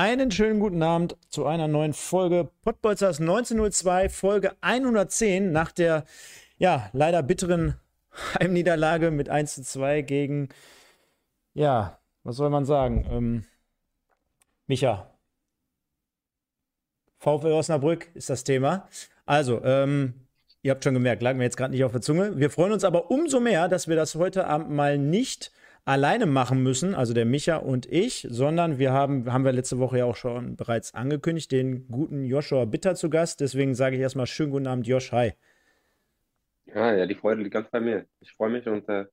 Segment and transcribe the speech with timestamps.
[0.00, 6.04] Einen schönen guten Abend zu einer neuen Folge Pottbolzers 1902, Folge 110 nach der
[6.56, 7.74] ja leider bitteren
[8.38, 10.50] Heimniederlage mit 1 zu 2 gegen,
[11.52, 13.08] ja, was soll man sagen?
[13.10, 13.44] Ähm,
[14.68, 15.10] Micha.
[17.18, 18.88] VfL Osnabrück ist das Thema.
[19.26, 20.14] Also, ähm,
[20.62, 22.38] ihr habt schon gemerkt, lag mir jetzt gerade nicht auf der Zunge.
[22.38, 25.50] Wir freuen uns aber umso mehr, dass wir das heute Abend mal nicht
[25.88, 29.98] alleine machen müssen, also der Micha und ich, sondern wir haben, haben wir letzte Woche
[29.98, 33.40] ja auch schon bereits angekündigt, den guten Joshua Bitter zu Gast.
[33.40, 35.12] Deswegen sage ich erstmal schönen guten Abend, Josh.
[35.12, 35.32] Hi.
[36.66, 38.04] Ja, ja, die Freude liegt ganz bei mir.
[38.20, 39.06] Ich freue mich und äh,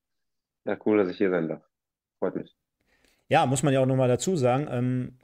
[0.65, 1.61] ja, cool, dass ich hier sein darf.
[2.19, 2.53] Freut mich.
[3.29, 4.67] Ja, muss man ja auch nochmal dazu sagen.
[4.69, 5.17] Ähm,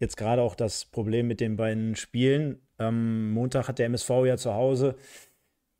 [0.00, 2.66] jetzt gerade auch das Problem mit den beiden Spielen.
[2.78, 4.96] Am Montag hat der MSV ja zu Hause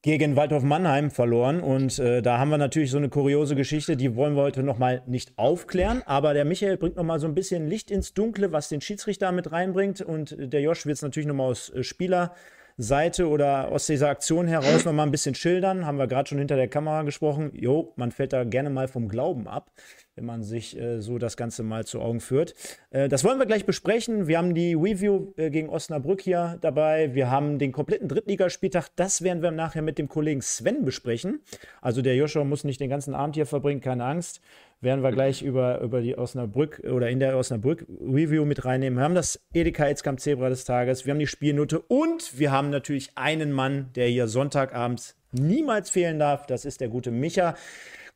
[0.05, 1.61] gegen Waldhof Mannheim verloren.
[1.61, 5.03] Und äh, da haben wir natürlich so eine kuriose Geschichte, die wollen wir heute nochmal
[5.07, 6.03] nicht aufklären.
[6.05, 9.51] Aber der Michael bringt nochmal so ein bisschen Licht ins Dunkle, was den Schiedsrichter mit
[9.51, 10.03] reinbringt.
[10.03, 12.35] Und der Josh wird es natürlich nochmal aus äh, Spieler.
[12.77, 15.87] Seite oder aus dieser Aktion heraus noch mal ein bisschen schildern.
[15.87, 17.53] Haben wir gerade schon hinter der Kamera gesprochen.
[17.55, 19.71] Jo, man fällt da gerne mal vom Glauben ab,
[20.17, 22.55] wenn man sich äh, so das Ganze mal zu Augen führt.
[22.91, 24.27] Äh, das wollen wir gleich besprechen.
[24.29, 27.15] Wir haben die Review äh, gegen Osnabrück hier dabei.
[27.15, 28.89] Wir haben den kompletten Drittligaspieltag.
[28.97, 31.41] Das werden wir nachher mit dem Kollegen Sven besprechen.
[31.81, 34.41] Also der Joshua muss nicht den ganzen Abend hier verbringen, keine Angst
[34.85, 38.99] werden wir gleich über, über die Osnabrück oder in der Osnabrück Review mit reinnehmen.
[38.99, 42.71] Wir haben das Edeka Etzkamp Zebra des Tages, wir haben die Spielnote und wir haben
[42.71, 46.47] natürlich einen Mann, der hier Sonntagabends niemals fehlen darf.
[46.47, 47.57] Das ist der gute Micha.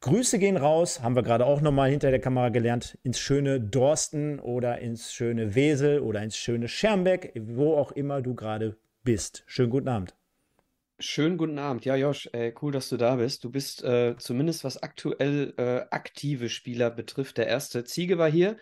[0.00, 4.38] Grüße gehen raus, haben wir gerade auch nochmal hinter der Kamera gelernt, ins schöne Dorsten
[4.38, 9.42] oder ins schöne Wesel oder ins schöne Schermbeck, wo auch immer du gerade bist.
[9.46, 10.14] Schönen guten Abend.
[11.00, 11.84] Schönen guten Abend.
[11.84, 13.42] Ja, Josh, äh, cool, dass du da bist.
[13.42, 17.82] Du bist äh, zumindest was aktuell äh, aktive Spieler betrifft, der erste.
[17.82, 18.56] Ziege war hier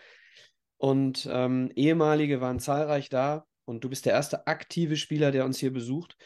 [0.77, 5.59] und ähm, ehemalige waren zahlreich da und du bist der erste aktive Spieler, der uns
[5.59, 6.17] hier besucht.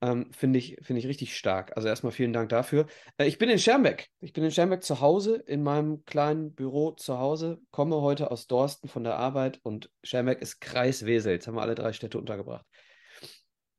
[0.00, 1.76] Ähm, Finde ich, find ich richtig stark.
[1.76, 2.86] Also erstmal vielen Dank dafür.
[3.16, 4.08] Äh, ich bin in Schermbeck.
[4.20, 8.46] Ich bin in Schermbeck zu Hause, in meinem kleinen Büro zu Hause, komme heute aus
[8.46, 11.32] Dorsten von der Arbeit und Schermbeck ist Kreis Wesel.
[11.32, 12.64] Jetzt haben wir alle drei Städte untergebracht.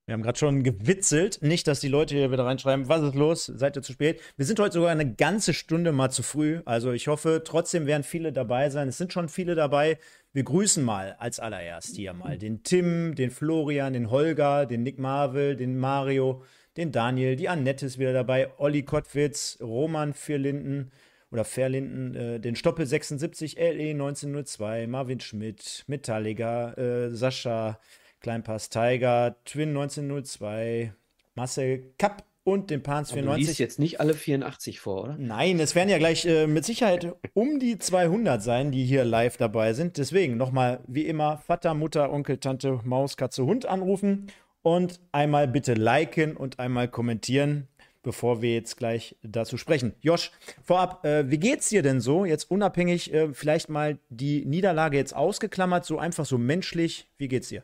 [0.10, 1.38] Wir haben gerade schon gewitzelt.
[1.44, 3.46] Nicht, dass die Leute hier wieder reinschreiben, was ist los?
[3.46, 4.20] Seid ihr zu spät?
[4.38, 6.64] Wir sind heute sogar eine ganze Stunde mal zu früh.
[6.66, 8.88] Also ich hoffe, trotzdem werden viele dabei sein.
[8.88, 10.00] Es sind schon viele dabei.
[10.32, 15.00] Wir grüßen mal als allererst hier mal den Tim, den Florian, den Holger, den Nick
[15.00, 16.44] Marvel, den Mario,
[16.78, 20.92] den Daniel, die Annette ist wieder dabei, Olli Kottwitz, Roman Vierlinden
[21.32, 27.80] oder Verlinden, äh, den Stoppel 76, LE 1902, Marvin Schmidt, Metallica, äh, Sascha,
[28.20, 30.94] Kleinpass Tiger, Twin 1902,
[31.34, 33.46] Marcel Kapp und den Pans 94.
[33.46, 35.16] Du liest jetzt nicht alle 84 vor, oder?
[35.18, 39.38] Nein, es werden ja gleich äh, mit Sicherheit um die 200 sein, die hier live
[39.38, 39.98] dabei sind.
[39.98, 44.28] Deswegen nochmal, wie immer, Vater, Mutter, Onkel, Tante, Maus, Katze, Hund anrufen
[44.62, 47.68] und einmal bitte liken und einmal kommentieren,
[48.04, 49.94] bevor wir jetzt gleich dazu sprechen.
[50.02, 50.32] Josh,
[50.64, 52.26] vorab, äh, wie geht's dir denn so?
[52.26, 57.10] Jetzt unabhängig, äh, vielleicht mal die Niederlage jetzt ausgeklammert, so einfach so menschlich.
[57.18, 57.64] Wie geht's dir?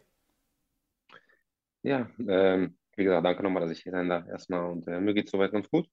[1.83, 4.71] Ja, ähm, wie gesagt, danke nochmal, dass ich hier sein darf erstmal.
[4.71, 5.87] Und äh, mir geht es soweit ganz gut.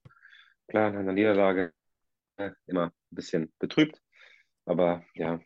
[0.69, 1.73] Klar, nach einer Niederlage
[2.37, 4.01] äh, immer ein bisschen betrübt.
[4.65, 5.41] Aber ja,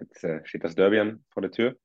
[0.00, 1.76] jetzt äh, steht das Derby an vor der Tür.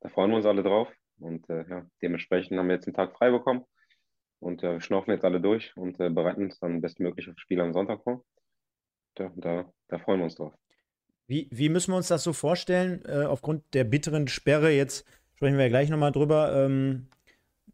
[0.00, 0.88] Da freuen wir uns alle drauf.
[1.18, 3.64] Und äh, ja, dementsprechend haben wir jetzt einen Tag frei bekommen.
[4.40, 7.42] Und äh, wir schnaufen jetzt alle durch und äh, bereiten uns dann bestmöglich auf das
[7.42, 8.24] Spiel am Sonntag vor.
[9.18, 10.54] Ja, da, da freuen wir uns drauf.
[11.26, 13.04] Wie, wie müssen wir uns das so vorstellen?
[13.04, 15.04] Aufgrund der bitteren Sperre, jetzt
[15.34, 16.64] sprechen wir gleich nochmal drüber.
[16.64, 17.08] Ähm,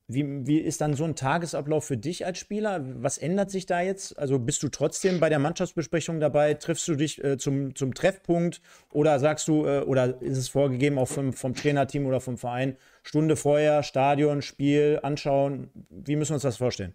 [0.07, 2.83] wie, wie ist dann so ein Tagesablauf für dich als Spieler?
[3.03, 4.19] Was ändert sich da jetzt?
[4.19, 6.55] Also bist du trotzdem bei der Mannschaftsbesprechung dabei?
[6.55, 8.61] Triffst du dich äh, zum, zum Treffpunkt
[8.91, 12.77] oder sagst du, äh, oder ist es vorgegeben auch vom, vom Trainerteam oder vom Verein,
[13.03, 15.71] Stunde vorher, Stadion, Spiel, anschauen?
[15.89, 16.93] Wie müssen wir uns das vorstellen?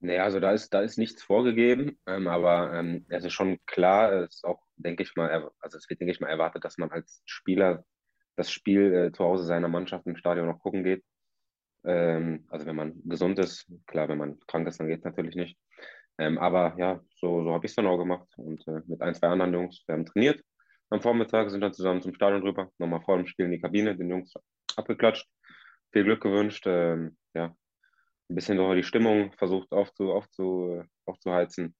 [0.00, 4.12] Naja, also da ist, da ist nichts vorgegeben, ähm, aber ähm, es ist schon klar,
[4.12, 6.90] es ist auch, denke ich mal, also es wird, denke ich mal, erwartet, dass man
[6.90, 7.84] als Spieler
[8.36, 11.04] das Spiel äh, zu Hause seiner Mannschaft im Stadion noch gucken geht.
[11.84, 15.36] Ähm, also wenn man gesund ist, klar, wenn man krank ist, dann geht es natürlich
[15.36, 15.58] nicht.
[16.18, 19.14] Ähm, aber ja, so, so habe ich es dann auch gemacht und äh, mit ein,
[19.14, 20.42] zwei anderen Jungs, wir haben trainiert
[20.90, 23.96] am Vormittag, sind dann zusammen zum Stadion rüber, nochmal vor dem Spiel in die Kabine,
[23.96, 24.34] den Jungs
[24.76, 25.28] abgeklatscht
[25.92, 26.64] viel Glück gewünscht.
[26.66, 27.46] Ähm, ja,
[28.28, 31.74] ein bisschen so die Stimmung versucht aufzu, aufzu, aufzuheizen,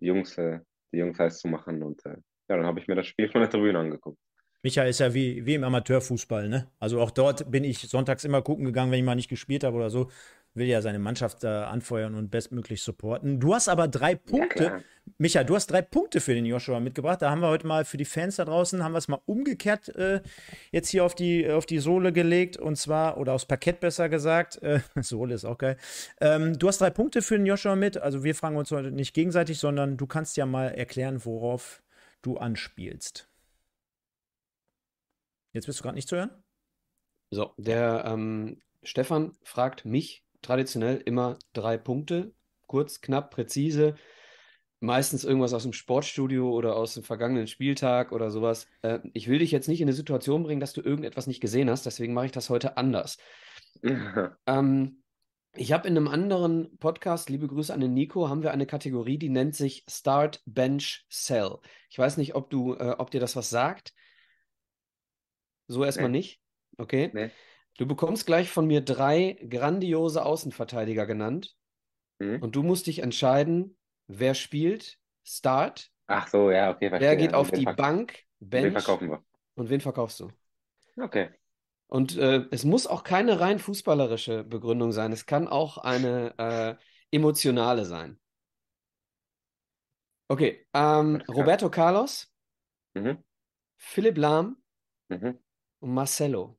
[0.00, 0.60] die Jungs, äh,
[0.92, 1.82] die Jungs heiß zu machen.
[1.82, 2.16] Und äh,
[2.48, 4.18] ja, dann habe ich mir das Spiel von der Tribüne angeguckt.
[4.66, 6.66] Michael ist ja wie, wie im Amateurfußball, ne?
[6.80, 9.76] Also auch dort bin ich sonntags immer gucken gegangen, wenn ich mal nicht gespielt habe
[9.76, 10.10] oder so.
[10.54, 13.38] Will ja seine Mannschaft äh, anfeuern und bestmöglich supporten.
[13.38, 14.64] Du hast aber drei Punkte.
[14.64, 14.80] Ja,
[15.18, 17.22] Micha, du hast drei Punkte für den Joshua mitgebracht.
[17.22, 19.94] Da haben wir heute mal für die Fans da draußen, haben wir es mal umgekehrt
[19.94, 20.20] äh,
[20.72, 22.56] jetzt hier auf die, auf die Sohle gelegt.
[22.56, 24.60] Und zwar, oder aufs Parkett besser gesagt.
[24.64, 25.76] Äh, Sohle ist auch geil.
[26.20, 27.98] Ähm, du hast drei Punkte für den Joshua mit.
[27.98, 31.84] Also wir fragen uns heute nicht gegenseitig, sondern du kannst ja mal erklären, worauf
[32.22, 33.28] du anspielst.
[35.56, 36.30] Jetzt bist du gerade nicht zu hören?
[37.30, 42.34] So, der ähm, Stefan fragt mich traditionell immer drei Punkte.
[42.66, 43.94] Kurz, knapp, präzise.
[44.80, 48.66] Meistens irgendwas aus dem Sportstudio oder aus dem vergangenen Spieltag oder sowas.
[48.82, 51.70] Äh, ich will dich jetzt nicht in eine Situation bringen, dass du irgendetwas nicht gesehen
[51.70, 53.16] hast, deswegen mache ich das heute anders.
[54.46, 55.02] ähm,
[55.54, 59.16] ich habe in einem anderen Podcast, liebe Grüße an den Nico, haben wir eine Kategorie,
[59.16, 61.56] die nennt sich Start, Bench, Sell.
[61.88, 63.94] Ich weiß nicht, ob du, äh, ob dir das was sagt.
[65.68, 66.18] So erstmal nee.
[66.18, 66.40] nicht.
[66.78, 67.10] Okay.
[67.12, 67.30] Nee.
[67.78, 71.56] Du bekommst gleich von mir drei grandiose Außenverteidiger genannt.
[72.18, 72.42] Mhm.
[72.42, 73.76] Und du musst dich entscheiden,
[74.06, 75.90] wer spielt, Start.
[76.06, 76.88] Ach so, ja, okay.
[76.88, 77.08] Verstehe.
[77.08, 78.66] Wer geht auf die Bank, Bench.
[78.66, 79.24] Wen verkaufen wir?
[79.56, 80.30] Und wen verkaufst du?
[80.96, 81.30] Okay.
[81.88, 85.12] Und äh, es muss auch keine rein fußballerische Begründung sein.
[85.12, 86.74] Es kann auch eine äh,
[87.10, 88.18] emotionale sein.
[90.28, 90.66] Okay.
[90.74, 92.32] Ähm, Roberto Carlos,
[92.94, 93.22] mhm.
[93.76, 94.56] Philipp Lahm
[95.08, 95.38] mhm.
[95.80, 96.58] Und Marcelo.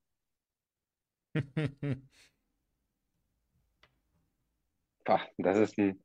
[5.38, 6.04] das ist ein,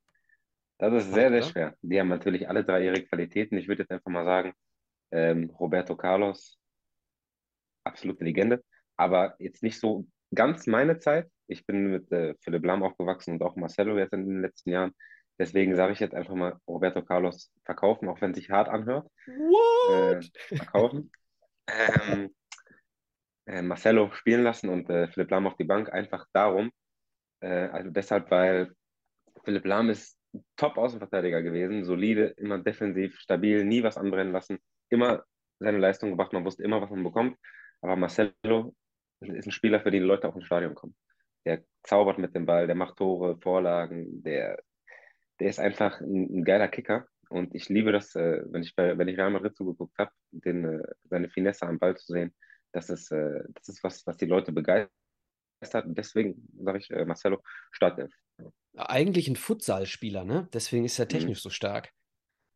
[0.79, 1.77] das ist sehr, sehr schwer.
[1.83, 3.57] Die haben natürlich alle drei ihre Qualitäten.
[3.57, 4.53] Ich würde jetzt einfach mal sagen,
[5.11, 6.59] ähm, Roberto Carlos,
[7.85, 8.65] absolute Legende,
[8.97, 11.31] aber jetzt nicht so ganz meine Zeit.
[11.47, 14.93] Ich bin mit äh, Philipp Lahm aufgewachsen und auch Marcelo jetzt in den letzten Jahren.
[15.39, 19.09] Deswegen sage ich jetzt einfach mal Roberto Carlos verkaufen, auch wenn es sich hart anhört.
[19.27, 20.25] What?
[20.49, 21.11] Äh, verkaufen.
[21.69, 22.31] ähm,
[23.47, 26.71] äh, Marcelo spielen lassen und äh, Philipp Lahm auf die Bank, einfach darum.
[27.41, 28.73] Äh, also deshalb, weil
[29.45, 30.19] Philipp Lahm ist
[30.57, 34.59] Top-Außenverteidiger gewesen, solide, immer defensiv, stabil, nie was anbrennen lassen,
[34.89, 35.25] immer
[35.59, 37.37] seine Leistung gebracht, man wusste immer, was man bekommt.
[37.81, 38.75] Aber Marcelo
[39.21, 40.95] ist ein Spieler, für den Leute auch ins Stadion kommen.
[41.45, 44.63] Der zaubert mit dem Ball, der macht Tore, Vorlagen, der,
[45.41, 47.07] der ist einfach ein, ein geiler Kicker.
[47.29, 50.11] Und ich liebe das, äh, wenn ich bei, wenn ich Real Madrid zugeguckt habe,
[50.45, 52.35] äh, seine Finesse am Ball zu sehen
[52.73, 54.91] das ist, äh, das ist was, was die Leute begeistert.
[55.87, 58.13] Deswegen sage ich äh, Marcelo Startelf.
[58.75, 60.49] Eigentlich ein Futsalspieler, ne?
[60.53, 61.11] Deswegen ist er mhm.
[61.11, 61.43] technisch mhm.
[61.43, 61.93] so stark.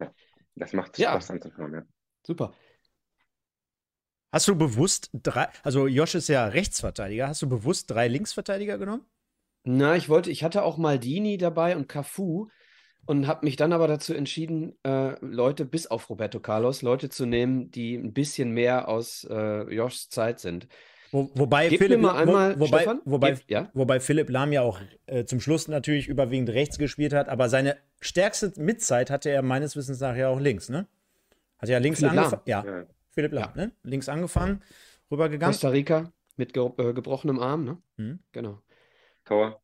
[0.00, 0.12] Ja,
[0.54, 1.10] das macht ja.
[1.10, 1.82] Spaß anzuschauen, ja.
[2.26, 2.54] Super.
[4.32, 9.06] Hast du bewusst drei, also Josh ist ja Rechtsverteidiger, hast du bewusst drei Linksverteidiger genommen?
[9.64, 12.48] Na, ich wollte, ich hatte auch Maldini dabei und Cafu,
[13.06, 17.24] und habe mich dann aber dazu entschieden, äh, Leute bis auf Roberto Carlos, Leute zu
[17.24, 20.68] nehmen, die ein bisschen mehr aus äh, Joshs Zeit sind.
[21.12, 23.70] Wo, wobei, Gib Philipp, einmal, wo, wobei, wobei, Gib, ja?
[23.74, 27.76] wobei Philipp Lahm ja auch äh, zum Schluss natürlich überwiegend rechts gespielt hat, aber seine
[28.00, 30.86] stärkste Mitzeit hatte er meines Wissens nach ja auch links, ne?
[31.58, 32.42] Hat ja links angefangen.
[32.46, 32.64] Ja.
[32.64, 32.84] ja.
[33.10, 33.66] Philipp Lahm, ja.
[33.66, 33.72] ne?
[33.82, 34.62] Links angefangen,
[35.10, 35.52] rübergegangen.
[35.52, 37.78] Costa Rica mit ge äh, gebrochenem Arm, ne?
[37.96, 38.18] Mhm.
[38.32, 38.60] Genau.
[39.24, 39.60] Tor.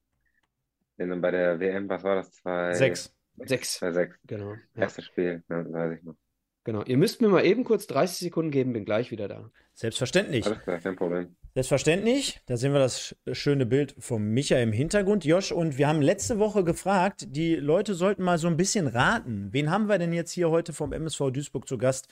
[0.98, 2.32] Denn bei der WM, was war das?
[2.32, 2.74] Zwei...
[2.74, 3.12] Sechs.
[3.44, 3.80] Sechs.
[3.80, 4.16] Bei sechs.
[4.26, 4.52] Genau.
[4.74, 4.82] Ja.
[4.82, 6.16] Erstes Spiel, ja, weiß ich noch.
[6.64, 6.84] Genau.
[6.84, 9.50] Ihr müsst mir mal eben kurz 30 Sekunden geben, bin gleich wieder da.
[9.74, 10.46] Selbstverständlich.
[10.46, 11.34] Alles klar, kein Problem.
[11.54, 12.40] Selbstverständlich.
[12.46, 15.50] Da sehen wir das schöne Bild von Micha im Hintergrund, Josh.
[15.50, 19.48] Und wir haben letzte Woche gefragt, die Leute sollten mal so ein bisschen raten.
[19.52, 22.08] Wen haben wir denn jetzt hier heute vom MSV Duisburg zu Gast?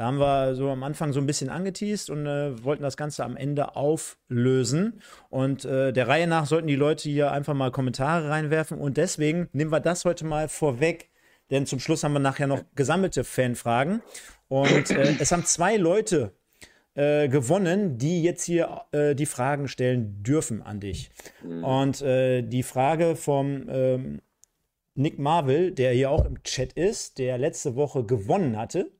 [0.00, 3.22] Da haben wir so am Anfang so ein bisschen angeteased und äh, wollten das Ganze
[3.22, 5.02] am Ende auflösen.
[5.28, 8.78] Und äh, der Reihe nach sollten die Leute hier einfach mal Kommentare reinwerfen.
[8.78, 11.10] Und deswegen nehmen wir das heute mal vorweg.
[11.50, 14.00] Denn zum Schluss haben wir nachher noch gesammelte Fanfragen.
[14.48, 16.32] Und äh, es haben zwei Leute
[16.94, 21.10] äh, gewonnen, die jetzt hier äh, die Fragen stellen dürfen an dich.
[21.44, 21.62] Mhm.
[21.62, 24.22] Und äh, die Frage vom ähm,
[24.94, 28.90] Nick Marvel, der hier auch im Chat ist, der letzte Woche gewonnen hatte,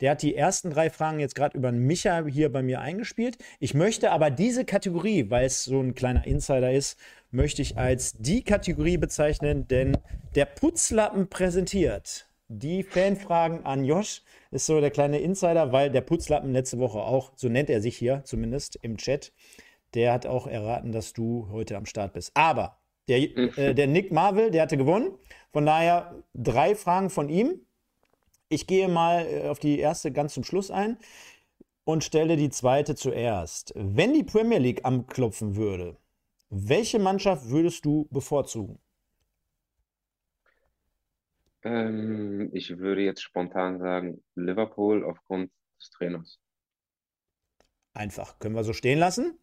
[0.00, 3.38] der hat die ersten drei Fragen jetzt gerade über Micha hier bei mir eingespielt.
[3.60, 6.98] Ich möchte aber diese Kategorie, weil es so ein kleiner Insider ist,
[7.30, 9.96] möchte ich als die Kategorie bezeichnen, denn
[10.34, 14.22] der Putzlappen präsentiert die Fanfragen an Josh.
[14.50, 17.96] Ist so der kleine Insider, weil der Putzlappen letzte Woche auch, so nennt er sich
[17.96, 19.32] hier zumindest im Chat,
[19.94, 22.30] der hat auch erraten, dass du heute am Start bist.
[22.34, 23.18] Aber der,
[23.58, 25.12] äh, der Nick Marvel, der hatte gewonnen.
[25.52, 27.60] Von daher drei Fragen von ihm.
[28.48, 30.98] Ich gehe mal äh, auf die erste ganz zum Schluss ein
[31.84, 33.72] und stelle die zweite zuerst.
[33.76, 35.98] Wenn die Premier League anklopfen würde,
[36.50, 38.80] Welche Mannschaft würdest du bevorzugen?
[41.64, 46.40] Ähm, ich würde jetzt spontan sagen Liverpool aufgrund des Trainers.
[47.94, 49.38] Einfach, können wir so stehen lassen.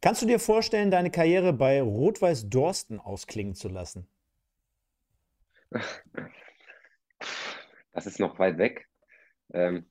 [0.00, 4.08] Kannst du dir vorstellen, deine Karriere bei Rot-Weiß Dorsten ausklingen zu lassen?
[7.98, 8.86] Das ist noch weit weg.
[9.52, 9.90] Ähm,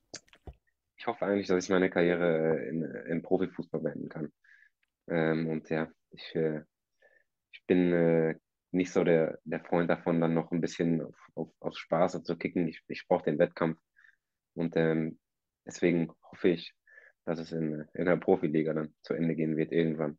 [0.96, 4.32] ich hoffe eigentlich, dass ich meine Karriere in, im Profifußball beenden kann.
[5.10, 6.62] Ähm, und ja, ich, äh,
[7.52, 8.34] ich bin äh,
[8.70, 12.38] nicht so der, der Freund davon, dann noch ein bisschen auf, auf, auf Spaß zu
[12.38, 12.66] kicken.
[12.66, 13.78] Ich, ich brauche den Wettkampf.
[14.54, 15.18] Und ähm,
[15.66, 16.72] deswegen hoffe ich,
[17.26, 20.18] dass es in, in der Profiliga dann zu Ende gehen wird irgendwann.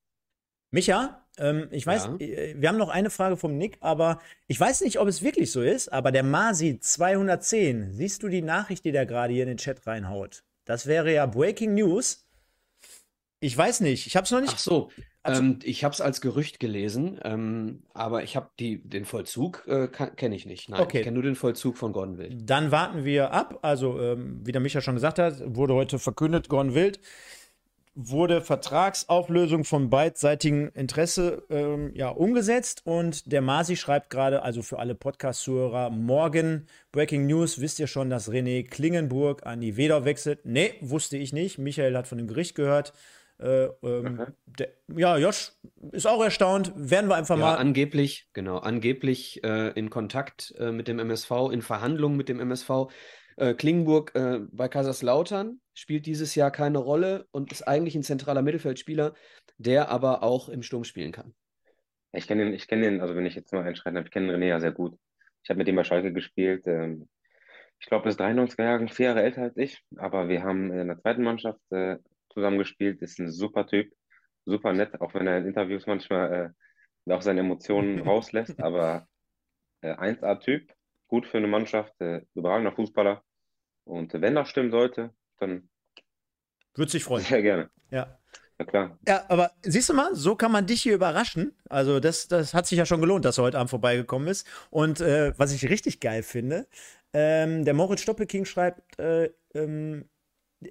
[0.72, 2.26] Micha, ähm, ich weiß, Ja.
[2.28, 5.52] äh, wir haben noch eine Frage vom Nick, aber ich weiß nicht, ob es wirklich
[5.52, 9.50] so ist, aber der Masi 210, siehst du die Nachricht, die der gerade hier in
[9.50, 10.44] den Chat reinhaut?
[10.66, 12.26] Das wäre ja Breaking News.
[13.42, 14.54] Ich weiß nicht, ich habe es noch nicht.
[14.54, 14.90] Ach so,
[15.24, 19.88] Hab's- ähm, ich habe es als Gerücht gelesen, ähm, aber ich habe den Vollzug äh,
[19.88, 20.70] kenne ich nicht.
[20.70, 20.98] Nein, Okay.
[21.00, 22.50] ich kenne nur den Vollzug von Gordon Wild.
[22.50, 23.60] Dann warten wir ab.
[23.62, 27.00] Also, ähm, wie der Micha schon gesagt hat, wurde heute verkündet, Gordon Wild
[28.02, 34.80] wurde Vertragsauflösung von beidseitigem Interesse ähm, ja, umgesetzt und der Masi schreibt gerade, also für
[34.80, 40.40] alle Podcast-Zuhörer, morgen Breaking News, wisst ihr schon, dass René Klingenburg an die Wedau wechselt?
[40.46, 41.58] Nee, wusste ich nicht.
[41.58, 42.94] Michael hat von dem Gericht gehört.
[43.38, 44.32] Äh, ähm, Okay.
[44.46, 45.52] der, ja, Josh
[45.92, 46.72] ist auch erstaunt.
[46.78, 47.56] Werden wir einfach Ja, mal.
[47.56, 52.88] angeblich, genau, angeblich äh, in Kontakt äh, mit dem MSV, in Verhandlungen mit dem MSV.
[53.38, 58.42] Äh, Klingenburg äh, bei Kaiserslautern spielt dieses Jahr keine Rolle und ist eigentlich ein zentraler
[58.42, 59.14] Mittelfeldspieler,
[59.58, 61.34] der aber auch im Sturm spielen kann.
[62.12, 64.34] Ich kenne den, ich kenne den, also wenn ich jetzt mal einschreiten darf, ich kenne
[64.34, 64.98] René ja sehr gut.
[65.44, 66.68] Ich habe mit dem bei Schalke gespielt.
[66.68, 67.08] Ähm,
[67.80, 70.88] ich glaube, er ist 93er Jahre, vier Jahre älter als ich, aber wir haben in
[70.88, 71.98] der zweiten Mannschaft äh,
[72.34, 73.02] zusammen gespielt.
[73.02, 73.94] Ist ein super Typ,
[74.46, 76.54] super nett, auch wenn er in Interviews manchmal
[77.08, 79.08] äh, auch seine Emotionen rauslässt, aber
[79.82, 80.74] äh, 1A-Typ,
[81.08, 83.24] gut für eine Mannschaft, äh, überragender Fußballer.
[83.86, 85.70] Und wenn das stimmen sollte, dann
[86.76, 87.24] Würde sich freuen.
[87.24, 87.70] sehr gerne.
[87.92, 88.20] Ja.
[88.60, 89.00] Ja klar.
[89.08, 91.54] Ja, aber siehst du mal, so kann man dich hier überraschen.
[91.70, 94.46] Also das, das hat sich ja schon gelohnt, dass er heute Abend vorbeigekommen ist.
[94.70, 96.68] Und äh, was ich richtig geil finde,
[97.14, 100.10] ähm, der Moritz Stoppelking schreibt, äh, ähm,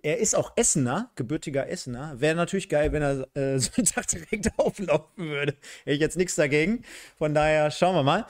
[0.03, 2.21] er ist auch Essener, gebürtiger Essener.
[2.21, 5.55] Wäre natürlich geil, wenn er äh, Sonntag direkt auflaufen würde.
[5.85, 6.85] Hätte ich jetzt nichts dagegen.
[7.17, 8.27] Von daher schauen wir mal.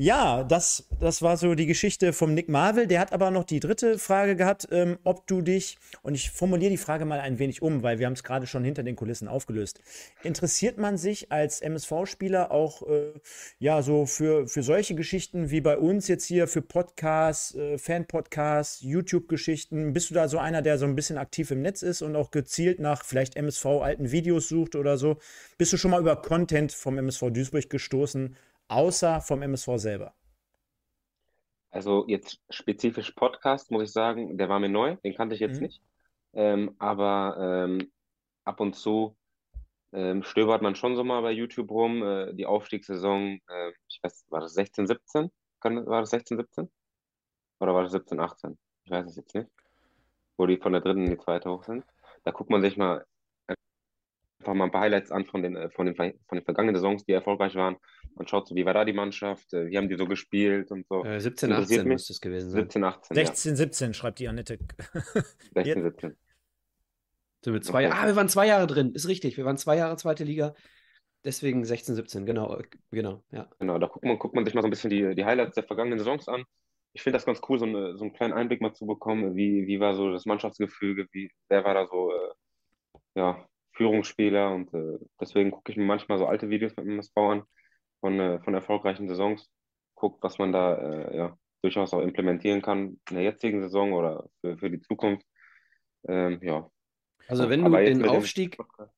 [0.00, 2.86] Ja, das, das war so die Geschichte vom Nick Marvel.
[2.86, 6.70] Der hat aber noch die dritte Frage gehabt, ähm, ob du dich, und ich formuliere
[6.70, 9.26] die Frage mal ein wenig um, weil wir haben es gerade schon hinter den Kulissen
[9.26, 9.80] aufgelöst.
[10.22, 13.12] Interessiert man sich als MSV-Spieler auch äh,
[13.58, 18.80] ja so für, für solche Geschichten wie bei uns jetzt hier, für Podcasts, äh, Fan-Podcasts,
[18.82, 19.94] YouTube-Geschichten?
[19.94, 22.30] Bist du da so einer, der so ein bisschen aktiv im Netz ist und auch
[22.30, 25.16] gezielt nach vielleicht MSV-alten Videos sucht oder so?
[25.56, 28.36] Bist du schon mal über Content vom MSV Duisburg gestoßen,
[28.68, 30.14] außer vom MSV selber?
[31.70, 35.60] Also jetzt spezifisch Podcast, muss ich sagen, der war mir neu, den kannte ich jetzt
[35.60, 35.62] Mhm.
[35.62, 35.82] nicht.
[36.34, 37.92] Ähm, aber ähm,
[38.44, 39.16] ab und zu
[39.92, 42.02] ähm, stöbert man schon so mal bei YouTube rum.
[42.02, 45.30] Äh, die Aufstiegssaison, äh, ich weiß, war das 16, 17?
[45.60, 46.70] Kann, war das 16, 17?
[47.60, 48.58] Oder war das 17, 18?
[48.84, 49.48] Ich weiß es jetzt nicht.
[50.36, 51.84] Wo die von der dritten in die zweite hoch sind.
[52.24, 53.06] Da guckt man sich mal
[54.40, 57.04] einfach mal ein paar Highlights an von den, äh, von den, von den vergangenen Saisons,
[57.04, 57.76] die erfolgreich waren.
[58.14, 60.86] Man schaut so, wie war da die Mannschaft, äh, wie haben die so gespielt und
[60.88, 61.04] so.
[61.04, 61.94] Äh, 17, Interessiert 18 mich.
[61.94, 62.62] müsste es gewesen sein.
[62.62, 63.26] 17, 18, ja.
[63.26, 64.58] 16, 17, schreibt die Annette.
[65.54, 66.16] 16, 17.
[67.44, 67.96] Sind wir zwei Okay.
[67.96, 69.36] Ah, wir waren zwei Jahre drin, ist richtig.
[69.36, 70.54] Wir waren zwei Jahre zweite Liga.
[71.24, 73.48] Deswegen 16, 17, genau, äh, genau, ja.
[73.58, 75.64] Genau, da guckt man, guckt man sich mal so ein bisschen die, die Highlights der
[75.64, 76.44] vergangenen Saisons an.
[76.92, 79.66] Ich finde das ganz cool, so, eine, so einen kleinen Einblick mal zu bekommen, wie,
[79.66, 82.30] wie war so das Mannschaftsgefüge, wie, wer war da so äh,
[83.16, 83.47] ja,
[83.78, 87.42] Führungsspieler und äh, deswegen gucke ich mir manchmal so alte Videos beim MSV an
[88.00, 89.48] von, äh, von erfolgreichen Saisons,
[89.94, 94.28] guckt, was man da äh, ja, durchaus auch implementieren kann in der jetzigen Saison oder
[94.40, 95.24] für, für die Zukunft.
[96.06, 96.70] Ähm, ja.
[97.28, 98.92] Also wenn du Aber den mit dem Aufstieg, Podcast-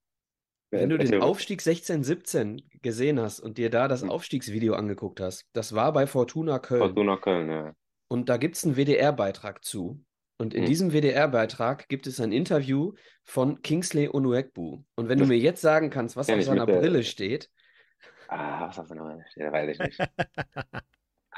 [0.72, 1.20] wenn du den.
[1.22, 4.10] Aufstieg 16, 17 gesehen hast und dir da das Mhm.
[4.10, 6.80] Aufstiegsvideo angeguckt hast, das war bei Fortuna Köln.
[6.80, 7.75] Fortuna Köln, ja.
[8.08, 10.04] Und da gibt es einen WDR-Beitrag zu.
[10.40, 10.66] Und in Mhm.
[10.68, 12.94] diesem WDR-Beitrag gibt es ein Interview
[13.25, 14.82] von Kingsley Onuekbu.
[14.94, 17.50] Und wenn du mir jetzt sagen kannst, was Kenn auf seiner der- Brille steht,
[18.28, 19.11] Ah, was hast du noch?
[19.37, 19.99] Ja, weiß ich nicht.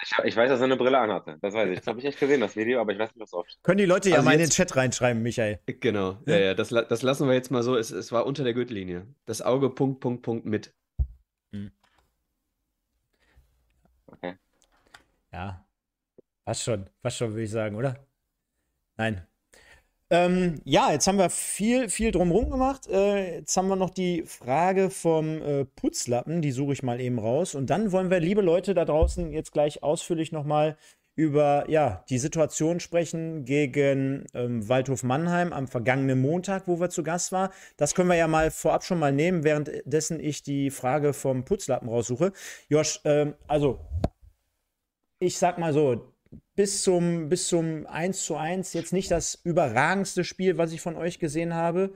[0.04, 1.38] Ich, ich weiß, dass er eine Brille anhatte.
[1.42, 1.78] Das weiß ich.
[1.78, 3.62] Das habe ich echt gesehen, das Video, aber ich weiß nicht, was steht.
[3.62, 5.60] Können die Leute ja Also mal in den jetzt- Chat reinschreiben, Michael.
[5.66, 6.34] genau, Ja.
[6.34, 7.76] ja, ja, das, das lassen wir jetzt mal so.
[7.76, 9.06] Es, es war unter der Gürtellinie.
[9.26, 10.74] Das Auge, Punkt, Punkt, Punkt mit.
[14.06, 14.34] Okay.
[15.32, 15.64] Ja,
[16.44, 17.94] fast schon, fast schon, würde ich sagen, oder?
[19.02, 19.26] Nein.
[20.10, 22.86] Ähm, ja, jetzt haben wir viel, viel drumherum gemacht.
[22.86, 27.18] Äh, jetzt haben wir noch die Frage vom äh, Putzlappen, die suche ich mal eben
[27.18, 27.56] raus.
[27.56, 30.76] Und dann wollen wir, liebe Leute da draußen, jetzt gleich ausführlich nochmal
[31.16, 37.02] über ja, die Situation sprechen gegen ähm, Waldhof Mannheim am vergangenen Montag, wo wir zu
[37.02, 37.50] Gast waren.
[37.76, 41.88] Das können wir ja mal vorab schon mal nehmen, währenddessen ich die Frage vom Putzlappen
[41.88, 42.32] raussuche.
[42.68, 43.80] Josh, ähm, also
[45.18, 46.12] ich sag mal so,
[46.54, 50.96] bis zum, bis zum 1 zu 1 jetzt nicht das überragendste Spiel, was ich von
[50.96, 51.92] euch gesehen habe.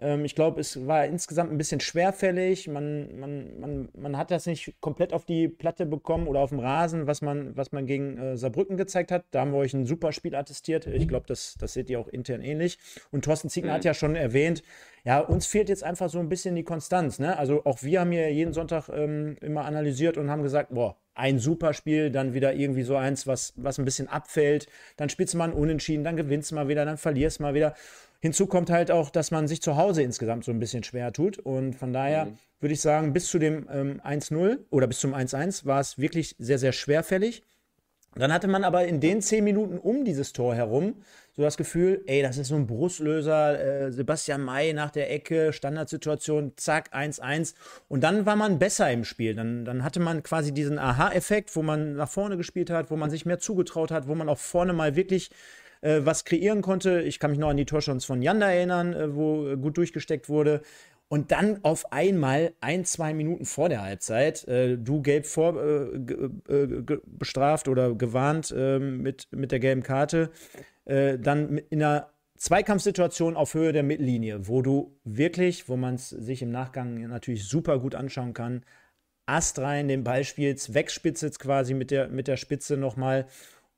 [0.00, 2.68] Ähm, ich glaube, es war insgesamt ein bisschen schwerfällig.
[2.68, 6.60] Man, man, man, man hat das nicht komplett auf die Platte bekommen oder auf dem
[6.60, 9.24] Rasen, was man, was man gegen äh, Saarbrücken gezeigt hat.
[9.32, 10.86] Da haben wir euch ein super Spiel attestiert.
[10.86, 12.78] Ich glaube, das, das seht ihr auch intern ähnlich.
[13.10, 13.74] Und Thorsten Ziegner mhm.
[13.76, 14.62] hat ja schon erwähnt,
[15.04, 17.18] ja, uns fehlt jetzt einfach so ein bisschen die Konstanz.
[17.18, 17.36] Ne?
[17.36, 21.38] Also auch wir haben hier jeden Sonntag ähm, immer analysiert und haben gesagt, boah, ein
[21.38, 24.68] super Spiel, dann wieder irgendwie so eins, was, was ein bisschen abfällt.
[24.96, 27.54] Dann spielst du mal ein Unentschieden, dann gewinnst du mal wieder, dann verlierst du mal
[27.54, 27.74] wieder.
[28.20, 31.38] Hinzu kommt halt auch, dass man sich zu Hause insgesamt so ein bisschen schwer tut.
[31.38, 32.38] Und von daher mhm.
[32.60, 36.36] würde ich sagen, bis zu dem ähm, 1-0 oder bis zum 1-1 war es wirklich
[36.38, 37.42] sehr, sehr schwerfällig.
[38.14, 40.94] Dann hatte man aber in den zehn Minuten um dieses Tor herum
[41.38, 45.52] so das Gefühl, ey, das ist so ein Brustlöser, äh, Sebastian May nach der Ecke,
[45.52, 47.54] Standardsituation, zack, 1-1.
[47.86, 49.36] Und dann war man besser im Spiel.
[49.36, 53.08] Dann, dann hatte man quasi diesen Aha-Effekt, wo man nach vorne gespielt hat, wo man
[53.08, 55.30] sich mehr zugetraut hat, wo man auch vorne mal wirklich
[55.80, 57.02] äh, was kreieren konnte.
[57.02, 60.28] Ich kann mich noch an die Torschons von Janda erinnern, äh, wo äh, gut durchgesteckt
[60.28, 60.62] wurde.
[61.10, 66.52] Und dann auf einmal, ein, zwei Minuten vor der Halbzeit, äh, du gelb vor, äh,
[66.52, 70.30] äh, bestraft oder gewarnt ähm, mit, mit der gelben Karte,
[70.88, 76.08] äh, dann in einer Zweikampfsituation auf Höhe der Mittellinie, wo du wirklich, wo man es
[76.08, 78.64] sich im Nachgang natürlich super gut anschauen kann,
[79.26, 83.26] Ast rein den Ball spielst, wegspitzt quasi mit der, mit der Spitze nochmal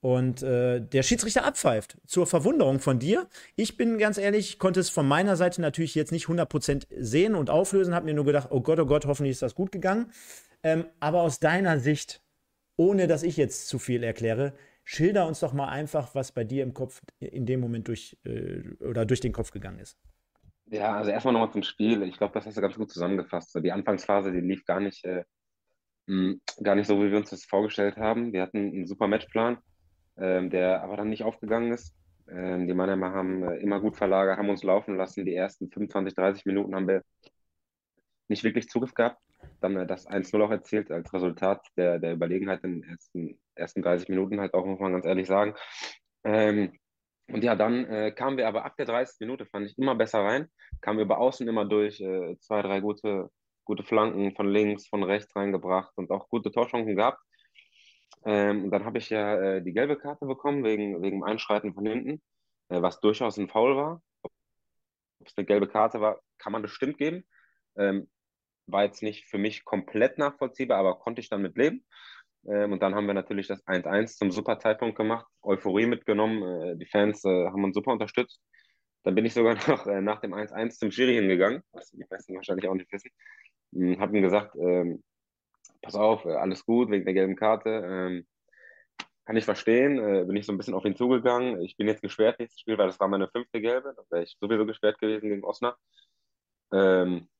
[0.01, 1.99] und äh, der Schiedsrichter abpfeift.
[2.07, 3.27] Zur Verwunderung von dir.
[3.57, 7.51] Ich bin ganz ehrlich, konnte es von meiner Seite natürlich jetzt nicht 100% sehen und
[7.51, 10.13] auflösen, habe mir nur gedacht, oh Gott, oh Gott, hoffentlich ist das gut gegangen.
[10.63, 12.23] Ähm, aber aus deiner Sicht,
[12.77, 16.63] ohne dass ich jetzt zu viel erkläre, Schilder uns doch mal einfach, was bei dir
[16.63, 19.99] im Kopf in dem Moment durch äh, oder durch den Kopf gegangen ist.
[20.67, 22.03] Ja, also erstmal nochmal zum Spiel.
[22.05, 23.55] Ich glaube, das hast du ganz gut zusammengefasst.
[23.63, 25.25] die Anfangsphase, die lief gar nicht, äh,
[26.07, 28.33] hm, gar nicht so, wie wir uns das vorgestellt haben.
[28.33, 29.59] Wir hatten einen super Matchplan,
[30.17, 31.95] ähm, der aber dann nicht aufgegangen ist.
[32.31, 35.25] Ähm, die Mannheimer haben äh, immer gut verlagert, haben uns laufen lassen.
[35.25, 37.03] Die ersten 25, 30 Minuten haben wir
[38.29, 39.21] nicht wirklich Zugriff gehabt.
[39.61, 44.09] Dann äh, das 1-0 auch erzählt als Resultat der, der Überlegenheit den ersten, ersten 30
[44.09, 45.55] Minuten halt auch, muss man ganz ehrlich sagen.
[46.25, 46.73] Ähm,
[47.29, 49.21] und ja, dann äh, kamen wir aber ab der 30.
[49.21, 50.49] Minute, fand ich, immer besser rein.
[50.81, 53.31] Kamen wir über außen immer durch, äh, zwei, drei gute,
[53.65, 57.23] gute Flanken von links, von rechts reingebracht und auch gute Torchancen gehabt.
[58.25, 61.87] Ähm, und dann habe ich ja äh, die gelbe Karte bekommen wegen, wegen Einschreiten von
[61.87, 62.21] hinten,
[62.69, 64.03] äh, was durchaus ein Foul war.
[64.23, 64.33] Ob
[65.27, 67.25] es eine gelbe Karte war, kann man bestimmt geben.
[67.77, 68.09] Ähm,
[68.67, 71.85] war jetzt nicht für mich komplett nachvollziehbar, aber konnte ich dann mit leben.
[72.47, 76.77] Ähm, und dann haben wir natürlich das 1-1 zum super Zeitpunkt gemacht, Euphorie mitgenommen, äh,
[76.77, 78.41] die Fans äh, haben uns super unterstützt.
[79.03, 82.35] Dann bin ich sogar noch äh, nach dem 1-1 zum Schiri hingegangen, was die meisten
[82.35, 83.11] wahrscheinlich auch nicht wissen.
[83.73, 85.03] Hm, habe ihm gesagt, ähm,
[85.83, 87.69] pass auf, äh, alles gut wegen der gelben Karte.
[87.85, 88.27] Ähm,
[89.25, 91.61] kann ich verstehen, äh, bin ich so ein bisschen auf ihn zugegangen.
[91.63, 93.95] Ich bin jetzt gesperrt nächstes Spiel, weil das war meine fünfte gelbe.
[93.97, 95.79] Da wäre ich sowieso gesperrt gewesen gegen Osnabrück.
[96.73, 97.40] Ähm, äh,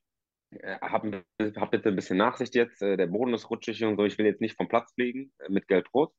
[0.81, 2.83] hab, hab bitte ein bisschen Nachsicht jetzt.
[2.83, 4.05] Äh, der Boden ist rutschig und so.
[4.05, 6.13] Ich will jetzt nicht vom Platz fliegen äh, mit Gelb-Rot.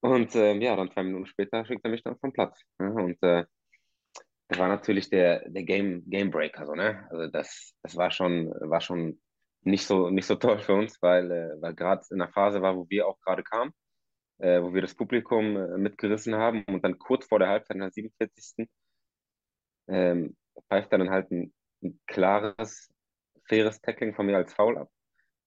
[0.00, 2.62] Und ähm, ja, dann zwei Minuten später schickt er mich dann vom Platz.
[2.78, 3.44] Ja, und äh,
[4.48, 6.66] das war natürlich der, der Game, Game Breaker.
[6.66, 7.06] So, ne?
[7.10, 9.20] Also das, das war schon, war schon
[9.62, 12.76] nicht so, nicht so toll für uns, weil, äh, weil gerade in der Phase war,
[12.76, 13.72] wo wir auch gerade kamen,
[14.38, 17.80] äh, wo wir das Publikum äh, mitgerissen haben und dann kurz vor der Halbzeit, in
[17.80, 18.68] der 47.
[19.88, 20.36] Ähm,
[20.68, 22.93] pfeift dann halt ein, ein klares
[23.48, 24.90] faires Tackling von mir als Foul ab,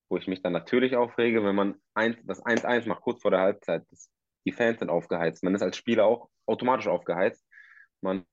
[0.08, 3.40] wo ich mich dann natürlich aufrege, wenn man eins, das 1-1 macht, kurz vor der
[3.40, 3.84] Halbzeit.
[3.90, 4.10] Das,
[4.46, 5.42] die Fans sind aufgeheizt.
[5.42, 7.44] Man ist als Spieler auch automatisch aufgeheizt.
[8.00, 8.24] Man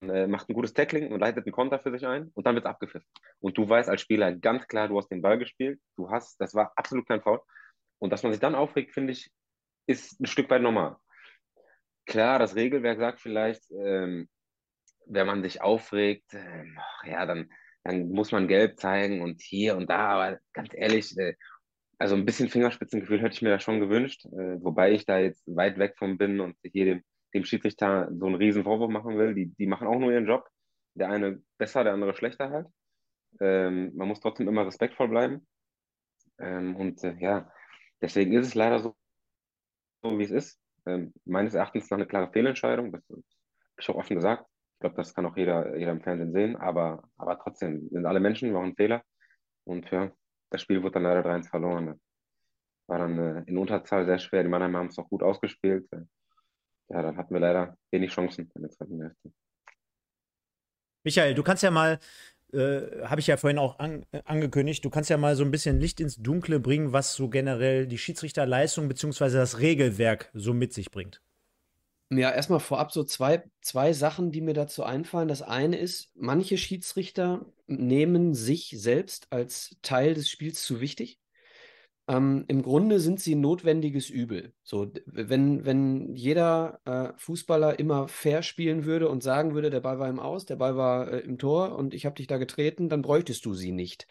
[0.00, 2.64] äh, macht ein gutes Tackling und leitet einen Konter für sich ein und dann wird
[2.64, 3.08] es abgepfiffen.
[3.40, 6.54] Und du weißt als Spieler ganz klar, du hast den Ball gespielt, du hast, das
[6.54, 7.40] war absolut kein Foul.
[7.98, 9.30] Und dass man sich dann aufregt, finde ich,
[9.86, 10.96] ist ein Stück weit normal.
[12.06, 14.28] Klar, das Regelwerk sagt vielleicht, ähm,
[15.06, 16.64] wenn man sich aufregt, äh,
[17.04, 17.50] ja, dann
[17.84, 21.34] dann muss man gelb zeigen und hier und da, aber ganz ehrlich, äh,
[21.98, 25.44] also ein bisschen Fingerspitzengefühl hätte ich mir da schon gewünscht, äh, wobei ich da jetzt
[25.46, 27.02] weit weg von bin und hier dem,
[27.34, 29.34] dem Schiedsrichter so einen riesen Vorwurf machen will.
[29.34, 30.48] Die, die machen auch nur ihren Job.
[30.94, 32.66] Der eine besser, der andere schlechter halt.
[33.40, 35.46] Ähm, man muss trotzdem immer respektvoll bleiben.
[36.38, 37.50] Ähm, und äh, ja,
[38.00, 38.96] deswegen ist es leider so,
[40.02, 40.60] so wie es ist.
[40.86, 43.22] Ähm, meines Erachtens noch eine klare Fehlentscheidung, das habe
[43.80, 44.46] ich auch offen gesagt.
[44.78, 48.20] Ich glaube, das kann auch jeder, jeder im Fernsehen sehen, aber, aber trotzdem sind alle
[48.20, 49.02] Menschen, machen Fehler.
[49.64, 50.12] Und ja,
[50.50, 52.00] das Spiel wurde dann leider 3-1 verloren.
[52.86, 54.44] War dann äh, in Unterzahl sehr schwer.
[54.44, 55.88] Die Mannheimer haben es auch gut ausgespielt.
[56.90, 59.32] Ja, dann hatten wir leider wenig Chancen in der zweiten Hälfte.
[61.02, 61.98] Michael, du kannst ja mal,
[62.52, 65.50] äh, habe ich ja vorhin auch an, äh, angekündigt, du kannst ja mal so ein
[65.50, 69.32] bisschen Licht ins Dunkle bringen, was so generell die Schiedsrichterleistung bzw.
[69.32, 71.20] das Regelwerk so mit sich bringt.
[72.10, 75.28] Ja, erstmal vorab so zwei, zwei Sachen, die mir dazu einfallen.
[75.28, 81.20] Das eine ist, manche Schiedsrichter nehmen sich selbst als Teil des Spiels zu wichtig.
[82.08, 84.54] Ähm, Im Grunde sind sie notwendiges Übel.
[84.62, 89.98] So, wenn, wenn jeder äh, Fußballer immer fair spielen würde und sagen würde, der Ball
[89.98, 92.88] war im Aus, der Ball war äh, im Tor und ich habe dich da getreten,
[92.88, 94.06] dann bräuchtest du sie nicht.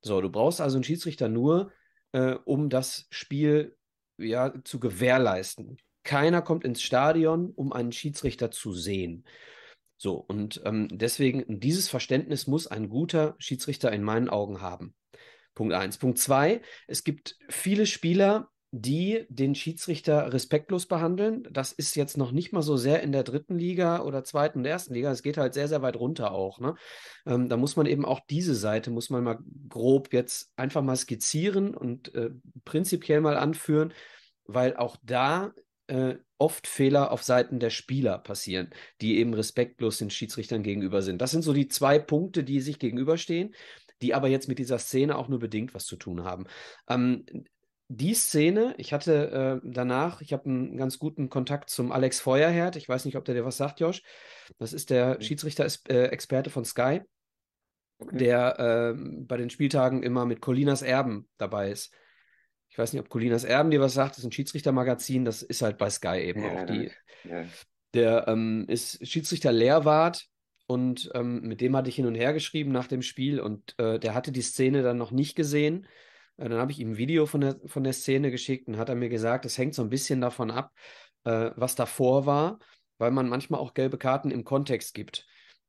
[0.00, 1.70] So, du brauchst also einen Schiedsrichter nur,
[2.12, 3.76] äh, um das Spiel
[4.16, 5.76] ja, zu gewährleisten.
[6.06, 9.24] Keiner kommt ins Stadion, um einen Schiedsrichter zu sehen.
[9.98, 14.94] So, und ähm, deswegen, dieses Verständnis muss ein guter Schiedsrichter in meinen Augen haben.
[15.54, 15.98] Punkt eins.
[15.98, 21.48] Punkt zwei, es gibt viele Spieler, die den Schiedsrichter respektlos behandeln.
[21.50, 24.64] Das ist jetzt noch nicht mal so sehr in der dritten Liga oder zweiten und
[24.66, 25.10] ersten Liga.
[25.10, 26.60] Es geht halt sehr, sehr weit runter auch.
[26.60, 26.74] Ne?
[27.26, 29.38] Ähm, da muss man eben auch diese Seite, muss man mal
[29.68, 32.30] grob jetzt einfach mal skizzieren und äh,
[32.64, 33.94] prinzipiell mal anführen,
[34.44, 35.52] weil auch da
[35.88, 38.70] äh, oft Fehler auf Seiten der Spieler passieren,
[39.00, 41.20] die eben respektlos den Schiedsrichtern gegenüber sind.
[41.22, 43.54] Das sind so die zwei Punkte, die sich gegenüberstehen
[44.02, 46.46] die aber jetzt mit dieser Szene auch nur bedingt was zu tun haben.
[46.88, 47.24] Ähm,
[47.88, 52.76] die Szene, ich hatte äh, danach, ich habe einen ganz guten Kontakt zum Alex Feuerherd.
[52.76, 54.02] Ich weiß nicht, ob der dir was sagt, Josh.
[54.58, 57.02] Das ist der Schiedsrichter-Experte von Sky,
[57.98, 58.16] okay.
[58.16, 61.94] der äh, bei den Spieltagen immer mit Colinas Erben dabei ist.
[62.76, 64.10] Ich weiß nicht, ob Colinas Erben dir was sagt.
[64.10, 65.24] Das ist ein Schiedsrichtermagazin.
[65.24, 66.90] Das ist halt bei Sky eben ja, auch die.
[67.24, 67.44] Ja.
[67.94, 70.26] Der ähm, ist Schiedsrichter Lehrwart
[70.66, 73.98] und ähm, mit dem hatte ich hin und her geschrieben nach dem Spiel und äh,
[73.98, 75.86] der hatte die Szene dann noch nicht gesehen.
[76.36, 78.90] Äh, dann habe ich ihm ein Video von der, von der Szene geschickt und hat
[78.90, 80.70] er mir gesagt, es hängt so ein bisschen davon ab,
[81.24, 82.58] äh, was davor war,
[82.98, 85.24] weil man manchmal auch gelbe Karten im Kontext gibt.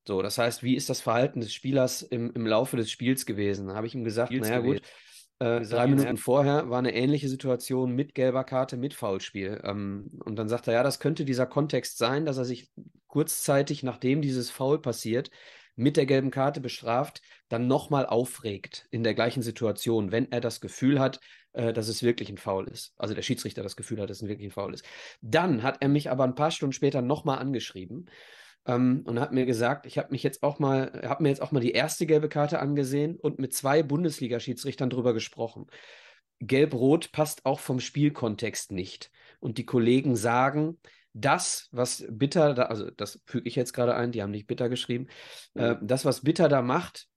[0.06, 3.70] So, das heißt, wie ist das Verhalten des Spielers im, im Laufe des Spiels gewesen?
[3.70, 4.80] Da habe ich ihm gesagt, Spiels naja gewesen.
[4.80, 4.90] gut,
[5.40, 6.22] äh, drei Minuten ja.
[6.22, 9.62] vorher war eine ähnliche Situation mit gelber Karte, mit Foulspiel.
[9.64, 12.72] Ähm, und dann sagt er, ja, das könnte dieser Kontext sein, dass er sich
[13.08, 15.30] kurzzeitig, nachdem dieses Foul passiert,
[15.76, 20.60] mit der gelben Karte bestraft, dann nochmal aufregt in der gleichen Situation, wenn er das
[20.60, 21.20] Gefühl hat,
[21.54, 22.96] äh, dass es wirklich ein Foul ist.
[22.98, 24.86] Also der Schiedsrichter das Gefühl hat, dass es wirklich ein Foul ist.
[25.22, 28.10] Dann hat er mich aber ein paar Stunden später nochmal angeschrieben
[28.68, 31.52] ähm, und hat mir gesagt, ich habe mich jetzt auch mal, habe mir jetzt auch
[31.52, 35.68] mal die erste gelbe Karte angesehen und mit zwei Bundesliga-Schiedsrichtern drüber gesprochen.
[36.40, 39.10] Gelb-Rot passt auch vom Spielkontext nicht.
[39.40, 40.78] Und die Kollegen sagen,
[41.14, 44.70] das, was Bitter da, also das füge ich jetzt gerade ein, die haben nicht Bitter
[44.70, 45.08] geschrieben,
[45.56, 47.08] äh, das, was Bitter da macht,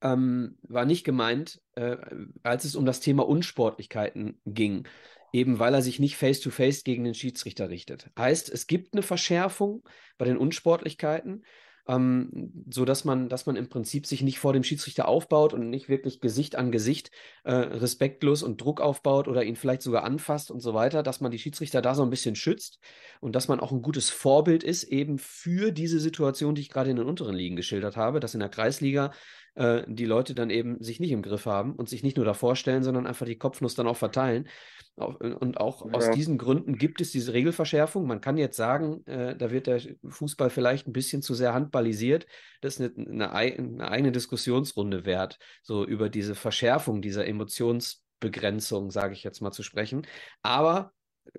[0.00, 1.96] ähm, war nicht gemeint, äh,
[2.42, 4.86] als es um das Thema Unsportlichkeiten ging
[5.32, 8.10] eben weil er sich nicht face-to-face -face gegen den Schiedsrichter richtet.
[8.18, 9.82] Heißt, es gibt eine Verschärfung
[10.18, 11.44] bei den Unsportlichkeiten,
[11.88, 15.70] ähm, so dass man, dass man im Prinzip sich nicht vor dem Schiedsrichter aufbaut und
[15.70, 17.10] nicht wirklich Gesicht an Gesicht
[17.44, 21.30] äh, respektlos und Druck aufbaut oder ihn vielleicht sogar anfasst und so weiter, dass man
[21.30, 22.78] die Schiedsrichter da so ein bisschen schützt
[23.20, 26.90] und dass man auch ein gutes Vorbild ist eben für diese Situation, die ich gerade
[26.90, 29.12] in den unteren Ligen geschildert habe, dass in der Kreisliga
[29.60, 32.56] äh, die Leute dann eben sich nicht im Griff haben und sich nicht nur davor
[32.56, 34.48] stellen, sondern einfach die Kopfnuss dann auch verteilen.
[34.96, 35.92] Und auch ja.
[35.92, 38.06] aus diesen Gründen gibt es diese Regelverschärfung.
[38.06, 42.26] Man kann jetzt sagen, äh, da wird der Fußball vielleicht ein bisschen zu sehr handballisiert.
[42.62, 49.12] Das ist eine, eine, eine eigene Diskussionsrunde wert, so über diese Verschärfung dieser Emotionsbegrenzung, sage
[49.12, 50.06] ich jetzt mal, zu sprechen.
[50.40, 50.92] Aber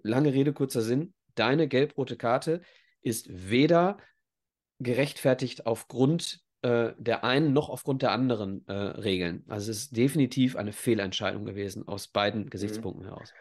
[0.04, 2.62] lange Rede, kurzer Sinn, deine gelb-rote Karte
[3.02, 3.98] ist weder
[4.80, 9.43] gerechtfertigt aufgrund äh, der einen noch aufgrund der anderen äh, Regeln.
[9.47, 12.50] Also es ist definitiv eine Fehlentscheidung gewesen aus beiden mhm.
[12.50, 13.10] Gesichtspunkten mhm.
[13.10, 13.34] heraus.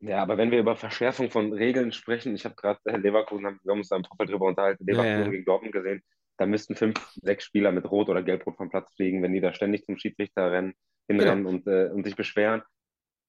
[0.00, 3.70] Ja, aber wenn wir über Verschärfung von Regeln sprechen, ich habe gerade äh, Leverkusen, wir
[3.70, 5.30] haben uns da im Vorfeld drüber unterhalten, Leverkusen ja, ja.
[5.30, 6.02] gegen Dortmund gesehen,
[6.36, 9.52] da müssten fünf, sechs Spieler mit Rot oder Gelbrot vom Platz fliegen, wenn die da
[9.52, 10.74] ständig zum Schiedsrichter rennen,
[11.08, 11.56] hinrennen genau.
[11.56, 12.62] und, äh, und sich beschweren.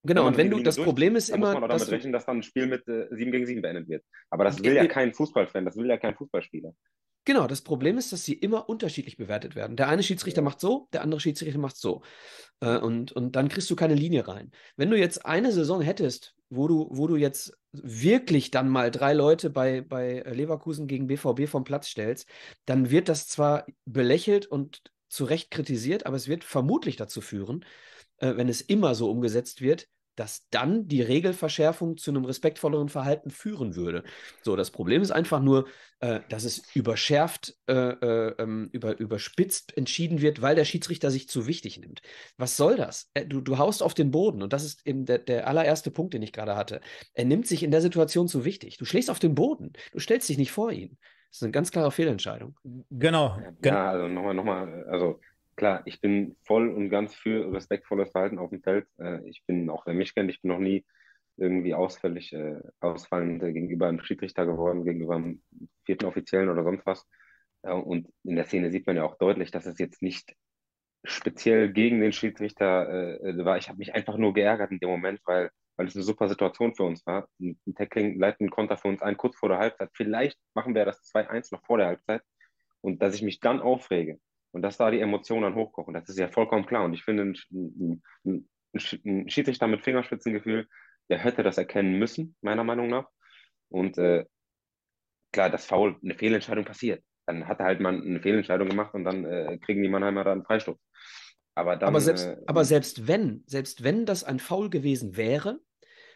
[0.04, 1.48] Genau, und wenn du, das durch, Problem ist immer.
[1.48, 3.90] muss man auch damit rechnen, dass dann ein Spiel mit äh, 7 gegen 7 beendet
[3.90, 4.04] wird.
[4.30, 6.74] Aber das will ja kein Fußballfan, das will ja kein Fußballspieler.
[7.26, 9.76] Genau, das Problem ist, dass sie immer unterschiedlich bewertet werden.
[9.76, 12.02] Der eine Schiedsrichter macht so, der andere Schiedsrichter macht so.
[12.62, 14.52] Äh, und, und dann kriegst du keine Linie rein.
[14.78, 19.14] Wenn du jetzt eine Saison hättest, wo du, wo du jetzt wirklich dann mal drei
[19.14, 22.28] Leute bei, bei Leverkusen gegen BVB vom Platz stellst,
[22.66, 27.66] dann wird das zwar belächelt und zu Recht kritisiert, aber es wird vermutlich dazu führen,
[28.19, 29.88] äh, wenn es immer so umgesetzt wird,
[30.19, 34.03] dass dann die Regelverschärfung zu einem respektvolleren Verhalten führen würde.
[34.43, 35.67] So, das Problem ist einfach nur,
[36.01, 41.29] äh, dass es überschärft, äh, äh, ähm, über, überspitzt entschieden wird, weil der Schiedsrichter sich
[41.29, 42.01] zu wichtig nimmt.
[42.36, 43.10] Was soll das?
[43.13, 46.13] Äh, du, du haust auf den Boden und das ist eben der, der allererste Punkt,
[46.13, 46.82] den ich gerade hatte.
[47.13, 48.77] Er nimmt sich in der Situation zu wichtig.
[48.77, 50.97] Du schlägst auf den Boden, du stellst dich nicht vor ihn.
[51.29, 52.58] Das ist eine ganz klare Fehlentscheidung.
[52.89, 53.39] Genau.
[53.63, 55.21] Ja, also nochmal, nochmal, also
[55.60, 58.88] klar, ich bin voll und ganz für respektvolles Verhalten auf dem Feld.
[58.98, 60.86] Äh, ich bin, auch wer mich kennt, ich bin noch nie
[61.38, 65.43] irgendwie ausfällig, äh, ausfallend gegenüber einem Schiedsrichter geworden, gegenüber einem
[65.86, 67.06] vierten Offiziellen oder sonst was.
[67.63, 70.34] Äh, und in der Szene sieht man ja auch deutlich, dass es jetzt nicht
[71.04, 73.58] speziell gegen den Schiedsrichter äh, war.
[73.58, 76.74] Ich habe mich einfach nur geärgert in dem Moment, weil, weil es eine super Situation
[76.74, 77.28] für uns war.
[77.39, 79.89] Ein Tackling leitet einen Konter für uns ein, kurz vor der Halbzeit.
[79.93, 82.22] Vielleicht machen wir das 2-1 noch vor der Halbzeit.
[82.82, 84.19] Und dass ich mich dann aufrege,
[84.52, 86.84] und dass da die Emotionen dann hochkochen, das ist ja vollkommen klar.
[86.84, 88.50] Und ich finde, ein, ein,
[89.06, 90.68] ein, Schiedsrichter mit Fingerspitzengefühl,
[91.10, 93.08] der hätte das erkennen müssen, meiner Meinung nach.
[93.70, 94.26] Und äh,
[95.32, 97.04] klar, das Foul, eine Fehlentscheidung passiert.
[97.26, 100.32] Dann hat er halt mal eine Fehlentscheidung gemacht und dann äh, kriegen die Mannheimer da
[100.32, 100.78] einen Freistoß.
[101.56, 105.60] Aber, dann, aber, selbst, äh, aber selbst wenn, selbst wenn das ein Foul gewesen wäre,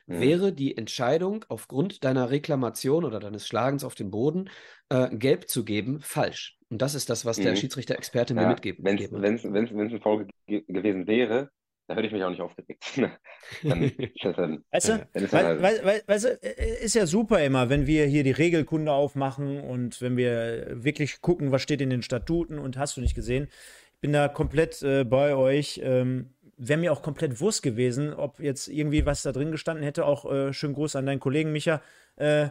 [0.05, 0.19] mhm.
[0.19, 4.49] wäre die Entscheidung aufgrund deiner Reklamation oder deines Schlagens auf den Boden
[4.89, 6.57] äh, gelb zu geben falsch.
[6.69, 7.57] Und das ist das, was der mhm.
[7.57, 8.83] Schiedsrichter-Experte ja, mir mitgeben
[9.21, 11.51] Wenn es ein Foul ge gewesen wäre,
[11.87, 12.83] da hätte ich mich auch nicht aufgeregt.
[13.63, 13.91] dann,
[14.23, 16.29] dann, weißt du, weil, weil, weil, weißt du,
[16.81, 21.51] ist ja super immer, wenn wir hier die Regelkunde aufmachen und wenn wir wirklich gucken,
[21.51, 23.49] was steht in den Statuten und hast du nicht gesehen.
[23.95, 25.79] Ich bin da komplett äh, bei euch.
[25.83, 26.33] Ähm,
[26.67, 30.05] Wäre mir auch komplett Wurst gewesen, ob jetzt irgendwie was da drin gestanden hätte.
[30.05, 31.81] Auch äh, schönen Gruß an deinen Kollegen Micha.
[32.15, 32.47] Äh,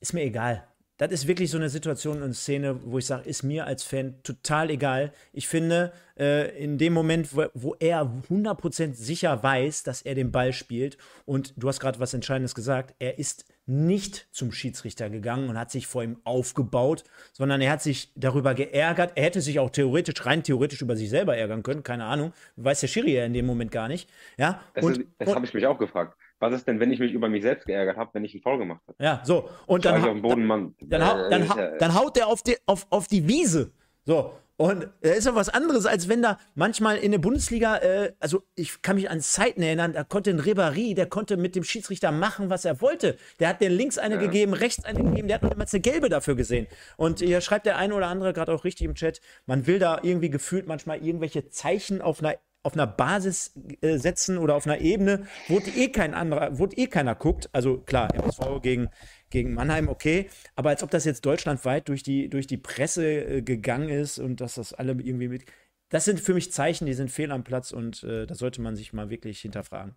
[0.00, 0.66] ist mir egal
[0.98, 4.14] das ist wirklich so eine Situation und Szene, wo ich sage, ist mir als Fan
[4.22, 5.12] total egal.
[5.32, 10.32] Ich finde, äh, in dem Moment, wo, wo er 100% sicher weiß, dass er den
[10.32, 15.48] Ball spielt, und du hast gerade was Entscheidendes gesagt, er ist nicht zum Schiedsrichter gegangen
[15.48, 19.12] und hat sich vor ihm aufgebaut, sondern er hat sich darüber geärgert.
[19.16, 22.32] Er hätte sich auch theoretisch, rein theoretisch über sich selber ärgern können, keine Ahnung.
[22.56, 24.08] Weiß der Schiri ja in dem Moment gar nicht.
[24.38, 27.28] Ja, das, das habe ich mich auch gefragt was ist denn, wenn ich mich über
[27.28, 29.02] mich selbst geärgert habe, wenn ich einen Foul gemacht habe?
[29.02, 29.48] Ja, so.
[29.66, 32.86] Und dann, ha Boden, dann, dann, ha dann, ha dann, haut der auf die, auf,
[32.90, 33.72] auf die Wiese.
[34.04, 34.34] So.
[34.58, 38.42] Und da ist ja was anderes, als wenn da manchmal in der Bundesliga, äh, also
[38.54, 42.10] ich kann mich an Zeiten erinnern, da konnte ein Ribéry, der konnte mit dem Schiedsrichter
[42.10, 43.18] machen, was er wollte.
[43.38, 44.20] Der hat den links eine ja.
[44.22, 46.66] gegeben, rechts eine gegeben, der hat niemals eine gelbe dafür gesehen.
[46.96, 49.98] Und hier schreibt der eine oder andere gerade auch richtig im Chat, man will da
[50.02, 54.80] irgendwie gefühlt manchmal irgendwelche Zeichen auf einer auf einer Basis äh, setzen oder auf einer
[54.80, 57.48] Ebene, wo eh kein anderer, wo eh keiner guckt.
[57.52, 58.88] Also klar, MSV gegen,
[59.30, 63.42] gegen Mannheim, okay, aber als ob das jetzt deutschlandweit durch die, durch die Presse äh,
[63.42, 65.44] gegangen ist und dass das alle irgendwie mit.
[65.88, 68.74] Das sind für mich Zeichen, die sind fehl am Platz und äh, da sollte man
[68.74, 69.96] sich mal wirklich hinterfragen.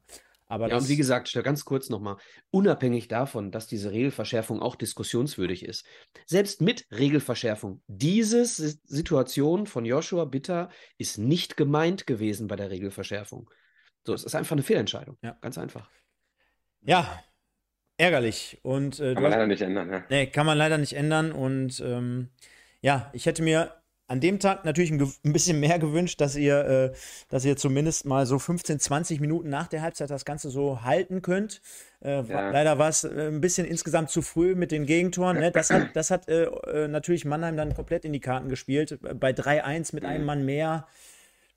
[0.50, 2.18] Aber ja, und wie gesagt, ganz kurz nochmal,
[2.50, 5.86] unabhängig davon, dass diese Regelverschärfung auch diskussionswürdig ist,
[6.26, 13.48] selbst mit Regelverschärfung, diese Situation von Joshua Bitter ist nicht gemeint gewesen bei der Regelverschärfung.
[14.04, 15.18] So, es ist einfach eine Fehlentscheidung.
[15.22, 15.38] Ja.
[15.39, 15.88] Ganz einfach.
[16.82, 17.22] Ja,
[18.00, 18.58] ärgerlich.
[18.64, 19.92] Und, äh, kann man leider nicht ändern.
[19.92, 20.04] Ja.
[20.10, 21.32] Nee, kann man leider nicht ändern.
[21.32, 22.30] Und ähm,
[22.82, 23.74] ja, ich hätte mir
[24.08, 26.94] an dem Tag natürlich ein, ein, bisschen mehr gewünscht, dass ihr, äh,
[27.30, 31.22] dass ihr zumindest mal so 15, 20 Minuten nach der Halbzeit das Ganze so halten
[31.22, 31.62] könnt.
[32.02, 32.50] Äh, ja.
[32.50, 35.38] Leider war es äh, ein bisschen insgesamt zu früh mit den Gegentoren.
[35.38, 35.52] Ne?
[35.52, 38.98] Das hat, das hat äh, äh, natürlich Mannheim dann komplett in die Karten gespielt.
[39.20, 40.88] Bei 3-1 mit einem Mann mehr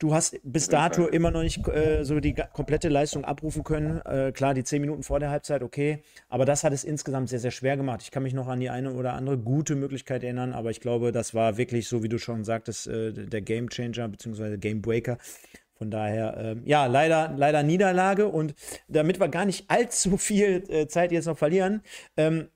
[0.02, 4.00] Du hast bis dato immer noch nicht äh, so die komplette Leistung abrufen können.
[4.00, 6.02] Äh, klar, die zehn Minuten vor der Halbzeit, okay.
[6.28, 8.02] Aber das hat es insgesamt sehr, sehr schwer gemacht.
[8.02, 11.12] Ich kann mich noch an die eine oder andere gute Möglichkeit erinnern, aber ich glaube,
[11.12, 14.56] das war wirklich, so wie du schon sagtest, äh, der Game Changer bzw.
[14.56, 15.18] Game Breaker.
[15.82, 18.26] Von daher, äh, ja, leider, leider Niederlage.
[18.26, 18.56] Und
[18.88, 21.82] damit wir gar nicht allzu viel äh, Zeit jetzt noch verlieren,
[22.16, 22.48] ähm,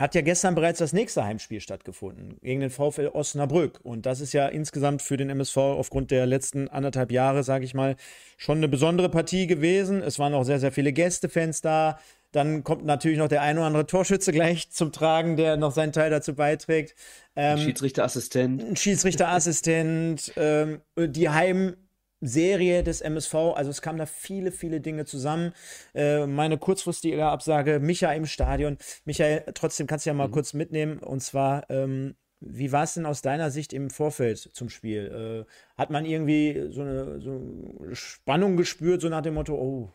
[0.00, 3.80] hat ja gestern bereits das nächste Heimspiel stattgefunden gegen den VfL Osnabrück.
[3.82, 7.74] Und das ist ja insgesamt für den MSV aufgrund der letzten anderthalb Jahre, sage ich
[7.74, 7.96] mal,
[8.38, 10.02] schon eine besondere Partie gewesen.
[10.02, 11.98] Es waren auch sehr, sehr viele Gästefans da.
[12.32, 15.92] Dann kommt natürlich noch der ein oder andere Torschütze gleich zum Tragen, der noch seinen
[15.92, 16.94] Teil dazu beiträgt.
[17.36, 18.64] Ähm, Schiedsrichterassistent.
[18.64, 20.32] Ein Schiedsrichterassistent.
[20.36, 21.76] ähm, die Heim-
[22.20, 23.34] Serie des MSV.
[23.54, 25.52] Also es kamen da viele, viele Dinge zusammen.
[25.94, 28.78] Äh, meine kurzfristige Absage, Micha im Stadion.
[29.04, 30.32] Michael, trotzdem kannst du ja mal mhm.
[30.32, 30.98] kurz mitnehmen.
[30.98, 35.46] Und zwar, ähm, wie war es denn aus deiner Sicht im Vorfeld zum Spiel?
[35.46, 39.92] Äh, hat man irgendwie so eine, so eine Spannung gespürt, so nach dem Motto, oh,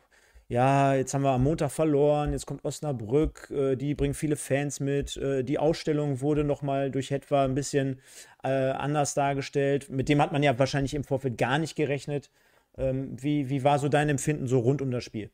[0.48, 4.80] ja, jetzt haben wir am Montag verloren, jetzt kommt Osnabrück, äh, die bringen viele Fans
[4.80, 5.18] mit.
[5.18, 8.00] Äh, die Ausstellung wurde nochmal durch etwa ein bisschen
[8.44, 9.90] äh, anders dargestellt.
[9.90, 12.30] Mit dem hat man ja wahrscheinlich im Vorfeld gar nicht gerechnet.
[12.78, 15.32] Ähm, wie, wie war so dein Empfinden so rund um das Spiel?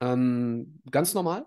[0.00, 1.46] Ähm, ganz normal.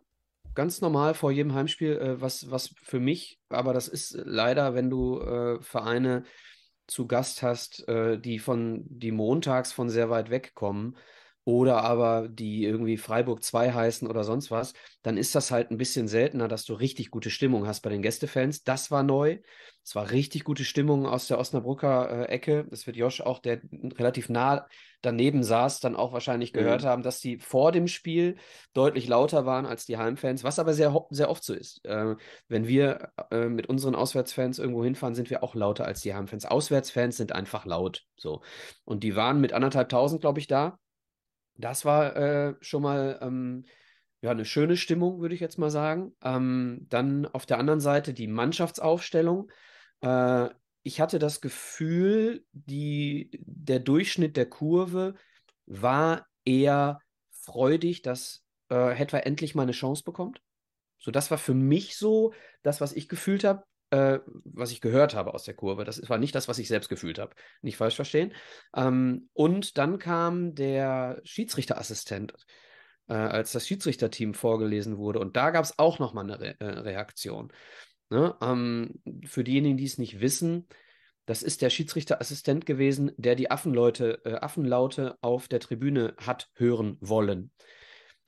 [0.53, 4.89] Ganz normal vor jedem Heimspiel, äh, was, was für mich, aber das ist leider, wenn
[4.89, 6.23] du äh, Vereine
[6.87, 10.95] zu Gast hast, äh, die von, die montags von sehr weit weg kommen,
[11.47, 15.77] oder aber die irgendwie Freiburg 2 heißen oder sonst was, dann ist das halt ein
[15.77, 18.65] bisschen seltener, dass du richtig gute Stimmung hast bei den Gästefans.
[18.65, 19.39] Das war neu.
[19.81, 22.67] Es war richtig gute Stimmung aus der Osnabrücker äh, Ecke.
[22.69, 23.61] Das wird Josh auch, der
[23.97, 24.67] relativ nah
[25.01, 26.87] daneben saß, dann auch wahrscheinlich gehört mhm.
[26.87, 28.35] haben, dass die vor dem Spiel
[28.73, 31.85] deutlich lauter waren als die Heimfans, was aber sehr, sehr oft so ist.
[31.85, 32.17] Äh,
[32.49, 36.45] wenn wir äh, mit unseren Auswärtsfans irgendwo hinfahren, sind wir auch lauter als die Heimfans.
[36.45, 38.03] Auswärtsfans sind einfach laut.
[38.17, 38.41] So.
[38.83, 40.77] Und die waren mit anderthalb tausend, glaube ich, da.
[41.57, 43.65] Das war äh, schon mal ähm,
[44.21, 46.15] ja, eine schöne Stimmung, würde ich jetzt mal sagen.
[46.23, 49.51] Ähm, dann auf der anderen Seite die Mannschaftsaufstellung.
[50.01, 50.49] Äh,
[50.83, 55.15] ich hatte das Gefühl, die, der Durchschnitt der Kurve
[55.65, 60.41] war eher freudig, dass äh, endlich mal eine Chance bekommt.
[60.97, 65.15] So, das war für mich so das, was ich gefühlt habe äh, was ich gehört
[65.15, 65.83] habe aus der Kurve.
[65.83, 67.35] Das war nicht das, was ich selbst gefühlt habe.
[67.61, 68.33] Nicht falsch verstehen.
[68.75, 72.33] Ähm, und dann kam der Schiedsrichterassistent,
[73.07, 75.19] äh, als das Schiedsrichterteam vorgelesen wurde.
[75.19, 77.51] Und da gab es auch nochmal eine Re äh, Reaktion.
[78.09, 78.35] Ne?
[78.41, 80.67] Ähm, für diejenigen, die es nicht wissen,
[81.25, 86.97] das ist der Schiedsrichterassistent gewesen, der die Affenleute, äh, Affenlaute auf der Tribüne hat hören
[87.01, 87.51] wollen.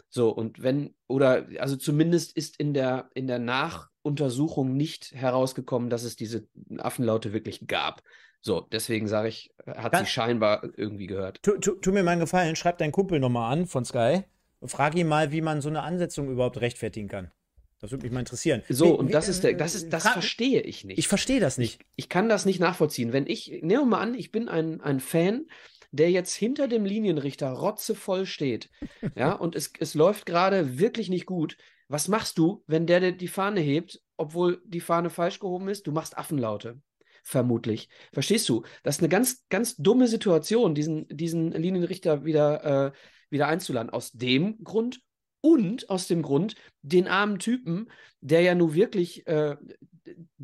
[0.10, 6.04] So, und wenn, oder also zumindest ist in der, in der Nachuntersuchung nicht herausgekommen, dass
[6.04, 8.02] es diese Affenlaute wirklich gab.
[8.42, 11.44] So, deswegen sage ich, hat Kann, sie scheinbar irgendwie gehört.
[11.44, 14.24] Tu, tu, tu mir mal einen Gefallen, schreib deinen Kumpel nochmal an von Sky
[14.60, 17.32] und frag ihn mal, wie man so eine Ansetzung überhaupt rechtfertigen kann.
[17.80, 18.64] Das würde mich mal interessieren.
[18.70, 20.98] So, wie, und das ist der, das ist, das verstehe ich nicht.
[20.98, 21.82] Ich verstehe das nicht.
[21.82, 23.14] Ich, ich, kann das nicht nachvollziehen.
[23.14, 25.46] Wenn ich, nehmen wir mal an, ich bin ein, ein Fan
[25.92, 28.70] der jetzt hinter dem Linienrichter rotzevoll steht,
[29.16, 31.58] ja, und es, es läuft gerade wirklich nicht gut.
[31.88, 35.88] Was machst du, wenn der die Fahne hebt, obwohl die Fahne falsch gehoben ist?
[35.88, 36.80] Du machst Affenlaute.
[37.24, 37.90] Vermutlich.
[38.14, 38.64] Verstehst du?
[38.84, 42.92] Das ist eine ganz, ganz dumme Situation, diesen, diesen Linienrichter wieder, äh,
[43.30, 43.90] wieder einzuladen.
[43.90, 45.02] Aus dem Grund
[45.42, 47.90] und aus dem Grund, den armen Typen,
[48.22, 49.56] der ja nun wirklich, äh,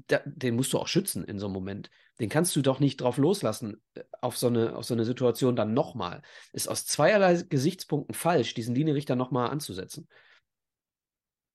[0.08, 2.98] da, den musst du auch schützen in so einem Moment den kannst du doch nicht
[2.98, 6.22] drauf loslassen, äh, auf so eine, auf so eine Situation dann nochmal.
[6.54, 10.08] Ist aus zweierlei Gesichtspunkten falsch, diesen Linienrichter nochmal anzusetzen.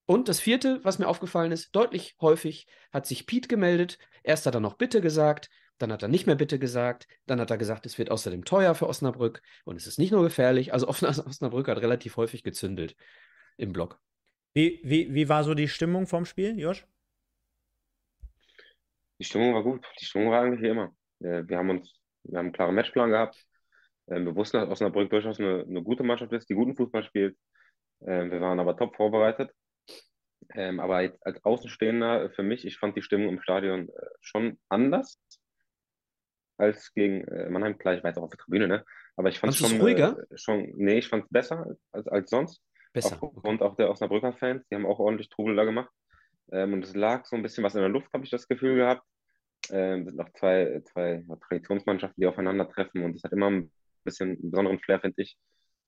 [0.07, 3.99] Und das vierte, was mir aufgefallen ist, deutlich häufig hat sich Pete gemeldet.
[4.25, 7.51] Erst hat er noch Bitte gesagt, dann hat er nicht mehr Bitte gesagt, dann hat
[7.51, 10.73] er gesagt, es wird außerdem teuer für Osnabrück und es ist nicht nur gefährlich.
[10.73, 12.97] Also Osnabrück hat relativ häufig gezündelt
[13.57, 14.01] im Block.
[14.53, 16.87] Wie, wie, wie war so die Stimmung vom Spiel, Josh?
[19.21, 19.87] Die Stimmung war gut.
[20.01, 20.95] Die Stimmung war eigentlich wie immer.
[21.21, 23.37] Äh, wir haben uns, wir haben einen klaren Matchplan gehabt.
[24.09, 27.37] Ähm, wir wussten, dass Osnabrück durchaus eine, eine gute Mannschaft ist, die guten Fußball spielt.
[28.07, 29.53] Ähm, wir waren aber top vorbereitet.
[30.55, 35.21] Ähm, aber als, Außenstehender für mich, ich fand die Stimmung im Stadion äh, schon anders
[36.57, 37.77] als gegen äh, Mannheim.
[37.77, 38.85] Klar, ich war jetzt auch auf der Tribüne, ne?
[39.17, 40.17] Aber ich fand es schon, ruhiger?
[40.35, 42.63] schon, nee, ich fand es besser als, als sonst.
[42.95, 43.19] Besser.
[43.21, 43.71] Aufgrund okay.
[43.71, 45.91] auch der Osnabrücker Fans, die haben auch ordentlich Trubel da gemacht.
[46.53, 48.77] Ähm, und es lag so ein bisschen was in der Luft, habe ich das Gefühl
[48.77, 49.03] gehabt.
[49.71, 53.71] Ähm, sind noch zwei, zwei Traditionsmannschaften, die aufeinandertreffen und es hat immer ein
[54.05, 55.37] bisschen einen besonderen Flair, finde ich.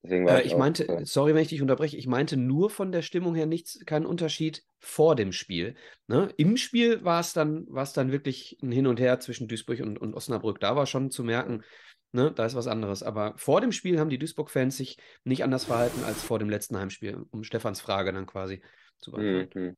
[0.03, 2.91] Deswegen war äh, ich, meinte, auch, sorry, wenn ich dich unterbreche, ich meinte nur von
[2.91, 5.75] der Stimmung her nichts, keinen Unterschied vor dem Spiel.
[6.07, 6.29] Ne?
[6.37, 10.13] Im Spiel war es dann, dann wirklich ein Hin und Her zwischen Duisburg und, und
[10.13, 10.59] Osnabrück.
[10.59, 11.63] Da war schon zu merken,
[12.11, 13.01] ne, da ist was anderes.
[13.01, 16.77] Aber vor dem Spiel haben die Duisburg-Fans sich nicht anders verhalten als vor dem letzten
[16.77, 18.61] Heimspiel, um Stefans Frage dann quasi
[18.99, 19.67] zu beantworten.
[19.67, 19.77] Mhm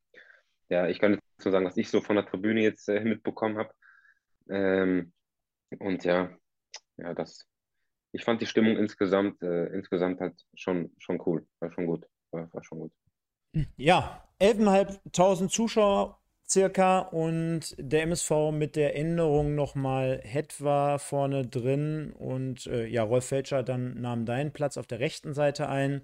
[0.69, 3.57] ja, ich kann jetzt so sagen, was ich so von der Tribüne jetzt äh, mitbekommen
[3.57, 3.73] habe.
[4.49, 5.13] Ähm,
[5.79, 6.31] und ja,
[6.97, 7.47] ja, das,
[8.11, 12.51] ich fand die Stimmung insgesamt, äh, insgesamt halt schon, schon cool, war schon gut, war,
[12.53, 12.93] war schon gut.
[13.77, 22.67] Ja, 11.500 Zuschauer circa und der MSV mit der Änderung nochmal etwa vorne drin und
[22.67, 26.01] äh, ja, Rolf Felscher dann nahm deinen Platz auf der rechten Seite ein.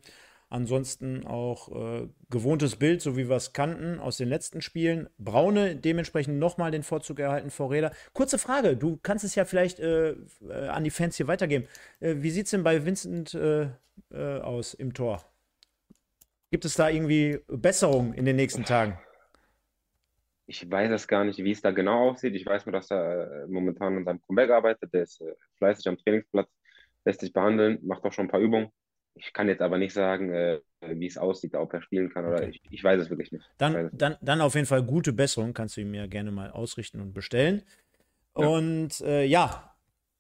[0.52, 5.10] Ansonsten auch äh, gewohntes Bild, so wie wir es kannten aus den letzten Spielen.
[5.18, 7.94] Braune dementsprechend nochmal den Vorzug erhalten vor Räder.
[8.12, 11.70] Kurze Frage, du kannst es ja vielleicht äh, äh an die Fans hier weitergeben.
[12.02, 13.70] Äh, wie sieht es denn bei Vincent äh,
[14.12, 15.24] äh, aus im Tor?
[16.49, 18.99] Gibt es da irgendwie Besserung in den nächsten Tagen?
[20.47, 22.36] Ich weiß es gar nicht, wie es da genau aussieht.
[22.36, 24.93] Ich weiß nur, dass er momentan an seinem Comeback arbeitet.
[24.93, 25.24] Der ist
[25.60, 26.49] fleißig am Trainingsplatz,
[27.06, 28.70] lässt sich behandeln, macht auch schon ein paar Übungen.
[29.16, 32.38] Ich kann jetzt aber nicht sagen, äh, wie es aussieht, ob er spielen kann oder
[32.38, 32.49] okay.
[32.49, 33.45] ich, ich, weiß es wirklich nicht.
[33.57, 37.01] Dann, dann, dann auf jeden Fall gute Besserung, kannst du ihm ja gerne mal ausrichten
[37.01, 37.64] und bestellen.
[38.38, 38.47] Ja.
[38.47, 39.72] Und äh, ja,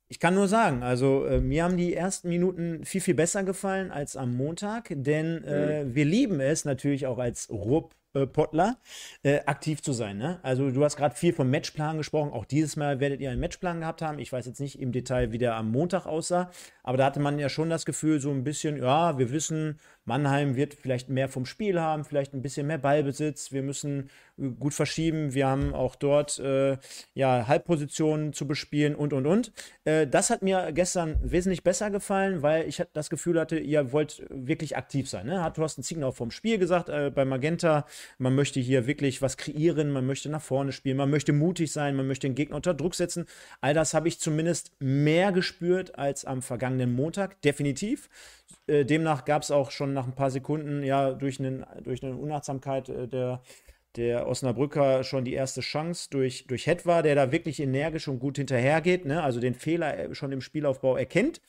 [0.07, 3.91] ich kann nur sagen, also äh, mir haben die ersten Minuten viel, viel besser gefallen
[3.91, 5.95] als am Montag, denn äh, mhm.
[5.95, 8.77] wir lieben es natürlich auch als Rupp Pottler,
[9.23, 10.17] äh, aktiv zu sein.
[10.17, 10.39] Ne?
[10.43, 12.31] Also du hast gerade viel vom Matchplan gesprochen.
[12.31, 14.19] Auch dieses Mal werdet ihr einen Matchplan gehabt haben.
[14.19, 16.51] Ich weiß jetzt nicht im Detail, wie der am Montag aussah,
[16.83, 20.55] aber da hatte man ja schon das Gefühl, so ein bisschen, ja, wir wissen, Mannheim
[20.55, 23.51] wird vielleicht mehr vom Spiel haben, vielleicht ein bisschen mehr Ballbesitz.
[23.51, 25.33] Wir müssen äh, gut verschieben.
[25.33, 26.77] Wir haben auch dort äh,
[27.13, 29.51] ja, Halbpositionen zu bespielen und und und.
[29.85, 34.23] Äh, das hat mir gestern wesentlich besser gefallen, weil ich das Gefühl hatte, ihr wollt
[34.29, 35.27] wirklich aktiv sein.
[35.27, 35.43] Ne?
[35.43, 37.85] Hat Thorsten Ziegner auch vom Spiel gesagt äh, bei Magenta.
[38.17, 41.95] Man möchte hier wirklich was kreieren, man möchte nach vorne spielen, man möchte mutig sein,
[41.95, 43.25] man möchte den Gegner unter Druck setzen.
[43.61, 48.09] All das habe ich zumindest mehr gespürt als am vergangenen Montag, definitiv.
[48.67, 52.15] Äh, demnach gab es auch schon nach ein paar Sekunden, ja, durch, einen, durch eine
[52.15, 53.41] Unachtsamkeit äh, der,
[53.95, 58.37] der Osnabrücker schon die erste Chance durch, durch Hetwa, der da wirklich energisch und gut
[58.37, 59.23] hinterhergeht, ne?
[59.23, 61.41] also den Fehler äh, schon im Spielaufbau erkennt.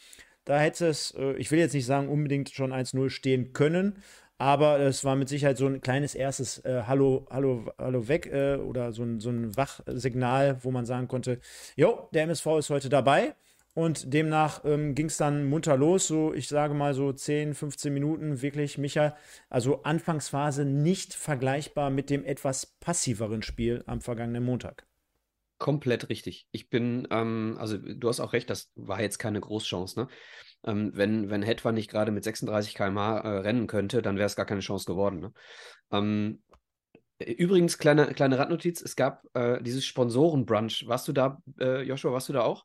[0.44, 4.03] Da hätte es, äh, ich will jetzt nicht sagen, unbedingt schon 1-0 stehen können,
[4.43, 8.57] aber es war mit Sicherheit so ein kleines erstes äh, Hallo, Hallo, Hallo weg äh,
[8.57, 11.38] oder so ein, so ein Wachsignal, wo man sagen konnte,
[11.76, 13.36] jo, der MSV ist heute dabei.
[13.74, 17.95] Und demnach ähm, ging es dann munter los, so ich sage mal so 10, 15
[17.95, 19.16] Minuten, wirklich, Micha.
[19.49, 24.88] Also Anfangsphase nicht vergleichbar mit dem etwas passiveren Spiel am vergangenen Montag.
[25.59, 26.49] Komplett richtig.
[26.51, 30.09] Ich bin, ähm, also du hast auch recht, das war jetzt keine Großchance, ne?
[30.65, 34.37] Ähm, wenn, wenn Hetwa nicht gerade mit 36 km/h äh, rennen könnte, dann wäre es
[34.37, 35.21] gar keine Chance geworden.
[35.21, 35.33] Ne?
[35.91, 36.43] Ähm,
[37.19, 40.87] übrigens, kleine, kleine Radnotiz: Es gab äh, dieses Sponsorenbrunch.
[40.87, 42.65] Warst du da, äh, Joshua, warst du da auch?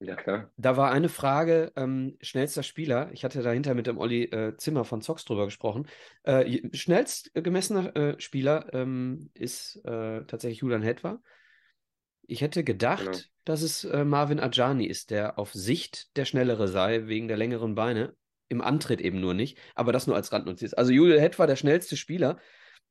[0.00, 0.50] Ja, klar.
[0.56, 3.10] Da war eine Frage, ähm, schnellster Spieler.
[3.12, 5.86] Ich hatte dahinter mit dem Olli äh, Zimmer von Zox drüber gesprochen.
[6.24, 11.20] Äh, schnellst gemessener äh, Spieler ähm, ist äh, tatsächlich Julian Hetwa.
[12.26, 13.18] Ich hätte gedacht, genau.
[13.44, 17.74] dass es äh, Marvin Ajani ist, der auf Sicht der schnellere sei, wegen der längeren
[17.74, 18.14] Beine.
[18.48, 20.74] Im Antritt eben nur nicht, aber das nur als Randnotiz.
[20.74, 22.38] Also Julian Hetwa, der schnellste Spieler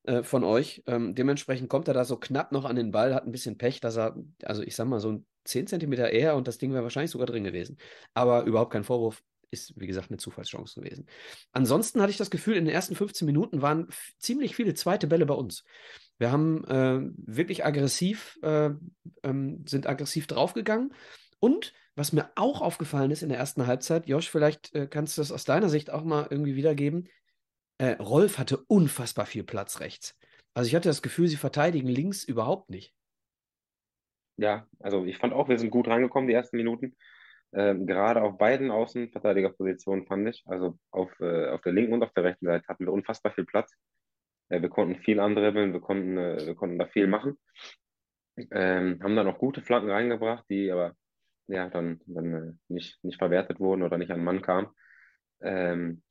[0.03, 0.83] äh, von euch.
[0.87, 3.79] Ähm, dementsprechend kommt er da so knapp noch an den Ball, hat ein bisschen Pech,
[3.79, 6.83] dass er, also ich sag mal, so ein 10 Zentimeter eher und das Ding wäre
[6.83, 7.77] wahrscheinlich sogar drin gewesen.
[8.13, 9.21] Aber überhaupt kein Vorwurf,
[9.53, 11.07] ist wie gesagt eine Zufallschance gewesen.
[11.51, 15.25] Ansonsten hatte ich das Gefühl, in den ersten 15 Minuten waren ziemlich viele zweite Bälle
[15.25, 15.63] bei uns.
[16.19, 18.71] Wir haben äh, wirklich aggressiv, äh,
[19.23, 20.93] ähm, sind aggressiv draufgegangen.
[21.39, 25.21] Und was mir auch aufgefallen ist in der ersten Halbzeit, Josh, vielleicht äh, kannst du
[25.21, 27.09] das aus deiner Sicht auch mal irgendwie wiedergeben.
[27.77, 30.17] Äh, Rolf hatte unfassbar viel Platz rechts.
[30.53, 32.93] Also ich hatte das Gefühl, sie verteidigen links überhaupt nicht.
[34.37, 36.95] Ja, also ich fand auch, wir sind gut reingekommen, die ersten Minuten.
[37.53, 42.13] Ähm, gerade auf beiden Außenverteidigerpositionen fand ich, also auf, äh, auf der linken und auf
[42.13, 43.75] der rechten Seite hatten wir unfassbar viel Platz.
[44.53, 47.37] Äh, wir konnten viel andribbeln, wir konnten, äh, wir konnten da viel machen.
[48.51, 50.93] Ähm, haben dann auch gute Flanken reingebracht, die aber
[51.47, 54.67] ja, dann, dann äh, nicht, nicht verwertet wurden oder nicht an den Mann kamen.
[55.41, 56.01] Ähm,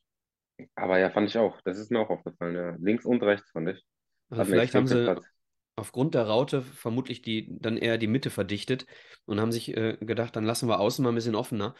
[0.74, 1.60] aber ja, fand ich auch.
[1.62, 2.54] Das ist mir auch aufgefallen.
[2.54, 2.76] Ja.
[2.78, 3.84] Links und rechts fand ich.
[4.28, 5.26] Also vielleicht haben sie, Platz
[5.76, 8.86] aufgrund der Raute vermutlich die, dann eher die Mitte verdichtet
[9.24, 11.74] und haben sich äh, gedacht, dann lassen wir außen mal ein bisschen offener.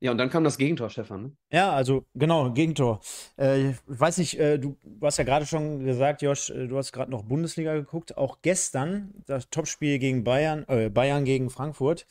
[0.00, 1.22] Ja, und dann kam das Gegentor, Stefan.
[1.22, 1.32] Ne?
[1.50, 3.00] Ja, also genau, Gegentor.
[3.36, 6.92] Äh, weiß nicht, äh, du, du, hast ja gerade schon gesagt, Josh, äh, du hast
[6.92, 8.16] gerade noch Bundesliga geguckt.
[8.16, 12.06] Auch gestern, das Topspiel gegen Bayern, äh, Bayern gegen Frankfurt,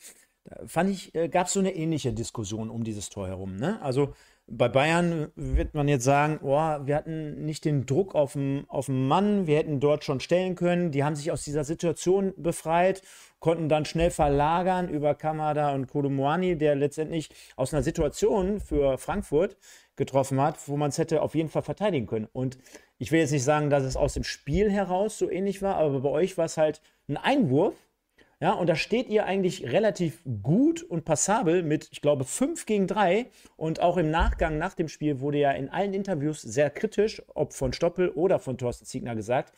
[0.65, 3.55] fand ich, äh, gab es so eine ähnliche Diskussion um dieses Tor herum.
[3.55, 3.81] Ne?
[3.81, 4.13] Also
[4.48, 8.86] bei Bayern wird man jetzt sagen, oh, wir hatten nicht den Druck auf den, auf
[8.86, 10.91] den Mann, wir hätten dort schon stellen können.
[10.91, 13.02] Die haben sich aus dieser Situation befreit,
[13.39, 19.58] konnten dann schnell verlagern über Kamada und Kolomoani, der letztendlich aus einer Situation für Frankfurt
[19.96, 22.28] getroffen hat, wo man es hätte auf jeden Fall verteidigen können.
[22.32, 22.60] Und
[23.00, 26.02] ich will jetzt nicht sagen, dass es aus dem Spiel heraus so ähnlich war, aber
[26.02, 27.74] bei euch war es halt ein Einwurf,
[28.41, 32.86] ja, und da steht ihr eigentlich relativ gut und passabel mit, ich glaube, 5 gegen
[32.86, 33.27] 3.
[33.55, 37.53] Und auch im Nachgang nach dem Spiel wurde ja in allen Interviews sehr kritisch, ob
[37.53, 39.53] von Stoppel oder von Thorsten Ziegner gesagt,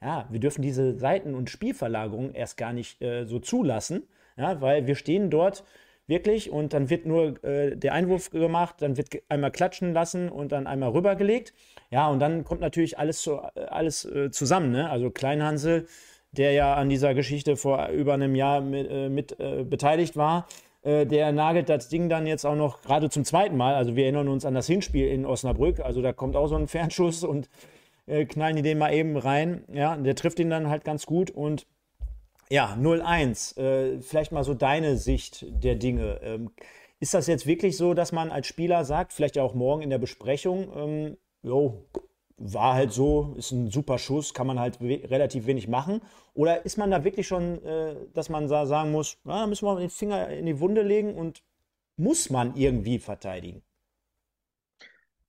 [0.00, 4.02] ja, wir dürfen diese Seiten- und Spielverlagerung erst gar nicht äh, so zulassen,
[4.36, 5.62] ja, weil wir stehen dort
[6.06, 10.52] wirklich und dann wird nur äh, der Einwurf gemacht, dann wird einmal klatschen lassen und
[10.52, 11.52] dann einmal rübergelegt.
[11.90, 14.72] Ja, und dann kommt natürlich alles, zu, äh, alles äh, zusammen.
[14.72, 14.90] Ne?
[14.90, 15.86] Also Kleinhansel
[16.32, 20.46] der ja an dieser Geschichte vor über einem Jahr mit, äh, mit äh, beteiligt war,
[20.82, 23.74] äh, der nagelt das Ding dann jetzt auch noch gerade zum zweiten Mal.
[23.74, 25.80] Also wir erinnern uns an das Hinspiel in Osnabrück.
[25.80, 27.48] Also da kommt auch so ein Fernschuss und
[28.06, 29.64] äh, knallen die den mal eben rein.
[29.72, 31.66] Ja, der trifft ihn dann halt ganz gut und
[32.48, 33.58] ja, 0-1.
[33.58, 36.20] Äh, vielleicht mal so deine Sicht der Dinge.
[36.22, 36.50] Ähm,
[37.00, 39.90] ist das jetzt wirklich so, dass man als Spieler sagt, vielleicht ja auch morgen in
[39.90, 41.84] der Besprechung, ähm, jo,
[42.42, 46.00] war halt so, ist ein super Schuss, kann man halt we relativ wenig machen.
[46.34, 49.78] Oder ist man da wirklich schon, äh, dass man da sagen muss, ja, müssen wir
[49.78, 51.42] den Finger in die Wunde legen und
[51.96, 53.62] muss man irgendwie verteidigen?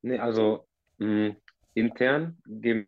[0.01, 0.66] Nee, also
[0.97, 1.36] mh, mm,
[1.76, 2.88] intern geben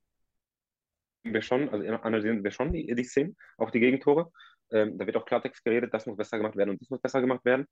[1.23, 4.31] wir schon, also analysieren wir schon die, die Szenen, auch die Gegentore.
[4.71, 7.21] Ähm, da wird auch Klartext geredet, das muss besser gemacht werden und das muss besser
[7.21, 7.67] gemacht werden.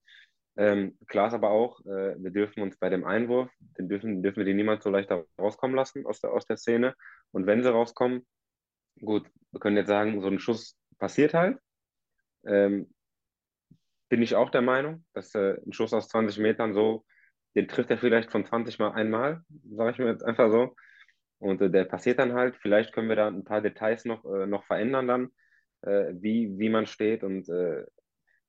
[0.55, 4.37] Ähm, klar ist aber auch, äh, wir dürfen uns bei dem Einwurf, den dürfen, dürfen
[4.37, 6.95] wir die niemals so leicht rauskommen lassen aus der, aus der Szene.
[7.31, 8.25] Und wenn sie rauskommen,
[8.99, 11.57] gut, wir können jetzt sagen, so ein Schuss passiert halt.
[12.45, 12.93] Ähm,
[14.09, 17.03] bin ich auch der Meinung, dass äh, ein Schuss aus 20 Metern so,
[17.55, 20.75] den trifft er vielleicht von 20 Mal einmal, sage ich mir jetzt einfach so.
[21.39, 22.55] Und äh, der passiert dann halt.
[22.57, 25.29] Vielleicht können wir da ein paar Details noch, äh, noch verändern dann,
[25.81, 27.23] äh, wie, wie man steht.
[27.23, 27.85] Und, äh,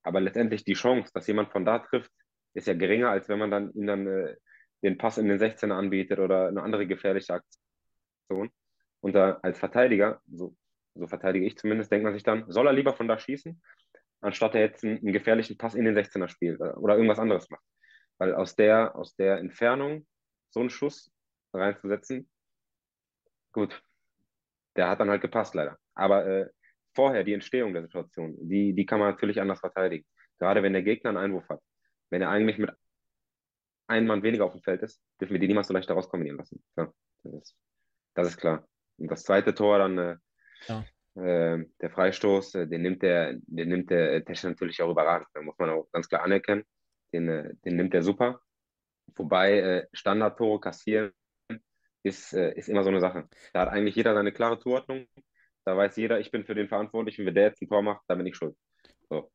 [0.05, 2.13] aber letztendlich die Chance, dass jemand von da trifft,
[2.55, 4.37] ist ja geringer, als wenn man dann ihm dann äh,
[4.83, 8.51] den Pass in den 16er anbietet oder eine andere gefährliche Aktion.
[9.01, 10.55] Und da als Verteidiger, so,
[10.95, 13.61] so verteidige ich zumindest, denkt man sich dann, soll er lieber von da schießen,
[14.21, 17.51] anstatt er jetzt einen, einen gefährlichen Pass in den 16er spielt äh, oder irgendwas anderes
[17.51, 17.65] macht.
[18.19, 20.07] Weil aus der, aus der Entfernung
[20.51, 21.11] so einen Schuss
[21.53, 22.29] reinzusetzen,
[23.53, 23.83] gut,
[24.77, 25.79] der hat dann halt gepasst leider.
[25.95, 26.49] Aber äh,
[26.95, 30.07] vorher die Entstehung der Situation, die, die kann man natürlich anders verteidigen.
[30.39, 31.61] Gerade wenn der Gegner einen Einwurf hat.
[32.11, 32.71] Wenn er eigentlich mit
[33.87, 36.39] einem Mann weniger auf dem Feld ist, dürfen wir die niemals so leicht daraus kombinieren
[36.39, 36.63] lassen.
[36.77, 36.93] Ja,
[37.23, 37.57] das, ist,
[38.15, 38.67] das ist klar.
[38.99, 40.17] Und das zweite Tor dann, äh,
[40.67, 40.85] ja.
[41.17, 45.29] äh, der Freistoß, äh, den nimmt der, den nimmt der Tesche natürlich auch überragend.
[45.35, 46.65] Da muss man auch ganz klar anerkennen.
[47.13, 48.41] Den, äh, den nimmt er super.
[49.17, 51.13] Wobei äh, Standardtore kassieren
[52.03, 53.29] ist, äh, ist immer so eine Sache.
[53.53, 55.07] Da hat eigentlich jeder seine klare Zuordnung.
[55.65, 58.03] Da weiß jeder, ich bin für den verantwortlich und wenn der jetzt ein Tor macht,
[58.09, 58.55] dann bin ich schuld.
[59.09, 59.31] So.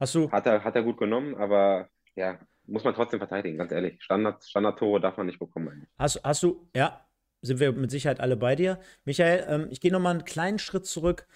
[0.00, 0.30] Hast du?
[0.30, 4.02] Hat er, hat er gut genommen, aber ja, muss man trotzdem verteidigen, ganz ehrlich.
[4.02, 5.68] Standard, Standardtore darf man nicht bekommen.
[5.68, 5.88] Eigentlich.
[5.98, 7.06] Hast, hast du, ja,
[7.42, 8.80] sind wir mit Sicherheit alle bei dir.
[9.04, 11.26] Michael, ähm, ich gehe nochmal einen kleinen Schritt zurück.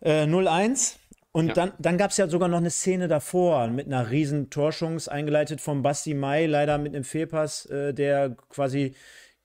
[0.00, 0.98] Äh, 0-1.
[1.32, 1.54] Und ja.
[1.54, 5.60] dann, dann gab es ja sogar noch eine Szene davor mit einer riesen Torschungs eingeleitet
[5.60, 8.94] von Basti Mai, leider mit einem Fehlpass, äh, der quasi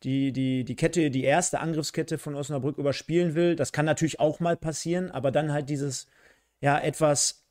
[0.04, 3.56] die, die, die Kette, die erste Angriffskette von Osnabrück überspielen will.
[3.56, 6.08] Das kann natürlich auch mal passieren, aber dann halt dieses
[6.62, 7.43] ja etwas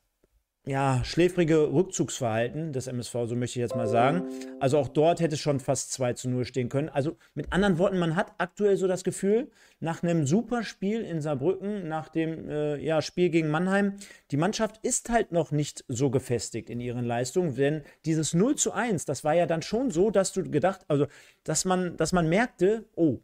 [0.64, 4.28] ja, schläfrige Rückzugsverhalten des MSV, so möchte ich jetzt mal sagen.
[4.60, 6.88] Also auch dort hätte es schon fast 2 zu 0 stehen können.
[6.88, 9.50] Also mit anderen Worten, man hat aktuell so das Gefühl,
[9.80, 13.96] nach einem super Spiel in Saarbrücken, nach dem äh, ja, Spiel gegen Mannheim,
[14.30, 18.70] die Mannschaft ist halt noch nicht so gefestigt in ihren Leistungen, denn dieses 0 zu
[18.70, 21.08] 1, das war ja dann schon so, dass du gedacht, also
[21.42, 23.18] dass man, dass man merkte, oh,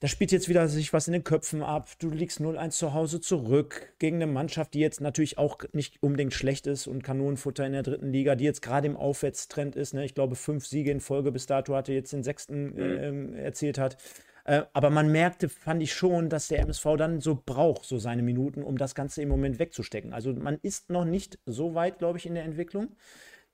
[0.00, 1.88] da spielt jetzt wieder sich was in den Köpfen ab.
[1.98, 6.34] Du liegst 0-1 zu Hause zurück gegen eine Mannschaft, die jetzt natürlich auch nicht unbedingt
[6.34, 9.94] schlecht ist und Kanonenfutter in der dritten Liga, die jetzt gerade im Aufwärtstrend ist.
[9.94, 10.04] Ne?
[10.04, 13.34] Ich glaube, fünf Siege in Folge bis dato hatte, jetzt den sechsten mhm.
[13.34, 13.96] äh, erzielt hat.
[14.44, 18.22] Äh, aber man merkte, fand ich schon, dass der MSV dann so braucht, so seine
[18.22, 20.12] Minuten, um das Ganze im Moment wegzustecken.
[20.12, 22.96] Also man ist noch nicht so weit, glaube ich, in der Entwicklung.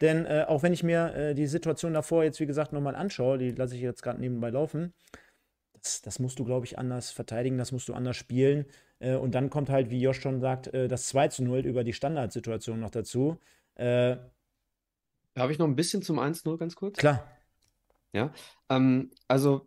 [0.01, 3.39] Denn äh, auch wenn ich mir äh, die Situation davor jetzt, wie gesagt, nochmal anschaue,
[3.39, 4.93] die lasse ich jetzt gerade nebenbei laufen,
[5.85, 8.67] das, das musst du, glaube ich, anders verteidigen, das musst du anders spielen.
[8.99, 11.85] Äh, und dann kommt halt, wie Josh schon sagt, äh, das 2 zu 0 über
[11.85, 13.39] die Standardsituation noch dazu.
[13.75, 14.17] Äh,
[15.37, 16.97] Habe ich noch ein bisschen zum 1-0 ganz kurz?
[16.97, 17.29] Klar.
[18.13, 18.33] Ja,
[18.71, 19.67] ähm, also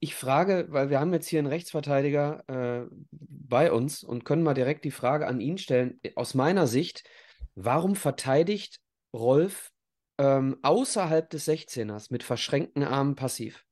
[0.00, 4.52] ich frage, weil wir haben jetzt hier einen Rechtsverteidiger äh, bei uns und können mal
[4.52, 5.98] direkt die Frage an ihn stellen.
[6.14, 7.08] Aus meiner Sicht,
[7.54, 8.80] warum verteidigt
[9.14, 9.72] Rolf
[10.18, 13.65] ähm, außerhalb des 16ers mit verschränkten Armen passiv?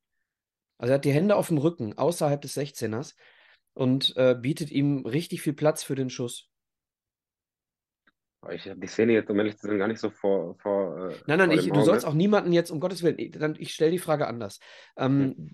[0.79, 3.15] Also er hat die Hände auf dem Rücken, außerhalb des 16ers
[3.75, 6.49] und äh, bietet ihm richtig viel Platz für den Schuss.
[8.53, 10.57] Ich habe die Szene jetzt, um ehrlich zu sein, gar nicht so vor.
[10.59, 13.35] vor äh, nein, nein, vor ich, du sollst auch niemanden jetzt, um Gottes Willen, ich,
[13.59, 14.61] ich stelle die Frage anders.
[14.97, 15.51] Ähm,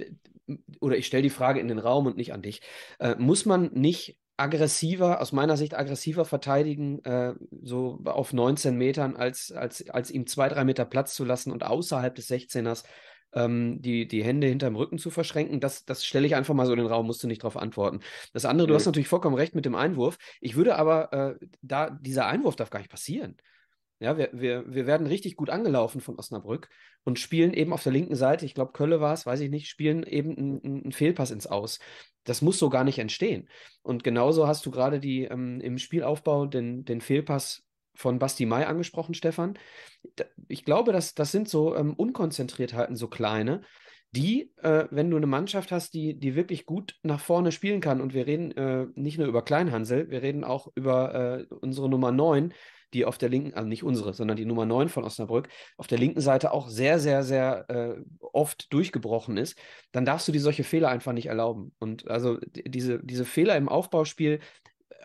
[0.47, 0.64] hm.
[0.81, 2.62] Oder ich stelle die Frage in den Raum und nicht an dich.
[2.99, 9.16] Äh, muss man nicht aggressiver, aus meiner Sicht aggressiver verteidigen, äh, so auf 19 Metern,
[9.16, 12.85] als, als, als ihm zwei, drei Meter Platz zu lassen und außerhalb des 16ers
[13.33, 15.61] ähm, die, die Hände hinterm Rücken zu verschränken.
[15.61, 18.01] Das, das stelle ich einfach mal so in den Raum, musst du nicht darauf antworten.
[18.33, 20.18] Das andere, du hast natürlich vollkommen recht mit dem Einwurf.
[20.41, 23.37] Ich würde aber, äh, da, dieser Einwurf darf gar nicht passieren.
[24.01, 26.70] Ja, wir, wir, wir werden richtig gut angelaufen von Osnabrück
[27.05, 29.68] und spielen eben auf der linken Seite, ich glaube, Kölle war es, weiß ich nicht,
[29.68, 31.81] spielen eben einen, einen, Fehlpass ins Aus.
[32.24, 33.49] Das muss so gar nicht entstehen.
[33.83, 37.62] Und genauso hast du gerade die ähm, im Spielaufbau den, den Fehlpass
[38.01, 39.59] von Basti Mai angesprochen, Stefan.
[40.48, 43.61] Ich glaube, das, das sind so ähm, Unkonzentriertheiten, so kleine,
[44.12, 48.01] die, äh, wenn du eine Mannschaft hast, die, die wirklich gut nach vorne spielen kann,
[48.01, 52.11] und wir reden äh, nicht nur über Kleinhansel, wir reden auch über äh, unsere Nummer
[52.11, 52.53] 9,
[52.92, 55.98] die auf der linken, also nicht unsere, sondern die Nummer 9 von Osnabrück, auf der
[55.98, 59.57] linken Seite auch sehr, sehr, sehr äh, oft durchgebrochen ist,
[59.92, 61.72] dann darfst du dir solche Fehler einfach nicht erlauben.
[61.78, 64.40] Und also diese, diese Fehler im Aufbauspiel,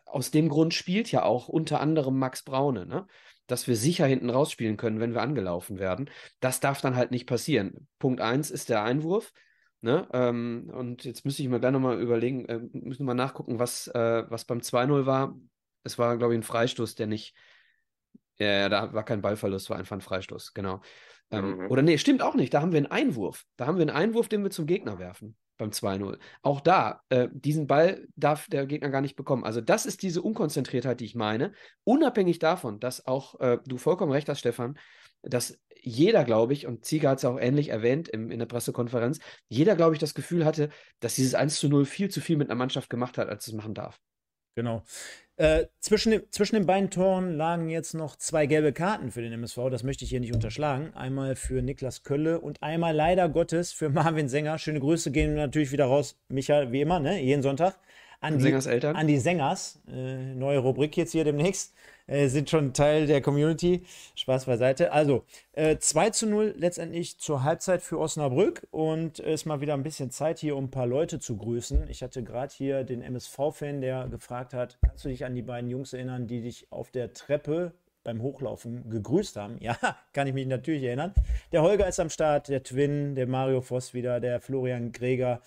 [0.06, 2.86] aus dem Grund spielt ja auch unter anderem Max Braune.
[2.86, 3.08] Ne?
[3.48, 6.10] dass wir sicher hinten rausspielen können, wenn wir angelaufen werden.
[6.40, 7.88] Das darf dann halt nicht passieren.
[8.00, 9.34] Punkt 1 ist der Einwurf.
[9.82, 10.08] Ne?
[10.14, 13.88] Ähm, und jetzt müsste ich mir gleich nochmal überlegen, äh, müssen wir mal nachgucken, was,
[13.88, 15.38] äh, was beim 2-0 war.
[15.84, 17.36] Es war, glaube ich, ein Freistoß, der nicht.
[18.38, 20.82] Ja, da war kein Ballverlust, war einfach ein Freistoß, genau.
[21.32, 21.68] Ähm, mhm.
[21.72, 22.54] Oder nee, stimmt auch nicht.
[22.54, 23.46] Da haben wir einen Einwurf.
[23.58, 26.18] Da haben wir einen Einwurf, den wir zum Gegner werfen beim 2-0.
[26.42, 29.44] Auch da, äh, diesen Ball darf der Gegner gar nicht bekommen.
[29.44, 31.54] Also das ist diese Unkonzentriertheit, die ich meine.
[31.84, 34.78] Unabhängig davon, dass auch äh, du vollkommen recht hast, Stefan,
[35.22, 39.20] dass jeder, glaube ich, und Zieger hat es auch ähnlich erwähnt im, in der Pressekonferenz,
[39.48, 42.50] jeder, glaube ich, das Gefühl hatte, dass dieses 1 zu 0 viel zu viel mit
[42.50, 44.00] einer Mannschaft gemacht hat, als es machen darf.
[44.56, 44.84] Genau.
[45.38, 49.34] Äh, zwischen, dem, zwischen den beiden Toren lagen jetzt noch zwei gelbe Karten für den
[49.34, 49.70] MSV.
[49.70, 50.94] Das möchte ich hier nicht unterschlagen.
[50.96, 54.58] Einmal für Niklas Kölle und einmal leider Gottes für Marvin Sänger.
[54.58, 57.22] Schöne Grüße gehen natürlich wieder raus, Michael, wie immer, ne?
[57.22, 57.78] jeden Sonntag.
[58.26, 58.86] An, die.
[58.86, 59.80] An die Sängers.
[59.88, 61.74] Äh, neue Rubrik jetzt hier demnächst
[62.08, 63.84] äh, sind schon Teil der Community.
[64.16, 64.92] Spaß beiseite.
[64.92, 65.24] Also,
[65.54, 69.84] äh, 2 zu 0 letztendlich zur Halbzeit für Osnabrück und es ist mal wieder ein
[69.84, 71.90] bisschen Zeit hier, um ein paar Leute zu grüßen.
[71.90, 75.70] Ich hatte gerade hier den MSV-Fan, der gefragt hat, kannst du dich an die beiden
[75.70, 77.74] Jungs erinnern, die dich auf der Treppe
[78.04, 79.58] beim Hochlaufen gegrüßt haben.
[79.60, 79.78] Ja,
[80.14, 81.14] kann ich mich natürlich erinnern.
[81.52, 85.42] Der Holger ist am Start, der Twin, der Mario Voss wieder, der Florian Greger,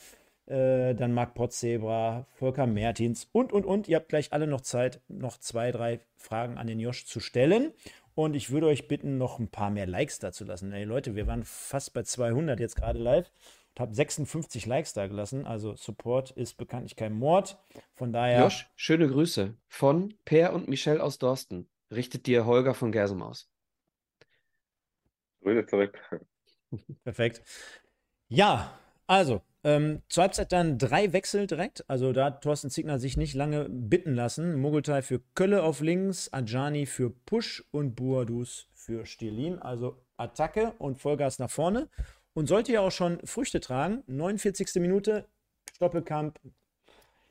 [0.48, 3.88] äh, dann Marc Potzebra, Volker Mertins und, und, und.
[3.88, 7.72] Ihr habt gleich alle noch Zeit, noch zwei, drei Fragen an den Josh zu stellen.
[8.14, 10.72] Und ich würde euch bitten, noch ein paar mehr Likes da zu lassen.
[10.72, 13.30] Ey Leute, wir waren fast bei 200 jetzt gerade live
[13.74, 15.46] und habe 56 Likes da gelassen.
[15.46, 17.58] Also Support ist bekanntlich kein Mord.
[17.94, 18.42] Von daher.
[18.42, 21.68] Josh, schöne Grüße von Per und Michelle aus Dorsten.
[21.90, 23.48] Richtet dir Holger von Gersum aus.
[25.42, 25.98] Grüße zurück.
[27.04, 27.42] Perfekt.
[28.28, 31.84] Ja, also, ähm, zur Halbzeit dann drei Wechsel direkt.
[31.90, 34.58] Also da hat Thorsten Ziegner sich nicht lange bitten lassen.
[34.58, 39.58] Mogultai für Kölle auf links, Ajani für Push und Buadus für Stirlin.
[39.58, 41.90] Also Attacke und Vollgas nach vorne.
[42.32, 44.02] Und sollte ja auch schon Früchte tragen.
[44.06, 44.76] 49.
[44.76, 45.26] Minute,
[45.74, 46.38] Stoppelkamp.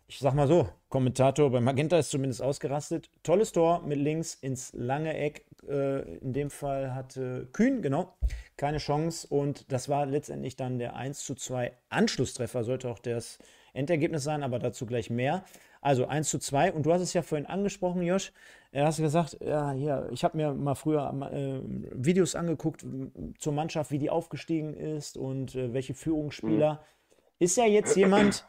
[0.06, 3.10] Ich sag mal so, Kommentator bei Magenta ist zumindest ausgerastet.
[3.24, 5.48] Tolles Tor mit links ins lange Eck.
[5.68, 8.14] Äh, in dem Fall hatte Kühn, genau,
[8.56, 9.28] keine Chance.
[9.28, 13.40] Und das war letztendlich dann der 1 zu 2 Anschlusstreffer, sollte auch das
[13.74, 15.44] Endergebnis sein, aber dazu gleich mehr.
[15.82, 16.74] Also 1 zu 2.
[16.74, 18.34] Und du hast es ja vorhin angesprochen, Josh.
[18.72, 21.60] Er hast gesagt, ja, hier, ich habe mir mal früher äh,
[21.94, 22.86] Videos angeguckt
[23.40, 26.74] zur Mannschaft, wie die aufgestiegen ist und äh, welche Führungsspieler.
[26.74, 26.80] Mhm.
[27.40, 28.48] Ist ja jetzt jemand,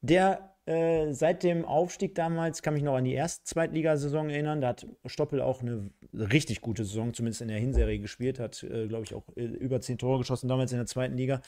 [0.00, 4.68] der äh, seit dem Aufstieg damals, kann mich noch an die erste Zweitligasaison erinnern, da
[4.68, 9.04] hat Stoppel auch eine richtig gute Saison, zumindest in der Hinserie gespielt, hat, äh, glaube
[9.04, 11.42] ich, auch äh, über zehn Tore geschossen, damals in der zweiten Liga.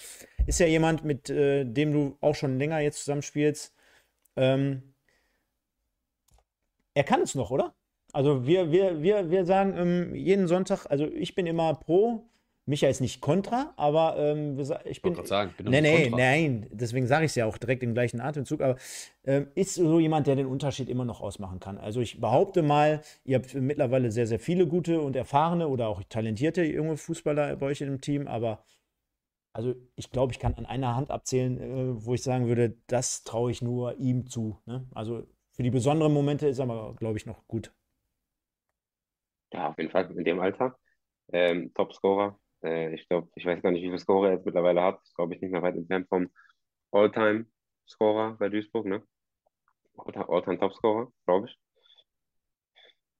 [0.46, 3.72] Ist ja jemand, mit äh, dem du auch schon länger jetzt zusammenspielst.
[4.34, 4.82] Ähm,
[6.94, 7.74] er kann es noch, oder?
[8.12, 12.28] Also wir, wir, wir, wir sagen ähm, jeden Sonntag, also ich bin immer pro,
[12.64, 15.18] Micha ist nicht kontra, aber ähm, ich bin.
[15.18, 18.20] Ich sagen, bin nee, nee, nein, deswegen sage ich es ja auch direkt im gleichen
[18.20, 18.76] Atemzug, aber
[19.24, 21.76] ähm, ist so jemand, der den Unterschied immer noch ausmachen kann.
[21.76, 26.04] Also ich behaupte mal, ihr habt mittlerweile sehr, sehr viele gute und erfahrene oder auch
[26.04, 28.64] talentierte junge Fußballer bei euch im Team, aber
[29.52, 33.24] also ich glaube, ich kann an einer Hand abzählen, äh, wo ich sagen würde, das
[33.24, 34.58] traue ich nur ihm zu.
[34.66, 34.86] Ne?
[34.94, 37.72] Also für die besonderen Momente ist er aber, glaube ich, noch gut.
[39.52, 40.78] Ja, auf jeden Fall in dem Alter.
[41.32, 44.82] Ähm, Topscorer, äh, ich glaube, ich weiß gar nicht, wie viele Scorer er jetzt mittlerweile
[44.82, 45.00] hat.
[45.14, 46.30] Glaube ich nicht mehr weit entfernt vom
[46.92, 49.02] All-Time-Scorer bei Duisburg, ne?
[49.96, 51.58] All-Time-Topscorer, glaube ich.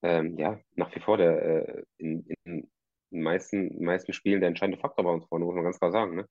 [0.02, 2.68] Ähm, ja, nach wie vor der äh, in, in
[3.10, 6.16] den meisten, meisten Spielen der entscheidende Faktor bei uns vorne, muss man ganz klar sagen.
[6.16, 6.28] Ne?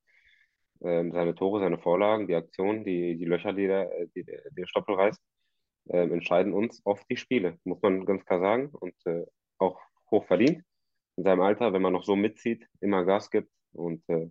[0.81, 4.95] Ähm, seine Tore, seine Vorlagen, die Aktionen, die, die Löcher, die der, die, der Stoppel
[4.95, 5.21] reißt,
[5.89, 8.69] ähm, entscheiden uns oft die Spiele, muss man ganz klar sagen.
[8.73, 9.25] Und äh,
[9.57, 10.63] auch hoch verdient
[11.21, 14.27] in seinem Alter, wenn man noch so mitzieht, immer Gas gibt und äh,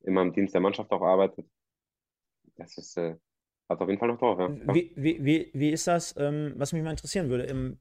[0.00, 1.46] immer im Dienst der Mannschaft auch arbeitet.
[2.56, 3.16] Das ist, äh,
[3.68, 4.48] hat auf jeden Fall noch drauf, ja.
[4.74, 7.44] Wie, wie, wie, wie ist das, ähm, was mich mal interessieren würde?
[7.44, 7.78] Im,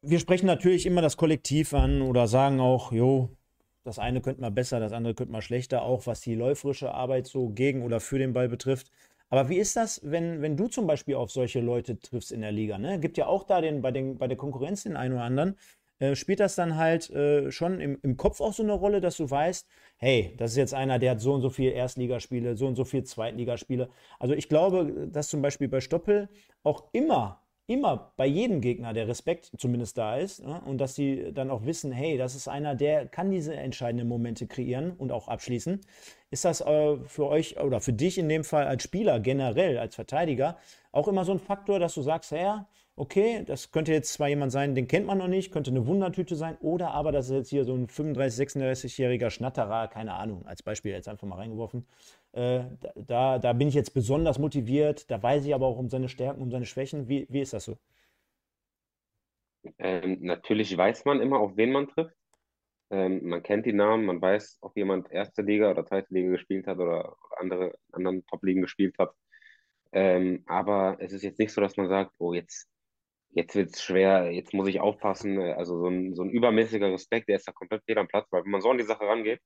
[0.00, 3.36] wir sprechen natürlich immer das Kollektiv an oder sagen auch, jo,
[3.84, 7.26] das eine könnte mal besser, das andere könnte mal schlechter, auch was die läuferische Arbeit
[7.26, 8.90] so gegen oder für den Ball betrifft.
[9.28, 12.52] Aber wie ist das, wenn, wenn du zum Beispiel auf solche Leute triffst in der
[12.52, 12.78] Liga?
[12.78, 12.98] Ne?
[12.98, 15.58] Gibt ja auch da den, bei, den, bei der Konkurrenz den einen oder anderen,
[15.98, 19.16] äh, spielt das dann halt äh, schon im, im Kopf auch so eine Rolle, dass
[19.16, 22.66] du weißt, hey, das ist jetzt einer, der hat so und so viele Erstligaspiele, so
[22.66, 23.88] und so viele Zweitligaspiele.
[24.18, 26.28] Also ich glaube, dass zum Beispiel bei Stoppel
[26.62, 30.60] auch immer immer bei jedem Gegner der Respekt zumindest da ist ne?
[30.64, 34.46] und dass sie dann auch wissen, hey, das ist einer, der kann diese entscheidenden Momente
[34.46, 35.80] kreieren und auch abschließen.
[36.30, 39.94] Ist das äh, für euch oder für dich in dem Fall als Spieler generell, als
[39.94, 40.56] Verteidiger,
[40.92, 42.66] auch immer so ein Faktor, dass du sagst, ja,
[42.98, 46.34] okay, das könnte jetzt zwar jemand sein, den kennt man noch nicht, könnte eine Wundertüte
[46.36, 50.62] sein, oder aber das ist jetzt hier so ein 35-, 36-jähriger Schnatterer, keine Ahnung, als
[50.62, 51.86] Beispiel jetzt einfach mal reingeworfen.
[52.32, 56.08] Äh, da, da bin ich jetzt besonders motiviert, da weiß ich aber auch um seine
[56.08, 57.08] Stärken, um seine Schwächen.
[57.08, 57.78] Wie, wie ist das so?
[59.78, 62.14] Ähm, natürlich weiß man immer, auf wen man trifft.
[62.90, 66.66] Ähm, man kennt die Namen, man weiß, ob jemand erste Liga oder zweite Liga gespielt
[66.66, 69.12] hat oder andere anderen Top-Ligen gespielt hat.
[69.92, 72.68] Ähm, aber es ist jetzt nicht so, dass man sagt, oh, jetzt,
[73.38, 75.38] jetzt wird es schwer, jetzt muss ich aufpassen.
[75.38, 78.44] Also so ein, so ein übermäßiger Respekt, der ist da komplett fehl am Platz, weil
[78.44, 79.40] wenn man so an die Sache rangeht,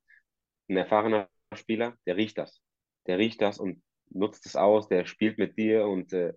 [0.69, 2.61] ein erfahrener Spieler, der riecht das.
[3.07, 6.33] Der riecht das und nutzt es aus, der spielt mit dir und äh,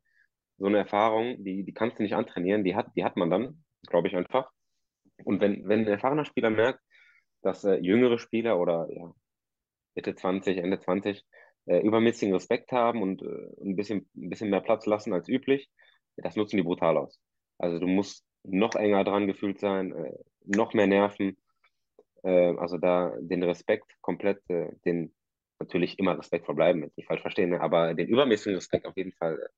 [0.58, 3.64] so eine Erfahrung, die, die kannst du nicht antrainieren, die hat, die hat man dann,
[3.88, 4.52] glaube ich einfach.
[5.24, 6.82] Und wenn, wenn ein erfahrener Spieler merkt,
[7.42, 9.14] dass äh, jüngere Spieler oder ja,
[9.96, 11.24] Mitte 20, Ende 20
[11.68, 15.70] äh, übermäßigen Respekt haben und äh, ein, bisschen, ein bisschen mehr Platz lassen als üblich,
[16.18, 17.20] das nutzen die brutal aus.
[17.58, 21.38] Also du musst noch enger dran gefühlt sein, äh, noch mehr nerven.
[22.24, 25.14] Äh, also da den Respekt komplett, äh, den
[25.60, 27.62] natürlich immer Respekt verbleiben, wenn ich nicht falsch verstehen, ne?
[27.62, 29.50] aber den übermäßigen Respekt auf jeden Fall, äh,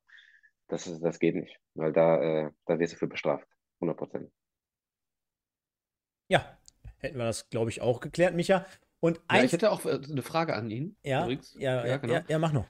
[0.68, 3.48] das, ist, das geht nicht, weil da, äh, da wirst du für bestraft,
[3.80, 4.32] 100 Prozent.
[6.30, 6.58] Ja,
[7.00, 8.66] hätten wir das, glaube ich, auch geklärt, Micha.
[9.00, 10.98] Und ja, ich hätte auch äh, eine Frage an ihn.
[11.04, 12.14] Ja, ja, ja, genau.
[12.14, 12.68] ja, ja, mach noch.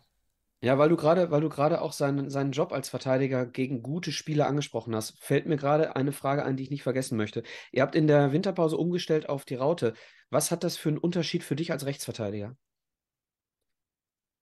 [0.61, 4.11] Ja, weil du gerade, weil du gerade auch seinen, seinen Job als Verteidiger gegen gute
[4.11, 7.43] Spieler angesprochen hast, fällt mir gerade eine Frage ein, die ich nicht vergessen möchte.
[7.71, 9.93] Ihr habt in der Winterpause umgestellt auf die Raute.
[10.31, 12.57] Was hat das für einen Unterschied für dich als Rechtsverteidiger?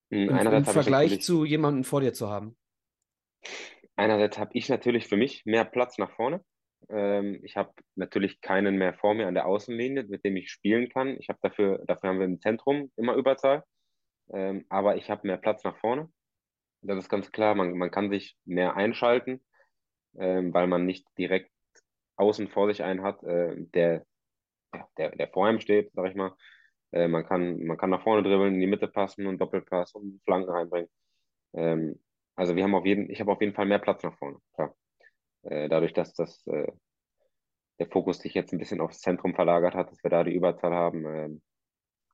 [0.09, 2.55] Hm, Im, Im Vergleich zu jemandem vor dir zu haben.
[3.97, 6.41] Einerseits habe ich natürlich für mich mehr Platz nach vorne.
[6.89, 10.87] Ähm, ich habe natürlich keinen mehr vor mir an der Außenlinie, mit dem ich spielen
[10.89, 11.17] kann.
[11.19, 13.63] Ich habe dafür, dafür haben wir im Zentrum immer Überzahl.
[14.31, 16.09] Ähm, aber ich habe mehr Platz nach vorne.
[16.81, 17.55] Das ist ganz klar.
[17.55, 19.43] Man, man kann sich mehr einschalten,
[20.17, 21.51] ähm, weil man nicht direkt
[22.17, 24.05] außen vor sich einen hat, äh, der,
[24.97, 26.35] der, der vor einem steht, sag ich mal.
[26.91, 30.21] Äh, man kann, man kann nach vorne dribbeln, in die Mitte passen und Doppelpass und
[30.23, 30.89] Flanken reinbringen.
[31.53, 31.99] Ähm,
[32.35, 34.75] also wir haben auf jeden, ich habe auf jeden Fall mehr Platz nach vorne, klar.
[35.43, 36.71] Äh, dadurch, dass das, äh,
[37.79, 40.73] der Fokus sich jetzt ein bisschen aufs Zentrum verlagert hat, dass wir da die Überzahl
[40.73, 41.41] haben.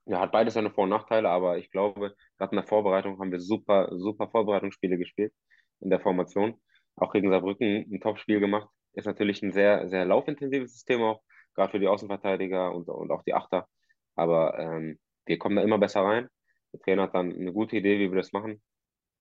[0.06, 3.32] Ja, hat beides seine Vor- und Nachteile, aber ich glaube, gerade in der Vorbereitung haben
[3.32, 5.34] wir super, super Vorbereitungsspiele gespielt
[5.80, 6.60] in der Formation.
[6.96, 8.70] Auch gegen Saarbrücken ein Top-Spiel gemacht.
[8.94, 11.22] Ist natürlich ein sehr, sehr laufintensives System auch,
[11.56, 13.68] gerade für die Außenverteidiger und, und auch die Achter.
[14.16, 16.28] Aber ähm, wir kommen da immer besser rein.
[16.74, 18.62] Der Trainer hat dann eine gute Idee, wie wir das machen.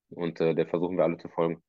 [0.09, 1.63] Und äh, der versuchen wir alle zu folgen.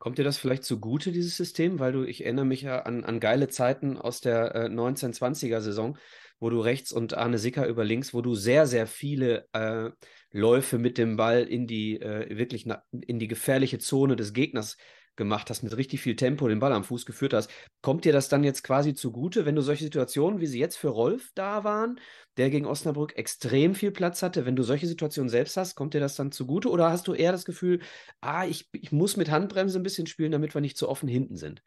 [0.00, 1.78] Kommt dir das vielleicht zugute, dieses System?
[1.78, 5.98] Weil du, ich erinnere mich ja an, an geile Zeiten aus der äh, 1920er-Saison,
[6.38, 9.90] wo du rechts und Arne Sicker über links, wo du sehr, sehr viele äh,
[10.32, 14.78] Läufe mit dem Ball in die äh, wirklich in die gefährliche Zone des Gegners
[15.20, 17.52] gemacht hast, mit richtig viel Tempo den Ball am Fuß geführt hast.
[17.82, 20.88] Kommt dir das dann jetzt quasi zugute, wenn du solche Situationen, wie sie jetzt für
[20.88, 22.00] Rolf da waren,
[22.38, 26.00] der gegen Osnabrück extrem viel Platz hatte, wenn du solche Situationen selbst hast, kommt dir
[26.00, 26.70] das dann zugute?
[26.70, 27.80] Oder hast du eher das Gefühl,
[28.20, 31.36] ah, ich, ich muss mit Handbremse ein bisschen spielen, damit wir nicht zu offen hinten
[31.36, 31.62] sind?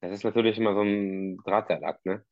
[0.00, 2.24] Das ist natürlich immer so ein Drahtseilakt, ne?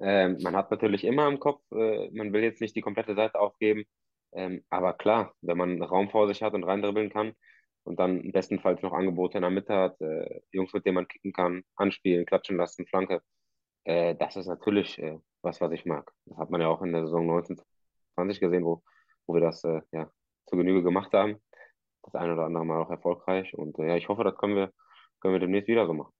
[0.00, 3.38] Ähm, man hat natürlich immer im Kopf, äh, man will jetzt nicht die komplette Seite
[3.38, 3.84] aufgeben,
[4.32, 7.34] ähm, aber klar, wenn man Raum vor sich hat und reindribbeln kann,
[7.84, 11.32] und dann bestenfalls noch Angebote in der Mitte hat, äh, Jungs, mit denen man kicken
[11.32, 13.22] kann, anspielen, klatschen lassen, Flanke.
[13.84, 16.10] Äh, das ist natürlich äh, was, was ich mag.
[16.26, 18.82] Das hat man ja auch in der Saison 1920 gesehen, wo,
[19.26, 20.10] wo wir das äh, ja,
[20.46, 21.40] zur Genüge gemacht haben.
[22.02, 23.54] Das eine oder andere Mal auch erfolgreich.
[23.54, 24.72] Und äh, ja, ich hoffe, das können wir,
[25.20, 26.12] können wir demnächst wieder so machen.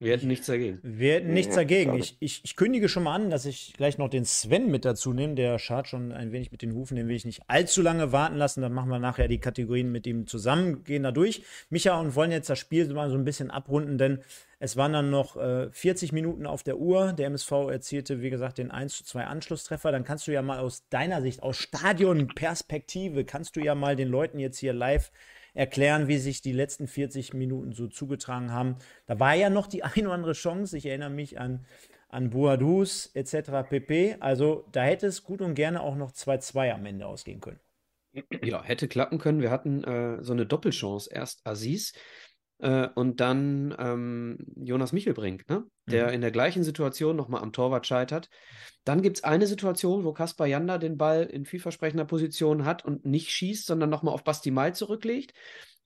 [0.00, 0.80] Wir hätten nichts dagegen.
[0.82, 1.94] Wir hätten nichts dagegen.
[1.94, 5.12] Ich, ich, ich, kündige schon mal an, dass ich gleich noch den Sven mit dazu
[5.12, 5.34] nehme.
[5.34, 6.96] Der schart schon ein wenig mit den Hufen.
[6.96, 8.60] Den will ich nicht allzu lange warten lassen.
[8.60, 11.42] Dann machen wir nachher die Kategorien mit ihm zusammen, gehen da durch.
[11.70, 14.18] Micha und wollen jetzt das Spiel mal so ein bisschen abrunden, denn
[14.58, 17.12] es waren dann noch äh, 40 Minuten auf der Uhr.
[17.12, 19.92] Der MSV erzielte, wie gesagt, den 1 zu 2 Anschlusstreffer.
[19.92, 24.08] Dann kannst du ja mal aus deiner Sicht, aus Stadionperspektive, kannst du ja mal den
[24.08, 25.12] Leuten jetzt hier live
[25.54, 28.76] erklären, wie sich die letzten 40 Minuten so zugetragen haben.
[29.06, 30.76] Da war ja noch die ein oder andere Chance.
[30.76, 31.64] Ich erinnere mich an,
[32.08, 33.68] an Boadus etc.
[33.68, 34.16] pp.
[34.20, 37.60] Also da hätte es gut und gerne auch noch 2-2 am Ende ausgehen können.
[38.42, 39.40] Ja, hätte klappen können.
[39.40, 41.10] Wir hatten äh, so eine Doppelchance.
[41.12, 41.94] Erst Aziz
[42.58, 45.64] äh, und dann ähm, Jonas Michelbrink, ne?
[45.86, 46.14] der mhm.
[46.14, 48.28] in der gleichen Situation nochmal am Torwart scheitert.
[48.84, 53.04] Dann gibt es eine Situation, wo Kaspar Janda den Ball in vielversprechender Position hat und
[53.04, 55.32] nicht schießt, sondern nochmal auf Basti Mai zurücklegt,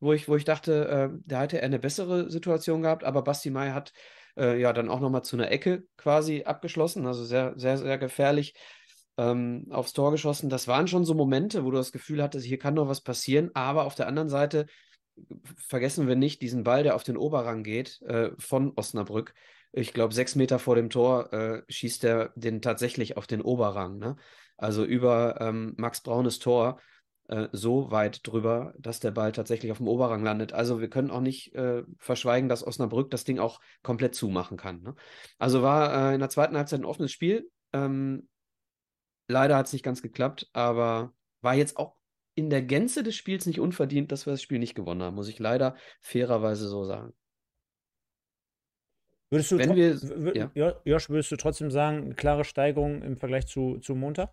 [0.00, 3.50] wo ich, wo ich dachte, äh, da hätte er eine bessere Situation gehabt, aber Basti
[3.50, 3.92] Mai hat
[4.36, 8.54] äh, ja dann auch nochmal zu einer Ecke quasi abgeschlossen, also sehr, sehr, sehr gefährlich
[9.16, 10.48] ähm, aufs Tor geschossen.
[10.48, 13.50] Das waren schon so Momente, wo du das Gefühl hattest, hier kann noch was passieren,
[13.54, 14.66] aber auf der anderen Seite
[15.56, 19.34] vergessen wir nicht diesen Ball, der auf den Oberrang geht, äh, von Osnabrück.
[19.72, 23.98] Ich glaube, sechs Meter vor dem Tor äh, schießt er den tatsächlich auf den Oberrang.
[23.98, 24.16] Ne?
[24.56, 26.80] Also über ähm, Max Braunes Tor
[27.28, 30.52] äh, so weit drüber, dass der Ball tatsächlich auf dem Oberrang landet.
[30.54, 34.82] Also wir können auch nicht äh, verschweigen, dass Osnabrück das Ding auch komplett zumachen kann.
[34.82, 34.94] Ne?
[35.38, 37.50] Also war äh, in der zweiten Halbzeit ein offenes Spiel.
[37.74, 38.28] Ähm,
[39.28, 41.12] leider hat es nicht ganz geklappt, aber
[41.42, 41.97] war jetzt auch
[42.38, 45.28] in der Gänze des Spiels nicht unverdient, dass wir das Spiel nicht gewonnen haben, muss
[45.28, 47.12] ich leider fairerweise so sagen.
[49.30, 50.80] Würdest du, Wenn wir, ja.
[50.84, 54.32] Josh, würdest du trotzdem sagen, eine klare Steigerung im Vergleich zu, zu Montag?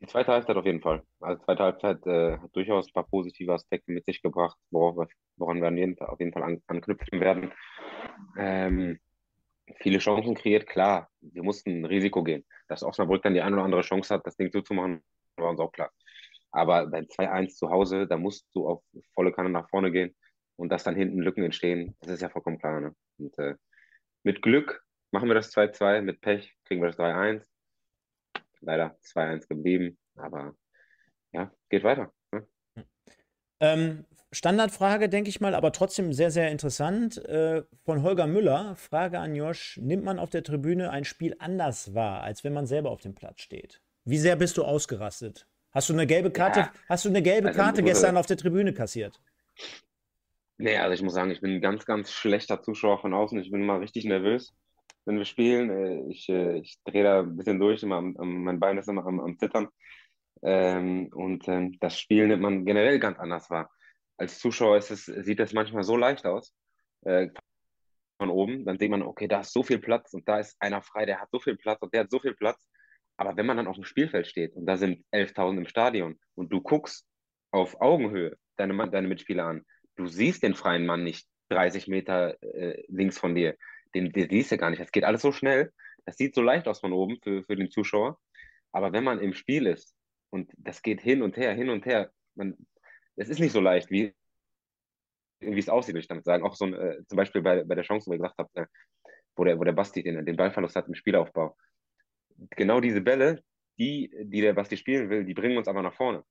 [0.00, 1.04] Die zweite Halbzeit auf jeden Fall.
[1.20, 5.62] Also zweite Halbzeit äh, hat durchaus ein paar positive Aspekte mit sich gebracht, worauf, woran
[5.62, 7.52] wir jeden, auf jeden Fall an, anknüpfen werden.
[8.36, 8.98] Ähm,
[9.76, 11.08] viele Chancen kreiert, klar.
[11.20, 12.44] Wir mussten ein Risiko gehen.
[12.66, 15.02] Dass Osnabrück dann die eine oder andere Chance hat, das Ding zuzumachen,
[15.40, 15.90] war uns auch klar.
[16.50, 18.82] Aber beim 2-1 zu Hause, da musst du auf
[19.14, 20.14] volle Kanne nach vorne gehen
[20.56, 22.80] und dass dann hinten Lücken entstehen, das ist ja vollkommen klar.
[22.80, 22.94] Ne?
[23.18, 23.54] Und äh,
[24.22, 27.46] mit Glück machen wir das 2-2, mit Pech kriegen wir das 3-1
[28.60, 30.54] leider 2-1 geblieben, aber
[31.32, 32.12] ja, geht weiter.
[32.32, 32.46] Ne?
[33.60, 37.18] Ähm, Standardfrage, denke ich mal, aber trotzdem sehr, sehr interessant.
[37.24, 41.94] Äh, von Holger Müller, Frage an Josh: Nimmt man auf der Tribüne ein Spiel anders
[41.94, 43.80] wahr, als wenn man selber auf dem Platz steht?
[44.08, 45.46] Wie sehr bist du ausgerastet?
[45.70, 46.72] Hast du eine gelbe Karte, ja.
[46.88, 49.20] hast du eine gelbe also, Karte gestern auf der Tribüne kassiert?
[50.56, 53.38] Nee, also ich muss sagen, ich bin ein ganz, ganz schlechter Zuschauer von außen.
[53.38, 54.54] Ich bin immer richtig nervös
[55.08, 55.70] wenn wir spielen.
[55.70, 59.06] Äh, ich, äh, ich drehe da ein bisschen durch, immer am, mein Bein ist immer
[59.06, 59.68] am, am Zittern.
[60.42, 63.70] Ähm, und ähm, das Spiel nimmt man generell ganz anders wahr.
[64.18, 66.54] Als Zuschauer es, sieht das manchmal so leicht aus.
[67.02, 67.28] Äh,
[68.18, 70.82] von oben, dann sieht man, okay, da ist so viel Platz und da ist einer
[70.82, 72.60] frei, der hat so viel Platz und der hat so viel Platz.
[73.18, 76.50] Aber wenn man dann auf dem Spielfeld steht und da sind 11.000 im Stadion und
[76.52, 77.06] du guckst
[77.50, 79.64] auf Augenhöhe deine, deine Mitspieler an,
[79.96, 83.56] du siehst den freien Mann nicht 30 Meter äh, links von dir
[83.94, 84.80] den, den siehst du gar nicht.
[84.80, 85.72] Das geht alles so schnell.
[86.04, 88.18] Das sieht so leicht aus von oben für, für den Zuschauer.
[88.72, 89.94] Aber wenn man im Spiel ist
[90.30, 92.56] und das geht hin und her, hin und her, man,
[93.16, 94.14] es ist nicht so leicht, wie,
[95.40, 96.44] wie es aussieht, würde ich damit sagen.
[96.44, 98.66] Auch so ein, äh, zum Beispiel bei, bei der Chance, wo ich gesagt habe, äh,
[99.36, 101.56] wo, der, wo der Basti den, den Ballverlust hat im Spielaufbau.
[102.50, 103.42] Genau diese Bälle,
[103.78, 106.24] die, die der Basti spielen will, die bringen uns aber nach vorne.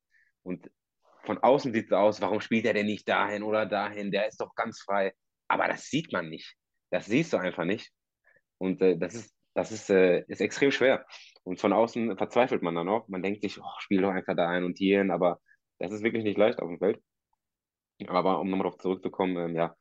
[0.43, 0.69] Und
[1.23, 4.11] von außen sieht es aus, warum spielt er denn nicht dahin oder dahin?
[4.11, 5.13] Der ist doch ganz frei.
[5.47, 6.55] Aber das sieht man nicht.
[6.89, 7.91] Das siehst du einfach nicht.
[8.57, 11.05] Und äh, das ist, das ist, äh, ist extrem schwer.
[11.43, 13.07] Und von außen verzweifelt man dann auch.
[13.07, 15.39] Man denkt sich, oh, spiel doch einfach da ein und hierhin, aber
[15.79, 17.01] das ist wirklich nicht leicht auf dem Feld.
[18.07, 19.75] Aber um nochmal darauf zurückzukommen, ähm, ja,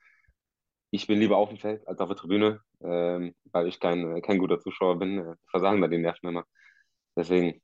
[0.90, 4.38] ich bin lieber auf dem Feld als auf der Tribüne, ähm, weil ich kein, kein
[4.38, 5.18] guter Zuschauer bin.
[5.18, 6.44] Äh, versagen da die Nerven immer.
[7.16, 7.60] Deswegen,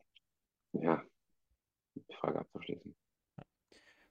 [0.73, 1.03] ja,
[1.95, 2.95] die Frage abzuschließen.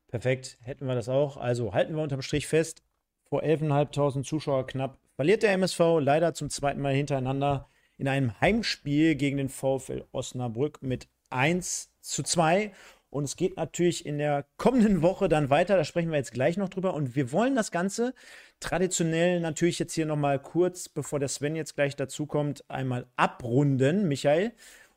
[0.08, 1.38] Perfekt, hätten wir das auch.
[1.38, 2.84] Also halten wir unterm Strich fest,
[3.24, 9.16] vor 11.500 Zuschauer knapp verliert der MSV leider zum zweiten Mal hintereinander in einem Heimspiel
[9.16, 12.74] gegen den VfL Osnabrück mit 1 zu 2.
[13.12, 15.76] Und es geht natürlich in der kommenden Woche dann weiter.
[15.76, 16.94] Da sprechen wir jetzt gleich noch drüber.
[16.94, 18.14] Und wir wollen das Ganze
[18.62, 24.54] traditionell natürlich jetzt hier nochmal kurz, bevor der Sven jetzt gleich dazukommt, einmal abrunden, Michael.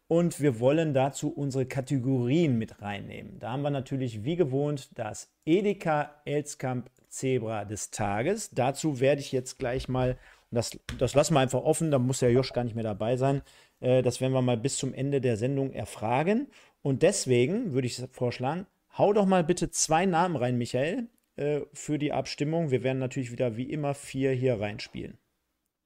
[0.06, 3.40] Und wir wollen dazu unsere Kategorien mit reinnehmen.
[3.40, 8.50] Da haben wir natürlich wie gewohnt das Edeka Elskamp Zebra des Tages.
[8.50, 10.18] Dazu werde ich jetzt gleich mal,
[10.50, 13.42] das, das lassen wir einfach offen, da muss ja Josh gar nicht mehr dabei sein,
[13.80, 16.48] äh, das werden wir mal bis zum Ende der Sendung erfragen.
[16.84, 18.66] Und deswegen würde ich vorschlagen,
[18.98, 22.70] hau doch mal bitte zwei Namen rein, Michael, äh, für die Abstimmung.
[22.70, 25.16] Wir werden natürlich wieder wie immer vier hier reinspielen.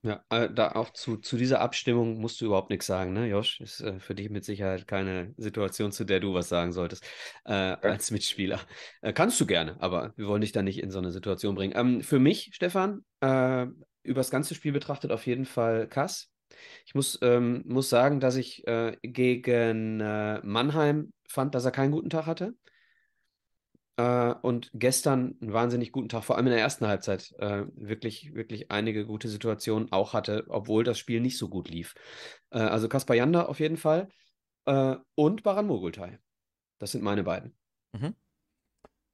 [0.03, 3.61] Ja, äh, da auch zu, zu dieser Abstimmung musst du überhaupt nichts sagen, ne, Josh?
[3.61, 7.05] Ist äh, für dich mit Sicherheit keine Situation, zu der du was sagen solltest,
[7.45, 8.61] äh, als Mitspieler.
[9.01, 11.75] Äh, kannst du gerne, aber wir wollen dich da nicht in so eine Situation bringen.
[11.77, 13.67] Ähm, für mich, Stefan, äh,
[14.03, 16.29] über das ganze Spiel betrachtet auf jeden Fall Kass.
[16.87, 22.11] Ich muss, ähm, muss sagen, dass ich äh, gegen Mannheim fand, dass er keinen guten
[22.11, 22.55] Tag hatte
[23.99, 28.33] äh, und gestern einen wahnsinnig guten Tag, vor allem in der ersten Halbzeit, äh, wirklich,
[28.33, 31.95] wirklich einige gute Situationen auch hatte, obwohl das Spiel nicht so gut lief.
[32.51, 34.09] Äh, also Kaspar Janda auf jeden Fall
[34.67, 36.21] äh, und Baran Mogultai.
[36.79, 37.57] Das sind meine beiden.
[37.93, 38.15] Mhm.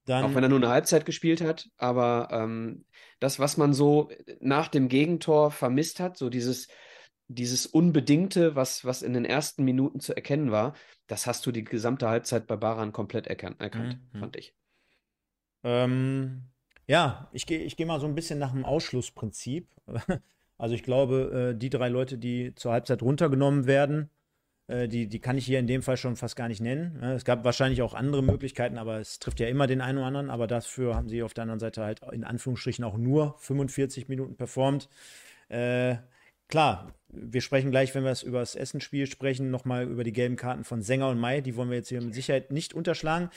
[0.04, 2.84] Dann, auch wenn er nur eine Halbzeit gespielt hat, aber ähm,
[3.20, 6.68] das, was man so nach dem Gegentor vermisst hat, so dieses,
[7.28, 10.74] dieses Unbedingte, was, was in den ersten Minuten zu erkennen war,
[11.06, 14.18] das hast du die gesamte Halbzeit bei Baran komplett erkannt, erkannt mhm.
[14.18, 14.54] fand ich.
[15.62, 16.42] Ähm,
[16.86, 19.68] ja, ich gehe ich geh mal so ein bisschen nach dem Ausschlussprinzip.
[20.56, 24.08] Also ich glaube, äh, die drei Leute, die zur Halbzeit runtergenommen werden,
[24.66, 27.02] Äh, die, die kann ich hier in dem Fall schon fast gar nicht nennen.
[27.02, 30.30] Es gab wahrscheinlich auch andere Möglichkeiten, aber es trifft ja immer den einen oder anderen.
[30.30, 34.36] Aber dafür haben sie auf der anderen Seite halt in Anführungsstrichen auch nur 45 Minuten
[34.36, 34.88] performt.
[35.48, 35.96] Äh,
[36.54, 40.62] klar, wir sprechen gleich, wenn wir über das Essensspiel sprechen, nochmal über die gelben Karten
[40.62, 41.40] von Sänger und Mai.
[41.40, 43.28] Die wollen wir jetzt hier mit Sicherheit nicht unterschlagen.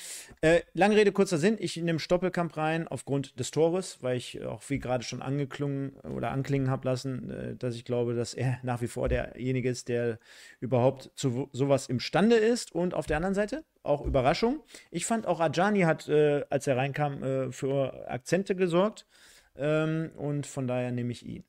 [0.42, 1.58] Äh, lange Rede, kurzer Sinn.
[1.60, 6.30] Ich nehme Stoppelkamp rein aufgrund des Tores, weil ich auch wie gerade schon angeklungen oder
[6.30, 10.20] anklingen habe lassen, äh, dass ich glaube, dass er nach wie vor derjenige ist, der
[10.60, 12.72] überhaupt zu sowas imstande ist.
[12.76, 14.62] Und auf der anderen Seite auch Überraschung.
[14.92, 19.08] Ich fand auch Ajani hat, äh, als er reinkam, äh, für Akzente gesorgt.
[19.56, 21.44] Ähm, und von daher nehme ich ihn.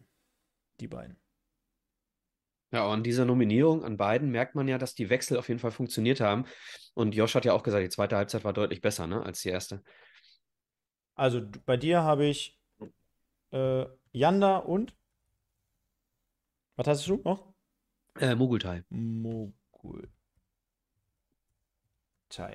[0.80, 1.27] Die beiden.
[2.70, 5.70] Ja, an dieser Nominierung an beiden merkt man ja, dass die Wechsel auf jeden Fall
[5.70, 6.44] funktioniert haben.
[6.94, 9.48] Und Josh hat ja auch gesagt, die zweite Halbzeit war deutlich besser ne, als die
[9.48, 9.82] erste.
[11.14, 12.58] Also bei dir habe ich
[13.52, 14.94] äh, Yanda und
[16.76, 17.54] was hast du noch?
[18.20, 18.84] Äh, Mogultai.
[18.90, 20.08] Mogultai.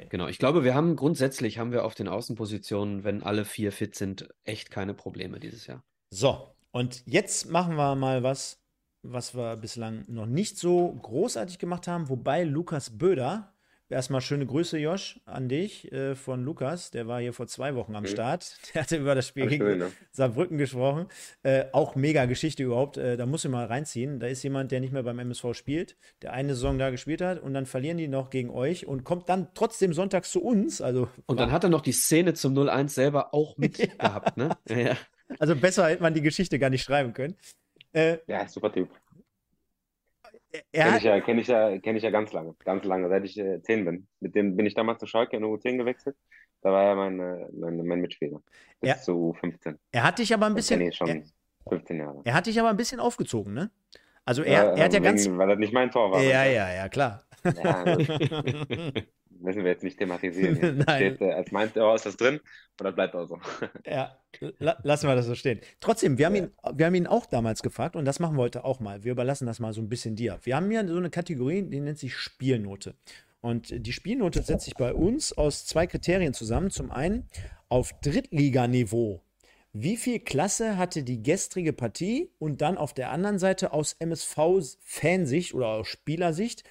[0.09, 3.95] Genau, ich glaube, wir haben grundsätzlich haben wir auf den Außenpositionen, wenn alle vier fit
[3.95, 5.83] sind, echt keine Probleme dieses Jahr.
[6.09, 8.62] So, und jetzt machen wir mal was,
[9.03, 13.53] was wir bislang noch nicht so großartig gemacht haben, wobei Lukas Böder,
[13.89, 17.95] erstmal schöne Grüße, Josh, an dich äh, von Lukas, der war hier vor zwei Wochen
[17.95, 18.57] am Start.
[18.73, 19.91] Der hatte über das Spiel gegen schön, ne?
[20.11, 21.07] Saarbrücken gesprochen.
[21.43, 24.19] Äh, auch mega Geschichte überhaupt, äh, da muss ich mal reinziehen.
[24.19, 27.39] Da ist jemand, der nicht mehr beim MSV spielt, der eine Saison da gespielt hat
[27.39, 30.81] und dann verlieren die noch gegen euch und kommt dann trotzdem sonntags zu uns.
[30.81, 34.47] Also, und dann hat er noch die Szene zum 0-1 selber auch mitgehabt, ja.
[34.47, 34.57] ne?
[34.87, 34.97] Ja.
[35.39, 37.35] Also besser hätte man die Geschichte gar nicht schreiben können.
[37.93, 38.89] Äh, ja, super Typ.
[40.71, 43.39] Kenne ich, ja, kenn ich, ja, kenn ich ja ganz lange, ganz lange, seit ich
[43.39, 44.07] äh, 10 bin.
[44.19, 46.15] Mit dem bin ich damals zu Schalke in U10 gewechselt.
[46.61, 48.39] Da war er mein, äh, mein, mein Mitspieler.
[48.79, 48.97] Bis ja.
[48.97, 49.79] zu 15.
[49.91, 50.79] Er hat dich aber ein bisschen.
[50.81, 51.23] Ich schon er,
[51.69, 52.21] 15 Jahre.
[52.23, 53.71] Er hat dich aber ein bisschen aufgezogen, ne?
[54.25, 55.27] Also er, ja, er hat ja ganz.
[55.27, 56.21] Weil das nicht mein Tor war.
[56.21, 57.23] Ja, ja, ja, klar.
[57.43, 57.83] Ja,
[59.43, 60.77] müssen wir jetzt nicht thematisieren.
[60.87, 61.15] Nein.
[61.15, 62.39] Steht, äh, als meint, oh, ist das drin
[62.79, 63.39] und das bleibt auch so.
[63.85, 64.17] ja,
[64.59, 65.59] la lassen wir das so stehen.
[65.79, 66.43] Trotzdem, wir haben, ja.
[66.43, 69.03] ihn, wir haben ihn auch damals gefragt und das machen wir heute auch mal.
[69.03, 70.39] Wir überlassen das mal so ein bisschen dir.
[70.43, 72.95] Wir haben ja so eine Kategorie, die nennt sich Spielnote.
[73.41, 76.69] Und die Spielnote setzt sich bei uns aus zwei Kriterien zusammen.
[76.69, 77.27] Zum einen
[77.67, 79.21] auf Drittliganiveau.
[79.73, 82.31] Wie viel Klasse hatte die gestrige Partie?
[82.39, 86.63] Und dann auf der anderen Seite aus MSV-Fansicht oder aus Spielersicht,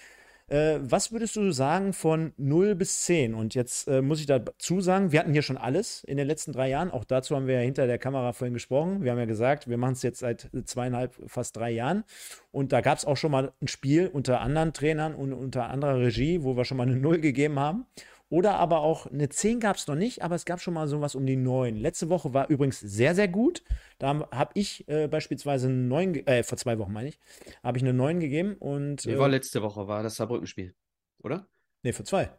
[0.53, 3.35] äh, was würdest du sagen von 0 bis 10?
[3.35, 6.53] Und jetzt äh, muss ich dazu sagen, wir hatten hier schon alles in den letzten
[6.53, 6.91] drei Jahren.
[6.91, 9.03] Auch dazu haben wir ja hinter der Kamera vorhin gesprochen.
[9.03, 12.05] Wir haben ja gesagt, wir machen es jetzt seit zweieinhalb, fast drei Jahren.
[12.51, 15.99] Und da gab es auch schon mal ein Spiel unter anderen Trainern und unter anderer
[15.99, 17.87] Regie, wo wir schon mal eine 0 gegeben haben.
[18.33, 21.14] Oder aber auch eine 10 gab es noch nicht, aber es gab schon mal sowas
[21.14, 21.76] um die 9.
[21.76, 23.62] Letzte Woche war übrigens sehr, sehr gut.
[23.99, 27.18] Da habe ich äh, beispielsweise eine 9, äh, vor zwei Wochen meine ich,
[27.62, 28.55] habe ich eine 9 gegeben.
[28.55, 30.74] Und, äh, war letzte Woche, war das Saarbrücken-Spiel,
[31.22, 31.47] oder?
[31.83, 32.33] Nee, vor zwei.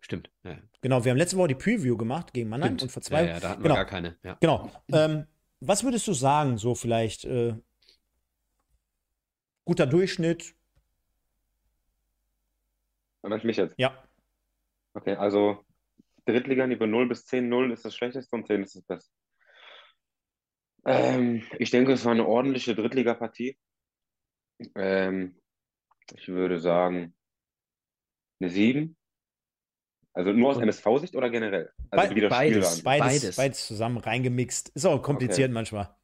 [0.00, 0.28] Stimmt.
[0.42, 0.58] Ja.
[0.80, 2.82] Genau, wir haben letzte Woche die Preview gemacht gegen Mannheim Stimmt.
[2.82, 3.74] und vor zwei Ja, ja, da hatten genau.
[3.76, 4.16] wir gar keine.
[4.24, 4.36] Ja.
[4.40, 4.72] Genau.
[4.90, 5.26] Ähm,
[5.60, 7.54] was würdest du sagen, so vielleicht äh,
[9.64, 10.52] guter Durchschnitt?
[13.22, 13.76] Meinst mich jetzt?
[13.78, 14.05] Ja.
[14.96, 15.62] Okay, also
[16.24, 19.12] Drittliganiveau 0 bis 10, 0 ist das schlechteste und 10 ist das beste.
[20.86, 23.58] Ähm, ich denke, es war eine ordentliche Drittligapartie.
[24.74, 25.38] Ähm,
[26.14, 27.14] ich würde sagen,
[28.40, 28.96] eine 7.
[30.14, 31.70] Also nur aus MSV-Sicht oder generell?
[31.90, 34.70] Also Be beides, beides, beides, zusammen reingemixt.
[34.70, 35.54] Ist auch kompliziert okay.
[35.54, 35.94] manchmal.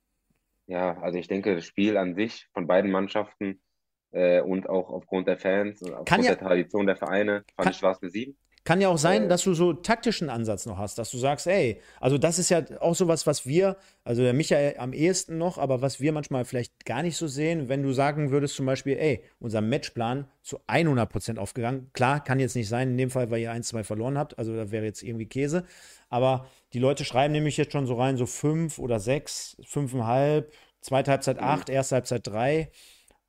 [0.67, 3.63] Ja, also ich denke, das Spiel an sich von beiden Mannschaften
[4.11, 7.83] äh, und auch aufgrund der Fans, aufgrund kann der Tradition der Vereine, fand kann, ich,
[7.83, 8.37] war es eine 7.
[8.65, 11.81] Kann ja auch sein, dass du so taktischen Ansatz noch hast, dass du sagst, ey,
[12.01, 15.83] also das ist ja auch sowas, was wir, also der Michael am ehesten noch, aber
[15.83, 19.25] was wir manchmal vielleicht gar nicht so sehen, wenn du sagen würdest zum Beispiel, ey,
[19.41, 21.91] unser Matchplan zu 100 Prozent aufgegangen.
[21.93, 24.55] Klar, kann jetzt nicht sein, in dem Fall, weil ihr 1, 2 verloren habt, also
[24.55, 25.65] da wäre jetzt irgendwie Käse.
[26.09, 30.45] Aber die Leute schreiben nämlich jetzt schon so rein, so 5 oder 6, 5,5,
[30.81, 31.75] zweite Halbzeit 8, mhm.
[31.75, 32.71] erste Halbzeit 3,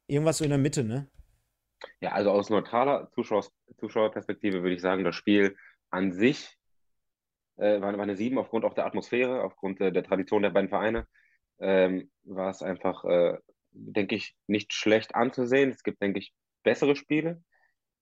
[0.06, 1.08] irgendwas so in der Mitte, ne?
[2.02, 3.46] Ja, also aus neutraler Zuschauer,
[3.80, 5.56] Zuschauerperspektive würde ich sagen, das Spiel
[5.90, 6.58] an sich
[7.58, 10.70] äh, war, war eine 7 aufgrund auch der Atmosphäre, aufgrund äh, der Tradition der beiden
[10.70, 11.08] Vereine.
[11.60, 13.38] Ähm, war es einfach, äh,
[13.72, 15.70] denke ich, nicht schlecht anzusehen.
[15.70, 17.44] Es gibt, denke ich, bessere Spiele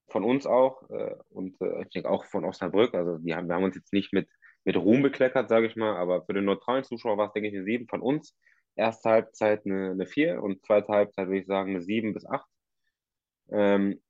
[0.07, 2.93] von uns auch äh, und äh, ich denke auch von Osnabrück.
[2.93, 4.29] Also die haben, wir haben uns jetzt nicht mit,
[4.63, 7.55] mit Ruhm bekleckert, sage ich mal, aber für den neutralen Zuschauer war es, denke ich,
[7.55, 8.36] eine 7 von uns.
[8.75, 12.45] Erste Halbzeit eine, eine 4 und zweite Halbzeit würde ich sagen eine 7 bis 8.
[13.52, 14.02] Ähm,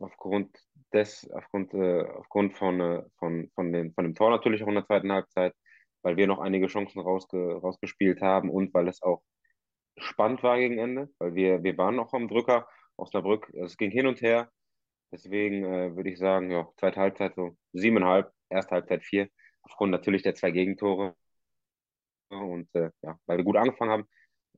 [0.00, 0.56] aufgrund
[0.92, 4.74] des, aufgrund, äh, aufgrund von, äh, von, von, den, von dem Tor natürlich auch in
[4.74, 5.54] der zweiten Halbzeit,
[6.02, 9.22] weil wir noch einige Chancen rausge, rausgespielt haben und weil es auch
[9.98, 14.06] spannend war gegen Ende, weil wir, wir waren noch am Drücker, Osnabrück, es ging hin
[14.06, 14.50] und her
[15.12, 19.28] Deswegen äh, würde ich sagen, ja, zweite Halbzeit so siebeneinhalb, erste Halbzeit vier,
[19.62, 21.16] aufgrund natürlich der zwei Gegentore.
[22.30, 24.08] Und äh, ja, weil wir gut angefangen haben,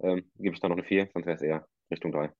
[0.00, 2.32] ähm, gebe ich da noch eine vier, sonst wäre es eher Richtung drei.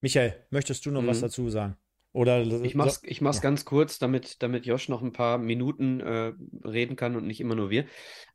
[0.00, 1.08] Michael, möchtest du noch mhm.
[1.08, 1.76] was dazu sagen?
[2.12, 3.42] Oder ich mach's, ich mach's ja.
[3.42, 6.32] ganz kurz, damit, damit Josh noch ein paar Minuten äh,
[6.64, 7.86] reden kann und nicht immer nur wir.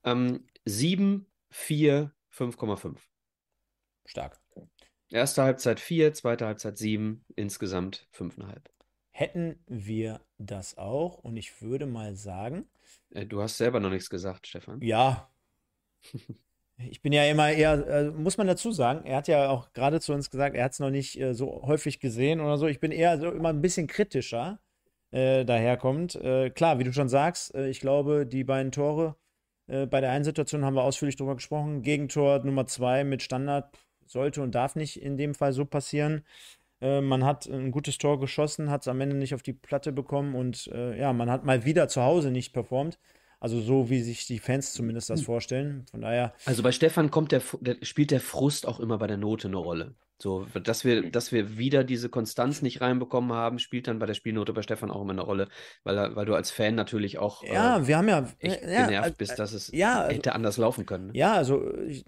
[0.04, 2.98] Ähm, 7, 4, 5,5.
[4.06, 4.40] Stark.
[5.10, 8.62] Erste Halbzeit 4, zweite Halbzeit 7, insgesamt 5,5.
[9.12, 12.68] Hätten wir das auch und ich würde mal sagen.
[13.12, 14.82] Äh, du hast selber noch nichts gesagt, Stefan.
[14.82, 15.32] Ja.
[16.78, 20.02] Ich bin ja immer eher, äh, muss man dazu sagen, er hat ja auch gerade
[20.02, 22.68] zu uns gesagt, er hat es noch nicht äh, so häufig gesehen oder so.
[22.68, 24.60] Ich bin eher so immer ein bisschen kritischer
[25.12, 26.16] äh, daherkommt.
[26.16, 29.16] Äh, klar, wie du schon sagst, äh, ich glaube, die beiden Tore
[29.68, 31.84] äh, bei der einen Situation haben wir ausführlich drüber gesprochen.
[31.84, 36.26] Gegentor Nummer zwei mit Standard sollte und darf nicht in dem Fall so passieren.
[36.82, 40.36] man hat ein gutes Tor geschossen, hat es am Ende nicht auf die Platte bekommen
[40.36, 43.00] und ja, man hat mal wieder zu Hause nicht performt.
[43.44, 45.26] Also so, wie sich die Fans zumindest das hm.
[45.26, 45.86] vorstellen.
[45.92, 46.34] Von daher.
[46.46, 49.58] Also bei Stefan kommt der, der, spielt der Frust auch immer bei der Note eine
[49.58, 49.96] Rolle.
[50.20, 54.14] So, dass wir, dass wir wieder diese Konstanz nicht reinbekommen haben, spielt dann bei der
[54.14, 55.50] Spielnote bei Stefan auch immer eine Rolle,
[55.84, 59.10] weil, weil du als Fan natürlich auch ja, äh, wir haben ja, echt ja, genervt
[59.10, 61.08] äh, bist, dass es ja, hätte also, anders laufen können.
[61.08, 61.14] Ne?
[61.16, 62.06] Ja, also ich,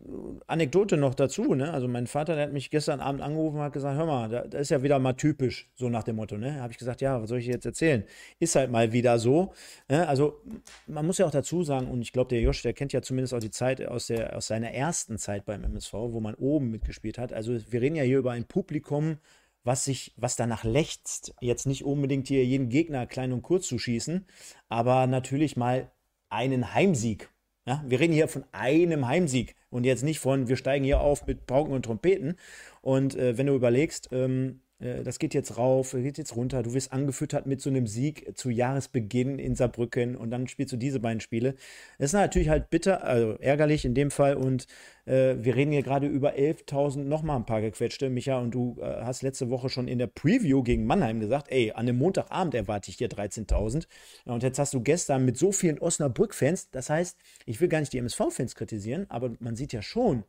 [0.48, 1.74] Anekdote noch dazu, ne?
[1.74, 4.48] Also mein Vater, der hat mich gestern Abend angerufen und hat gesagt, hör mal, da,
[4.48, 6.62] da ist ja wieder mal typisch, so nach dem Motto, ne?
[6.62, 8.06] Habe ich gesagt, ja, was soll ich jetzt erzählen?
[8.40, 9.54] Ist halt mal wieder so.
[9.90, 10.08] Ne?
[10.08, 10.42] Also
[10.88, 13.34] man muss ja auch dazu sagen, und ich glaube, der Josh, der kennt ja zumindest
[13.34, 17.18] auch die Zeit aus, der, aus seiner ersten Zeit beim MSV, wo man oben mitgespielt
[17.18, 17.34] hat.
[17.34, 19.18] Also wir reden ja hier über ein Publikum,
[19.64, 23.80] was sich, was danach lechzt, jetzt nicht unbedingt hier jeden Gegner klein und kurz zu
[23.80, 24.26] schießen,
[24.70, 25.92] aber natürlich mal
[26.30, 27.30] einen Heimsieg.
[27.68, 31.26] Ja, wir reden hier von einem Heimsieg und jetzt nicht von, wir steigen hier auf
[31.26, 32.38] mit Pauken und Trompeten.
[32.82, 36.62] Und äh, wenn du überlegst, ähm, äh, das geht jetzt rauf, geht jetzt runter.
[36.62, 40.78] Du wirst angefüttert mit so einem Sieg zu Jahresbeginn in Saarbrücken und dann spielst du
[40.78, 41.56] diese beiden Spiele.
[41.98, 44.68] Das ist natürlich halt bitter, also ärgerlich in dem Fall und
[45.06, 48.10] äh, wir reden hier gerade über 11.000, nochmal ein paar gequetschte.
[48.10, 51.72] Micha, und du äh, hast letzte Woche schon in der Preview gegen Mannheim gesagt, ey,
[51.72, 53.88] an dem Montagabend erwarte ich hier 13.000.
[54.26, 57.94] und jetzt hast du gestern mit so vielen Osnabrück-Fans, das heißt, ich will gar nicht
[57.94, 60.26] die MSV-Fans kritisieren, aber man sieht ja schon,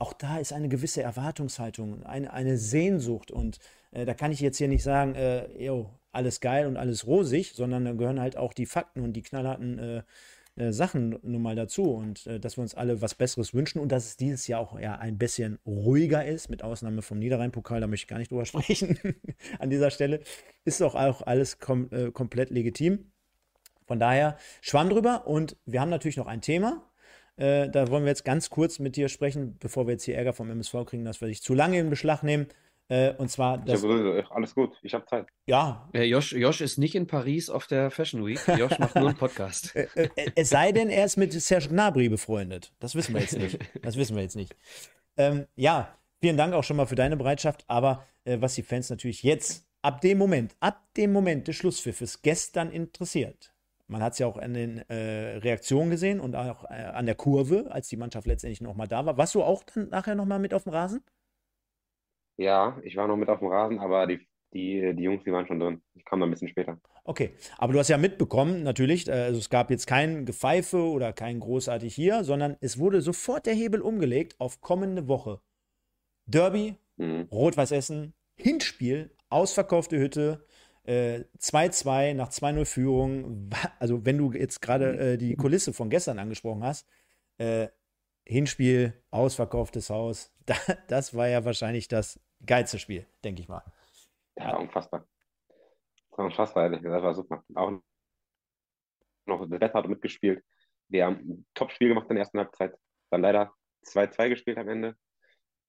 [0.00, 3.30] auch da ist eine gewisse Erwartungshaltung, eine, eine Sehnsucht.
[3.30, 3.58] Und
[3.92, 7.52] äh, da kann ich jetzt hier nicht sagen, äh, yo, alles geil und alles rosig,
[7.54, 10.02] sondern da gehören halt auch die Fakten und die knallharten äh,
[10.56, 11.92] äh Sachen nun mal dazu.
[11.92, 14.78] Und äh, dass wir uns alle was Besseres wünschen und dass es dieses Jahr auch
[14.78, 18.44] ja, ein bisschen ruhiger ist, mit Ausnahme vom Niederrhein-Pokal, da möchte ich gar nicht drüber
[18.46, 18.98] sprechen
[19.58, 20.20] an dieser Stelle,
[20.64, 23.12] ist doch auch alles kom komplett legitim.
[23.86, 26.86] Von daher schwamm drüber und wir haben natürlich noch ein Thema,
[27.36, 30.50] da wollen wir jetzt ganz kurz mit dir sprechen, bevor wir jetzt hier Ärger vom
[30.50, 32.46] MSV kriegen, dass wir dich zu lange in Beschlag nehmen.
[32.90, 33.58] Äh, und zwar.
[33.58, 33.84] Das,
[34.30, 35.26] alles gut, ich habe Zeit.
[35.46, 35.88] Ja.
[35.94, 38.40] ja Josh, Josh ist nicht in Paris auf der Fashion Week.
[38.58, 39.74] Josh macht nur einen Podcast.
[39.76, 42.72] Äh, äh, es sei denn, er ist mit Serge Gnabry befreundet.
[42.80, 43.58] Das wissen wir jetzt nicht.
[43.82, 44.56] Das wissen wir jetzt nicht.
[45.16, 47.64] Ähm, ja, vielen Dank auch schon mal für deine Bereitschaft.
[47.68, 52.22] Aber äh, was die Fans natürlich jetzt ab dem Moment, ab dem Moment des Schlusspfiffes
[52.22, 53.54] gestern interessiert,
[53.86, 57.14] man hat es ja auch an den äh, Reaktionen gesehen und auch äh, an der
[57.14, 59.16] Kurve, als die Mannschaft letztendlich nochmal da war.
[59.16, 61.04] Warst du auch dann nachher nochmal mit auf dem Rasen?
[62.40, 65.46] Ja, ich war noch mit auf dem Rasen, aber die, die, die Jungs, die waren
[65.46, 65.82] schon drin.
[65.94, 66.80] Ich kam dann ein bisschen später.
[67.04, 71.12] Okay, aber du hast ja mitbekommen, natürlich, äh, also es gab jetzt kein Gepfeife oder
[71.12, 75.42] kein großartig hier, sondern es wurde sofort der Hebel umgelegt auf kommende Woche.
[76.24, 77.28] Derby, mhm.
[77.30, 80.46] Rot-Weiß Essen, Hinspiel, ausverkaufte Hütte,
[80.86, 83.50] 2-2 äh, nach 2-0 Führung.
[83.78, 86.88] Also, wenn du jetzt gerade äh, die Kulisse von gestern angesprochen hast,
[87.36, 87.68] äh,
[88.24, 90.54] Hinspiel, ausverkauftes Haus, da,
[90.88, 93.62] das war ja wahrscheinlich das geilste Spiel, denke ich mal.
[94.36, 95.06] Ja, unfassbar.
[96.10, 97.44] War unfassbar, ehrlich gesagt, war super.
[97.54, 97.80] Auch
[99.26, 100.44] noch das Wetter hat mitgespielt.
[100.88, 102.76] Wir haben ein Top-Spiel gemacht in der ersten Halbzeit.
[103.10, 103.52] Dann leider
[103.86, 104.96] 2-2 gespielt am Ende.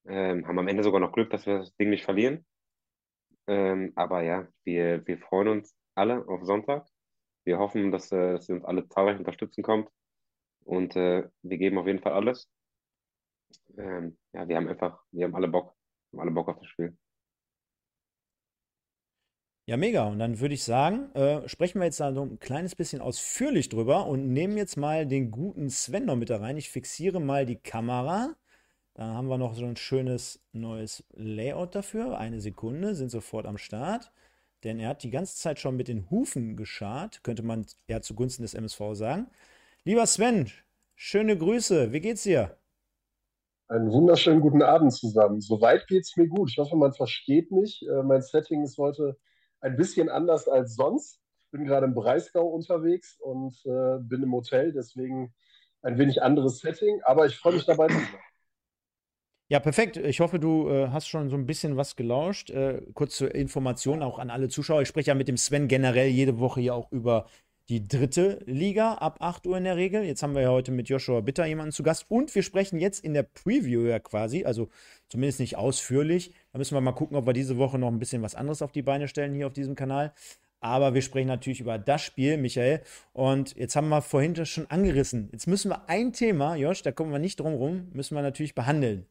[0.05, 2.45] Ähm, haben am Ende sogar noch Glück, dass wir das Ding nicht verlieren.
[3.47, 6.87] Ähm, aber ja, wir, wir freuen uns alle auf Sonntag.
[7.43, 9.89] Wir hoffen, dass, äh, dass ihr uns alle zahlreich unterstützen kommt.
[10.63, 12.49] Und äh, wir geben auf jeden Fall alles.
[13.77, 15.75] Ähm, ja, wir haben einfach, wir haben alle Bock,
[16.11, 16.97] haben alle Bock auf das Spiel.
[19.67, 20.05] Ja, mega.
[20.07, 23.69] Und dann würde ich sagen, äh, sprechen wir jetzt da so ein kleines bisschen ausführlich
[23.69, 26.57] drüber und nehmen jetzt mal den guten Sven noch mit da rein.
[26.57, 28.35] Ich fixiere mal die Kamera.
[28.95, 32.17] Da haben wir noch so ein schönes neues Layout dafür.
[32.17, 34.11] Eine Sekunde, sind sofort am Start.
[34.63, 38.43] Denn er hat die ganze Zeit schon mit den Hufen geschart, könnte man ja zugunsten
[38.43, 39.27] des MSV sagen.
[39.85, 40.51] Lieber Sven,
[40.95, 41.93] schöne Grüße.
[41.93, 42.60] Wie geht's dir?
[43.71, 45.39] Einen wunderschönen guten Abend zusammen.
[45.39, 46.49] Soweit geht's mir gut.
[46.49, 47.81] Ich hoffe, man versteht mich.
[47.87, 49.17] Äh, mein Setting ist heute
[49.61, 51.21] ein bisschen anders als sonst.
[51.51, 55.33] Bin gerade im Breisgau unterwegs und äh, bin im Hotel, deswegen
[55.83, 58.19] ein wenig anderes Setting, aber ich freue mich dabei zu sein.
[59.47, 59.95] Ja, perfekt.
[59.95, 62.49] Ich hoffe, du äh, hast schon so ein bisschen was gelauscht.
[62.49, 64.81] Äh, kurz zur Information auch an alle Zuschauer.
[64.81, 67.25] Ich spreche ja mit dem Sven generell jede Woche hier auch über
[67.71, 70.03] die dritte Liga ab 8 Uhr in der Regel.
[70.03, 73.01] Jetzt haben wir ja heute mit Joshua Bitter jemanden zu Gast und wir sprechen jetzt
[73.01, 74.67] in der Preview ja quasi, also
[75.07, 76.33] zumindest nicht ausführlich.
[76.51, 78.73] Da müssen wir mal gucken, ob wir diese Woche noch ein bisschen was anderes auf
[78.73, 80.13] die Beine stellen hier auf diesem Kanal.
[80.59, 82.81] Aber wir sprechen natürlich über das Spiel, Michael.
[83.13, 85.29] Und jetzt haben wir vorhin das schon angerissen.
[85.31, 88.53] Jetzt müssen wir ein Thema, Josh, da kommen wir nicht drum rum, müssen wir natürlich
[88.53, 89.05] behandeln.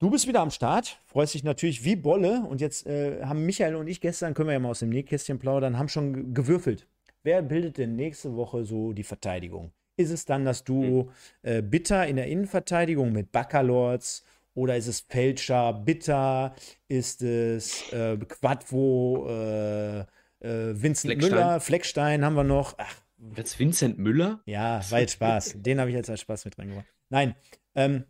[0.00, 2.42] Du bist wieder am Start, freust dich natürlich wie Bolle.
[2.46, 5.38] Und jetzt äh, haben Michael und ich gestern, können wir ja mal aus dem Nähkästchen
[5.38, 6.86] plaudern, haben schon gewürfelt.
[7.22, 9.72] Wer bildet denn nächste Woche so die Verteidigung?
[9.96, 11.10] Ist es dann das Duo
[11.42, 14.24] äh, Bitter in der Innenverteidigung mit Baccalords
[14.54, 16.54] oder ist es Pelcher Bitter?
[16.86, 20.04] Ist es äh, Quadvo, äh, äh,
[20.40, 21.30] Vincent Fleckstein.
[21.30, 22.74] Müller, Fleckstein haben wir noch?
[22.78, 22.94] Ach,
[23.36, 24.40] Jetzt Vincent Müller?
[24.46, 25.54] ja, war jetzt Spaß.
[25.62, 26.86] Den habe ich jetzt als Spaß mit reingebracht.
[27.08, 27.34] Nein,
[27.74, 28.04] ähm,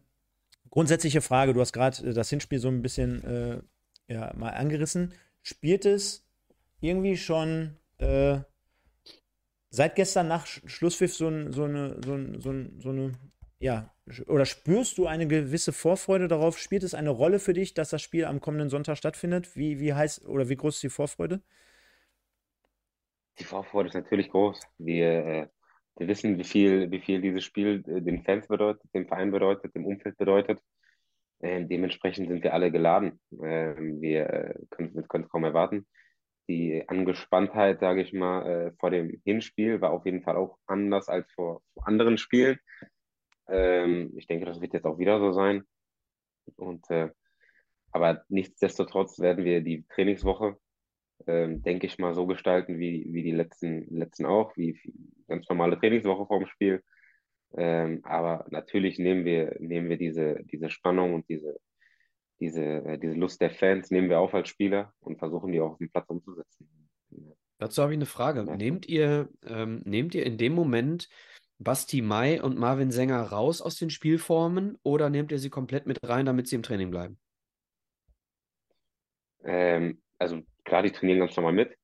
[0.70, 1.55] grundsätzliche Frage.
[1.55, 5.14] Du hast gerade äh, das Hinspiel so ein bisschen äh, ja, mal angerissen.
[5.43, 6.26] Spielt es
[6.80, 8.40] irgendwie schon äh,
[9.70, 13.12] seit gestern nach Sch- Schlusspfiff so, so, eine, so, so, so eine,
[13.58, 13.92] ja,
[14.26, 16.58] oder spürst du eine gewisse Vorfreude darauf?
[16.58, 19.56] Spielt es eine Rolle für dich, dass das Spiel am kommenden Sonntag stattfindet?
[19.56, 21.42] Wie, wie heiß oder wie groß ist die Vorfreude?
[23.38, 24.60] Die Vorfreude ist natürlich groß.
[24.78, 25.48] Wir, äh,
[25.96, 29.74] wir wissen, wie viel, wie viel dieses Spiel äh, den Fans bedeutet, dem Verein bedeutet,
[29.74, 30.60] dem Umfeld bedeutet.
[31.40, 33.20] Ähm, dementsprechend sind wir alle geladen.
[33.42, 35.86] Ähm, wir äh, können können es kaum erwarten.
[36.48, 41.08] Die Angespanntheit, sage ich mal, äh, vor dem Hinspiel war auf jeden Fall auch anders
[41.08, 42.58] als vor, vor anderen Spielen.
[43.48, 45.64] Ähm, ich denke, das wird jetzt auch wieder so sein.
[46.56, 47.10] Und äh,
[47.90, 50.58] aber nichtsdestotrotz werden wir die Trainingswoche
[51.26, 54.78] ähm, denke ich mal, so gestalten wie, wie die letzten, letzten auch, wie,
[55.26, 56.82] ganz normale Trainingswoche vorm Spiel.
[57.56, 61.58] Ähm, aber natürlich nehmen wir, nehmen wir diese, diese Spannung und diese,
[62.40, 65.73] diese, äh, diese Lust der Fans, nehmen wir auf als Spieler und versuchen die auch
[65.73, 66.69] auf dem Platz umzusetzen.
[67.59, 68.44] Dazu habe ich eine Frage.
[68.47, 68.56] Ja.
[68.56, 71.09] Nehmt ihr, ähm, nehmt ihr in dem Moment
[71.59, 75.98] Basti Mai und Marvin Sänger raus aus den Spielformen oder nehmt ihr sie komplett mit
[76.09, 77.19] rein, damit sie im Training bleiben?
[79.43, 81.77] Ähm, also klar, die trainieren ganz normal mit.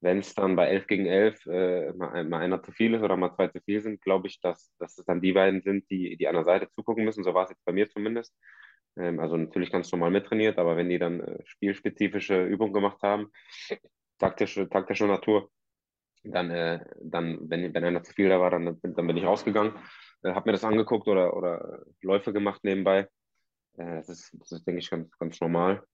[0.00, 3.16] Wenn es dann bei 11 gegen 11 äh, mal, mal einer zu viel ist oder
[3.16, 6.18] mal zwei zu viel sind, glaube ich, dass, dass es dann die beiden sind, die,
[6.18, 7.24] die an der Seite zugucken müssen.
[7.24, 8.34] So war es jetzt bei mir zumindest.
[8.96, 13.30] Ähm, also natürlich ganz normal mittrainiert, aber wenn die dann äh, spielspezifische Übungen gemacht haben,
[14.18, 15.50] taktische, taktische Natur,
[16.24, 19.24] dann, äh, dann wenn, wenn einer zu viel da war, dann, bin- dann bin ich
[19.24, 19.74] rausgegangen,
[20.22, 23.08] äh, habe mir das angeguckt oder, oder Läufe gemacht nebenbei.
[23.78, 25.84] Äh, das ist, das ist, denke ich, ganz, ganz normal.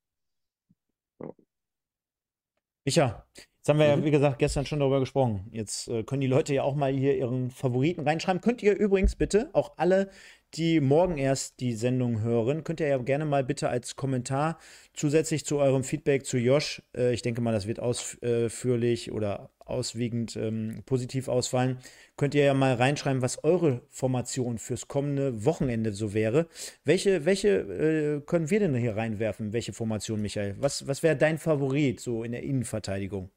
[2.84, 4.04] Micha, jetzt haben wir ja, Mhm.
[4.04, 5.48] wie gesagt, gestern schon darüber gesprochen.
[5.52, 8.40] Jetzt äh, können die Leute ja auch mal hier ihren Favoriten reinschreiben.
[8.40, 10.10] Könnt ihr übrigens bitte, auch alle,
[10.54, 14.58] die morgen erst die Sendung hören, könnt ihr ja gerne mal bitte als Kommentar
[14.94, 20.36] zusätzlich zu eurem Feedback zu Josh, äh, ich denke mal, das wird ausführlich oder auswiegend
[20.36, 21.78] ähm, positiv ausfallen,
[22.16, 26.48] könnt ihr ja mal reinschreiben, was eure Formation fürs kommende Wochenende so wäre.
[26.84, 29.52] Welche, welche äh, können wir denn hier reinwerfen?
[29.52, 30.56] Welche Formation, Michael?
[30.58, 33.30] Was, was wäre dein Favorit so in der Innenverteidigung?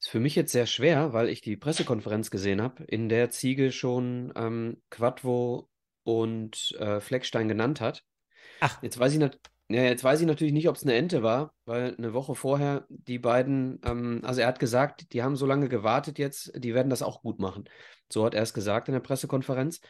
[0.00, 3.72] Ist für mich jetzt sehr schwer, weil ich die Pressekonferenz gesehen habe, in der Ziege
[3.72, 5.67] schon ähm, Quadvo
[6.08, 8.02] und äh, Fleckstein genannt hat.
[8.60, 8.82] Ach.
[8.82, 9.38] Jetzt weiß ich, nat
[9.70, 12.86] ja, jetzt weiß ich natürlich nicht, ob es eine Ente war, weil eine Woche vorher
[12.88, 16.88] die beiden, ähm, also er hat gesagt, die haben so lange gewartet jetzt, die werden
[16.88, 17.68] das auch gut machen.
[18.10, 19.82] So hat er es gesagt in der Pressekonferenz.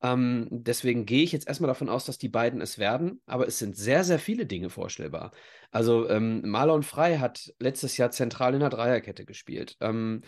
[0.00, 3.58] Ähm, deswegen gehe ich jetzt erstmal davon aus, dass die beiden es werden, aber es
[3.58, 5.32] sind sehr, sehr viele Dinge vorstellbar.
[5.72, 9.76] Also ähm, Marlon Frey hat letztes Jahr zentral in der Dreierkette gespielt.
[9.80, 10.22] Ähm,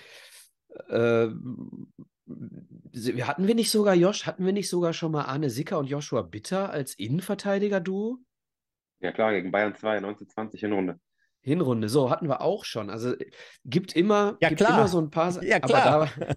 [0.88, 1.28] äh,
[2.92, 5.86] wir hatten wir nicht sogar, Josh, hatten wir nicht sogar schon mal Arne Sicker und
[5.86, 8.18] Joshua Bitter als Innenverteidiger-Duo?
[9.00, 11.00] Ja klar, gegen Bayern 2, 1920 Hinrunde.
[11.42, 12.90] Hinrunde, so hatten wir auch schon.
[12.90, 13.14] Also
[13.64, 14.78] gibt immer, Ja, gibt klar.
[14.78, 15.42] immer so ein paar.
[15.42, 16.08] Ja, aber klar.
[16.18, 16.34] da-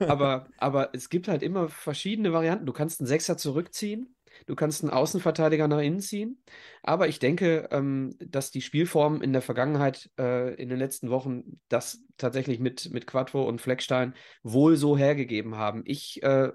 [0.08, 2.64] aber, aber es gibt halt immer verschiedene Varianten.
[2.64, 6.42] Du kannst einen Sechser zurückziehen, du kannst einen Außenverteidiger nach innen ziehen.
[6.82, 11.60] Aber ich denke, ähm, dass die Spielformen in der Vergangenheit, äh, in den letzten Wochen,
[11.68, 15.82] das tatsächlich mit, mit Quattro und Fleckstein wohl so hergegeben haben.
[15.84, 16.52] Ich äh,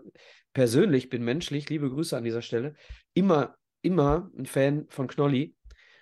[0.54, 2.76] persönlich bin menschlich, liebe Grüße an dieser Stelle,
[3.14, 5.56] immer, immer ein Fan von Knolli,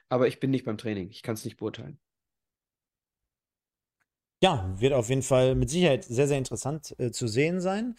[0.10, 1.10] aber ich bin nicht beim Training.
[1.10, 2.00] Ich kann es nicht beurteilen.
[4.44, 7.96] Ja, wird auf jeden Fall mit Sicherheit sehr, sehr interessant äh, zu sehen sein.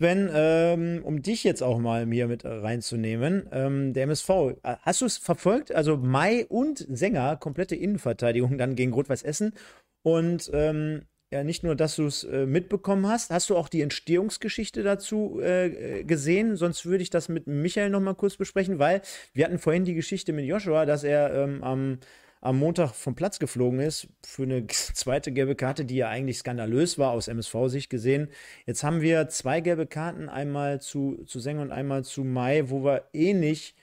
[0.00, 4.30] Sven, ähm, um dich jetzt auch mal mir mit reinzunehmen, ähm, der MSV,
[4.62, 5.74] äh, hast du es verfolgt?
[5.74, 9.52] Also Mai und Sänger, komplette Innenverteidigung dann gegen Rot-Weiß Essen.
[10.02, 13.82] Und ähm, ja, nicht nur, dass du es äh, mitbekommen hast, hast du auch die
[13.82, 16.56] Entstehungsgeschichte dazu äh, gesehen?
[16.56, 19.02] Sonst würde ich das mit Michael noch mal kurz besprechen, weil
[19.34, 21.98] wir hatten vorhin die Geschichte mit Joshua, dass er ähm, am
[22.40, 26.98] am Montag vom Platz geflogen ist für eine zweite gelbe Karte, die ja eigentlich skandalös
[26.98, 28.28] war aus MSV-Sicht gesehen.
[28.66, 32.84] Jetzt haben wir zwei gelbe Karten, einmal zu, zu Sänger und einmal zu Mai, wo
[32.84, 33.74] wir ähnlich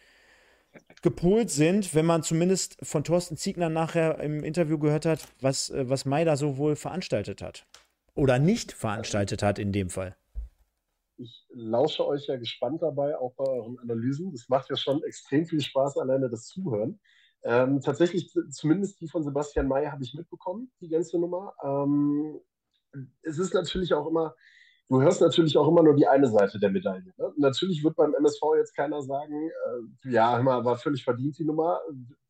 [1.01, 5.89] gepolt sind, wenn man zumindest von Thorsten Ziegner nachher im Interview gehört hat, was, äh,
[5.89, 7.65] was Mai da so wohl veranstaltet hat.
[8.15, 10.15] Oder nicht veranstaltet hat in dem Fall.
[11.17, 14.31] Ich lausche euch ja gespannt dabei, auch bei euren Analysen.
[14.31, 16.99] Das macht ja schon extrem viel Spaß, alleine das Zuhören.
[17.43, 21.53] Ähm, tatsächlich, zumindest die von Sebastian May habe ich mitbekommen, die ganze Nummer.
[21.63, 22.39] Ähm,
[23.21, 24.35] es ist natürlich auch immer,
[24.89, 27.13] du hörst natürlich auch immer nur die eine Seite der Medaille.
[27.17, 27.33] Ne?
[27.37, 31.79] Natürlich wird beim MSV jetzt keiner sagen, äh, ja, immer war völlig verdient die Nummer.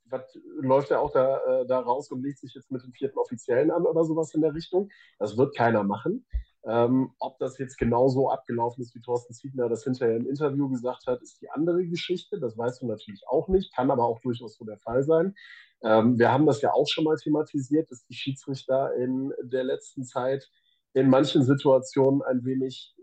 [0.10, 3.18] Was, läuft er auch da, äh, da raus und legt sich jetzt mit dem vierten
[3.18, 4.90] Offiziellen an oder sowas in der Richtung?
[5.20, 6.26] Das wird keiner machen.
[6.68, 11.07] Ähm, ob das jetzt genauso abgelaufen ist, wie Thorsten Ziegner das hinterher im Interview gesagt
[11.07, 12.39] hat, ist die andere Geschichte.
[12.39, 15.34] Das weißt du natürlich auch nicht, kann aber auch durchaus so der Fall sein.
[15.81, 20.03] Ähm, wir haben das ja auch schon mal thematisiert, dass die Schiedsrichter in der letzten
[20.03, 20.49] Zeit
[20.94, 22.95] in manchen Situationen ein wenig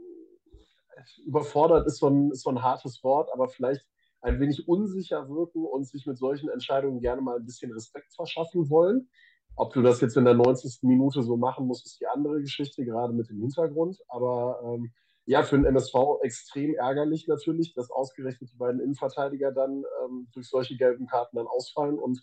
[1.25, 3.87] überfordert ist so ein, ist so ein hartes Wort, aber vielleicht
[4.21, 8.71] ein wenig unsicher wirken und sich mit solchen Entscheidungen gerne mal ein bisschen Respekt verschaffen
[8.71, 9.09] wollen.
[9.57, 10.81] Ob du das jetzt in der 90.
[10.83, 13.99] Minute so machen musst, ist die andere Geschichte, gerade mit dem Hintergrund.
[14.09, 14.93] Aber ähm,
[15.27, 20.49] ja, für den MSV extrem ärgerlich natürlich, dass ausgerechnet die beiden Innenverteidiger dann ähm, durch
[20.49, 21.99] solche gelben Karten dann ausfallen.
[21.99, 22.21] Und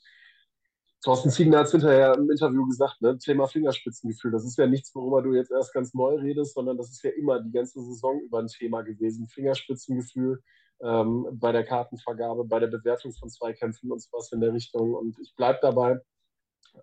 [1.03, 4.31] Thorsten Ziegner hat es hinterher im Interview gesagt, ne, Thema Fingerspitzengefühl.
[4.31, 7.09] Das ist ja nichts, worüber du jetzt erst ganz neu redest, sondern das ist ja
[7.11, 9.27] immer die ganze Saison über ein Thema gewesen.
[9.27, 10.43] Fingerspitzengefühl
[10.83, 14.93] ähm, bei der Kartenvergabe, bei der Bewertung von Zweikämpfen und sowas in der Richtung.
[14.93, 15.99] Und ich bleibe dabei,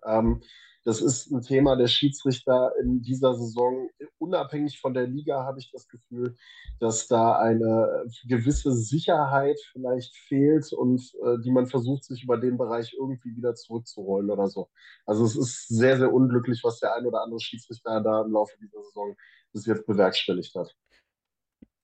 [0.05, 0.41] ähm,
[0.85, 3.89] das ist ein Thema der Schiedsrichter in dieser Saison.
[4.17, 6.35] Unabhängig von der Liga habe ich das Gefühl,
[6.79, 12.57] dass da eine gewisse Sicherheit vielleicht fehlt und äh, die man versucht, sich über den
[12.57, 14.69] Bereich irgendwie wieder zurückzurollen oder so.
[15.05, 18.57] Also es ist sehr, sehr unglücklich, was der ein oder andere Schiedsrichter da im Laufe
[18.59, 19.15] dieser Saison
[19.51, 20.75] bis jetzt bewerkstelligt hat.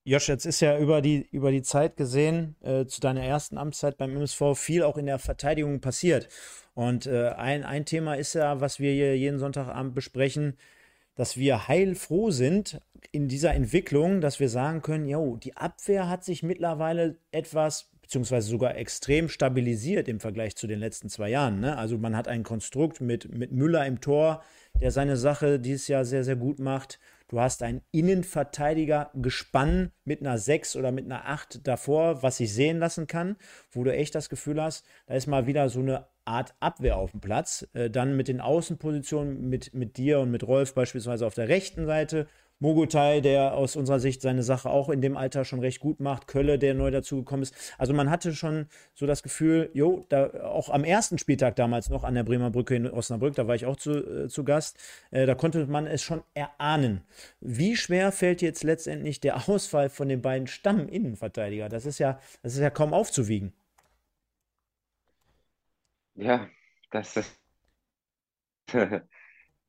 [0.08, 3.98] Josh, jetzt ist ja über die, über die Zeit gesehen, äh, zu deiner ersten Amtszeit
[3.98, 6.30] beim MSV, viel auch in der Verteidigung passiert.
[6.76, 10.58] Und äh, ein, ein Thema ist ja, was wir hier jeden Sonntagabend besprechen,
[11.16, 12.80] dass wir heilfroh sind
[13.12, 18.48] in dieser Entwicklung, dass wir sagen können, jo, die Abwehr hat sich mittlerweile etwas beziehungsweise
[18.48, 21.62] sogar extrem stabilisiert im Vergleich zu den letzten zwei Jahren.
[21.62, 21.76] Ne?
[21.76, 24.44] Also man hat ein Konstrukt mit, mit Müller im Tor,
[24.80, 27.00] der seine Sache dieses Jahr sehr, sehr gut macht.
[27.28, 32.54] Du hast ein Innenverteidiger gespann mit einer 6 oder mit einer 8 davor, was sich
[32.54, 33.36] sehen lassen kann,
[33.72, 37.12] wo du echt das Gefühl hast, da ist mal wieder so eine Art Abwehr auf
[37.12, 37.68] dem Platz.
[37.74, 41.86] Äh, dann mit den Außenpositionen, mit, mit dir und mit Rolf beispielsweise auf der rechten
[41.88, 42.28] Seite
[42.60, 46.28] Mogotai, der aus unserer Sicht seine Sache auch in dem Alter schon recht gut macht,
[46.28, 47.54] Kölle, der neu dazugekommen ist.
[47.78, 52.04] Also man hatte schon so das Gefühl, jo, da auch am ersten Spieltag damals noch
[52.04, 54.78] an der Bremer Brücke in Osnabrück, da war ich auch zu, äh, zu Gast,
[55.12, 57.02] äh, da konnte man es schon erahnen.
[57.42, 61.70] Wie schwer fällt jetzt letztendlich der Ausfall von den beiden Stamminnenverteidiger?
[61.70, 63.54] Das ist ja, das ist ja kaum aufzuwiegen.
[66.16, 66.50] Ja,
[66.92, 67.42] das ist,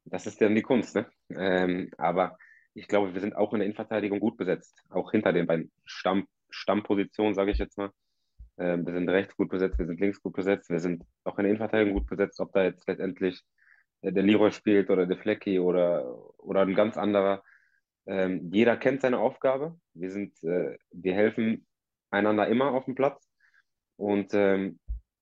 [0.04, 1.06] das ist dann die Kunst, ne?
[1.30, 2.38] Ähm, aber
[2.76, 6.28] ich glaube, wir sind auch in der Innenverteidigung gut besetzt, auch hinter den beiden Stamm,
[6.50, 7.90] Stammpositionen, sage ich jetzt mal.
[8.58, 11.44] Ähm, wir sind rechts gut besetzt, wir sind links gut besetzt, wir sind auch in
[11.44, 13.42] der Innenverteidigung gut besetzt, ob da jetzt letztendlich
[14.02, 16.06] äh, der Leroy spielt oder der Flecki oder,
[16.38, 17.42] oder ein ganz anderer.
[18.06, 19.78] Ähm, jeder kennt seine Aufgabe.
[19.94, 21.66] Wir sind, äh, wir helfen
[22.10, 23.26] einander immer auf dem Platz.
[23.96, 24.78] Und ähm,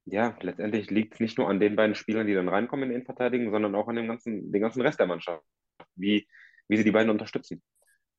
[0.06, 2.94] ja, letztendlich liegt es nicht nur an den beiden Spielern, die dann reinkommen in die
[2.96, 5.44] Innenverteidigung, sondern auch an dem ganzen, den ganzen Rest der Mannschaft.
[5.94, 6.26] Wie,
[6.68, 7.62] wie sie die beiden unterstützen.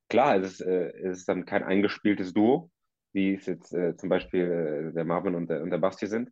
[0.09, 2.72] Klar, es ist, äh, es ist dann kein eingespieltes Duo,
[3.13, 6.30] wie es jetzt äh, zum Beispiel äh, der Marvin und der, und der Basti sind.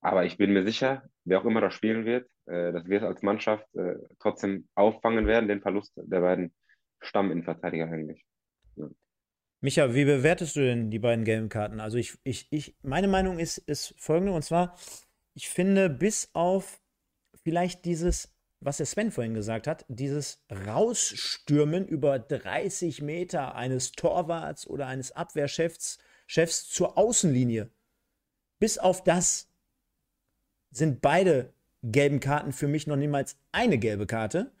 [0.00, 3.04] Aber ich bin mir sicher, wer auch immer da spielen wird, äh, dass wir es
[3.04, 6.52] als Mannschaft äh, trotzdem auffangen werden, den Verlust der beiden
[7.00, 8.24] Stamminnenverteidiger eigentlich.
[8.76, 8.88] Ja.
[9.60, 11.80] Micha, wie bewertest du denn die beiden gelben Karten?
[11.80, 14.76] Also ich, ich, ich, meine Meinung ist, ist folgende, und zwar,
[15.32, 16.82] ich finde, bis auf
[17.42, 18.33] vielleicht dieses
[18.64, 25.12] was der Sven vorhin gesagt hat, dieses Rausstürmen über 30 Meter eines Torwarts oder eines
[25.12, 27.70] Abwehrchefs Chefs zur Außenlinie.
[28.58, 29.50] Bis auf das
[30.70, 34.52] sind beide gelben Karten für mich noch niemals eine gelbe Karte.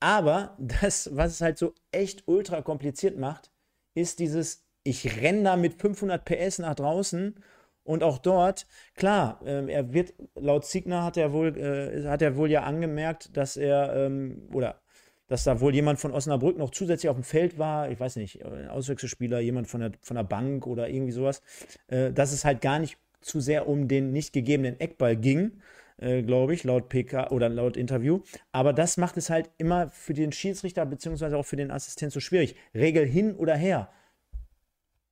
[0.00, 3.52] Aber das, was es halt so echt ultra kompliziert macht,
[3.94, 7.36] ist dieses ich renne da mit 500 PS nach draußen
[7.84, 12.36] und auch dort, klar, äh, er wird, laut Ziegner hat er wohl, äh, hat er
[12.36, 14.80] wohl ja angemerkt, dass er, ähm, oder
[15.28, 18.44] dass da wohl jemand von Osnabrück noch zusätzlich auf dem Feld war, ich weiß nicht,
[18.44, 21.42] ein Auswechselspieler, jemand von der, von der Bank oder irgendwie sowas,
[21.88, 25.62] äh, dass es halt gar nicht zu sehr um den nicht gegebenen Eckball ging,
[25.96, 28.20] äh, glaube ich, laut PK oder laut Interview.
[28.50, 32.20] Aber das macht es halt immer für den Schiedsrichter beziehungsweise auch für den Assistent so
[32.20, 32.56] schwierig.
[32.74, 33.88] Regel hin oder her.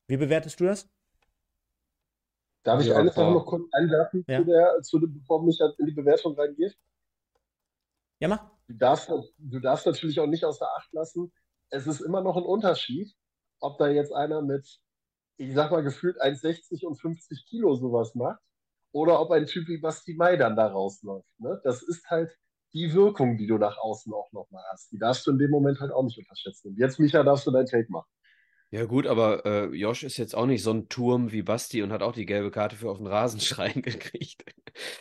[0.07, 0.89] Wie bewertest du das?
[2.62, 4.39] Darf ich Ja, eine Sache noch kurz einwerfen, Ja.
[4.41, 6.77] zu der, zu dem, bevor mich in die Bewertung reingeht?
[8.20, 8.51] Ja, mach.
[8.69, 11.32] Du darfst, du darfst natürlich auch nicht außer Acht lassen,
[11.70, 13.15] es ist immer noch ein Unterschied,
[13.61, 14.81] ob da jetzt einer mit,
[15.39, 18.41] ich sag mal, gefühlt 1,60 und 50 Kilo sowas macht
[18.93, 21.28] oder ob ein Typ wie Basti Mai dann da rausläuft.
[21.39, 21.61] Ne?
[21.65, 22.37] Das ist halt
[22.73, 24.93] die Wirkung, die du nach außen auch nochmal hast.
[24.93, 26.69] Die darfst du in dem Moment halt auch nicht unterschätzen.
[26.69, 28.09] Und jetzt, Micha, darfst du dein Take machen.
[28.73, 31.91] Ja, gut, aber äh, Josh ist jetzt auch nicht so ein Turm wie Basti und
[31.91, 34.45] hat auch die gelbe Karte für auf den Rasen schreien gekriegt,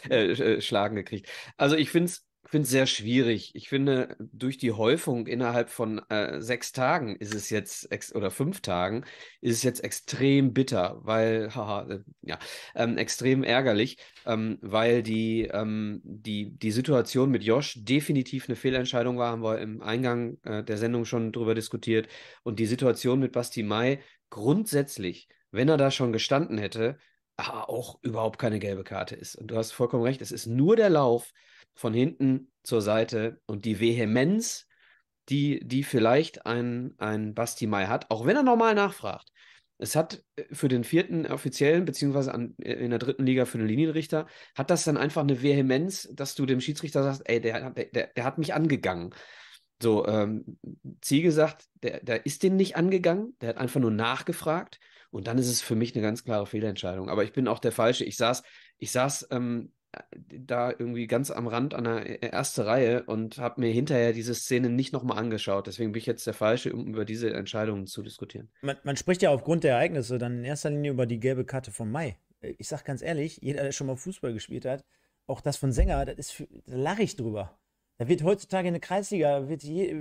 [0.10, 1.30] äh, äh, schlagen gekriegt.
[1.56, 3.52] Also ich finde es finde es sehr schwierig.
[3.54, 8.62] Ich finde, durch die Häufung innerhalb von äh, sechs Tagen ist es jetzt, oder fünf
[8.62, 9.06] Tagen,
[9.42, 12.40] ist es jetzt extrem bitter, weil, haha, äh, ja,
[12.76, 19.18] ähm, extrem ärgerlich, ähm, weil die, ähm, die, die Situation mit Josh definitiv eine Fehlentscheidung
[19.18, 22.08] war, haben wir im Eingang äh, der Sendung schon drüber diskutiert.
[22.44, 24.00] Und die Situation mit Basti Mai
[24.30, 26.98] grundsätzlich, wenn er da schon gestanden hätte,
[27.38, 29.36] ah, auch überhaupt keine gelbe Karte ist.
[29.36, 31.32] Und du hast vollkommen recht, es ist nur der Lauf
[31.80, 34.68] von hinten zur Seite und die Vehemenz,
[35.30, 39.32] die, die vielleicht ein, ein Basti Mai hat, auch wenn er normal nachfragt.
[39.78, 43.60] Es hat äh, für den vierten Offiziellen, beziehungsweise an, äh, in der dritten Liga für
[43.60, 47.70] den Linienrichter, hat das dann einfach eine Vehemenz, dass du dem Schiedsrichter sagst, ey, der,
[47.70, 49.16] der, der, hat mich angegangen.
[49.82, 50.58] So, ähm,
[51.00, 54.82] Ziege sagt, der, der ist den nicht angegangen, der hat einfach nur nachgefragt
[55.12, 57.10] und dann ist es für mich eine ganz klare Fehlentscheidung.
[57.10, 58.04] Aber ich bin auch der Falsche.
[58.04, 58.44] Ich saß,
[58.80, 59.72] ich saß ähm,
[60.30, 64.70] da irgendwie ganz am Rand an der ersten Reihe und habe mir hinterher diese Szene
[64.70, 65.68] nicht nochmal angeschaut.
[65.68, 68.50] Deswegen bin ich jetzt der Falsche, um über diese Entscheidungen zu diskutieren.
[68.62, 71.72] Man, man spricht ja aufgrund der Ereignisse dann in erster Linie über die gelbe Karte
[71.72, 72.18] von Mai.
[72.42, 74.86] Äh, Ich sag ganz ehrlich, jeder, der schon mal Fußball gespielt hat,
[75.26, 77.58] auch das von Sänger, das ist da lache ich drüber.
[78.00, 79.94] Da wird heutzutage in der Kreisliga wird je,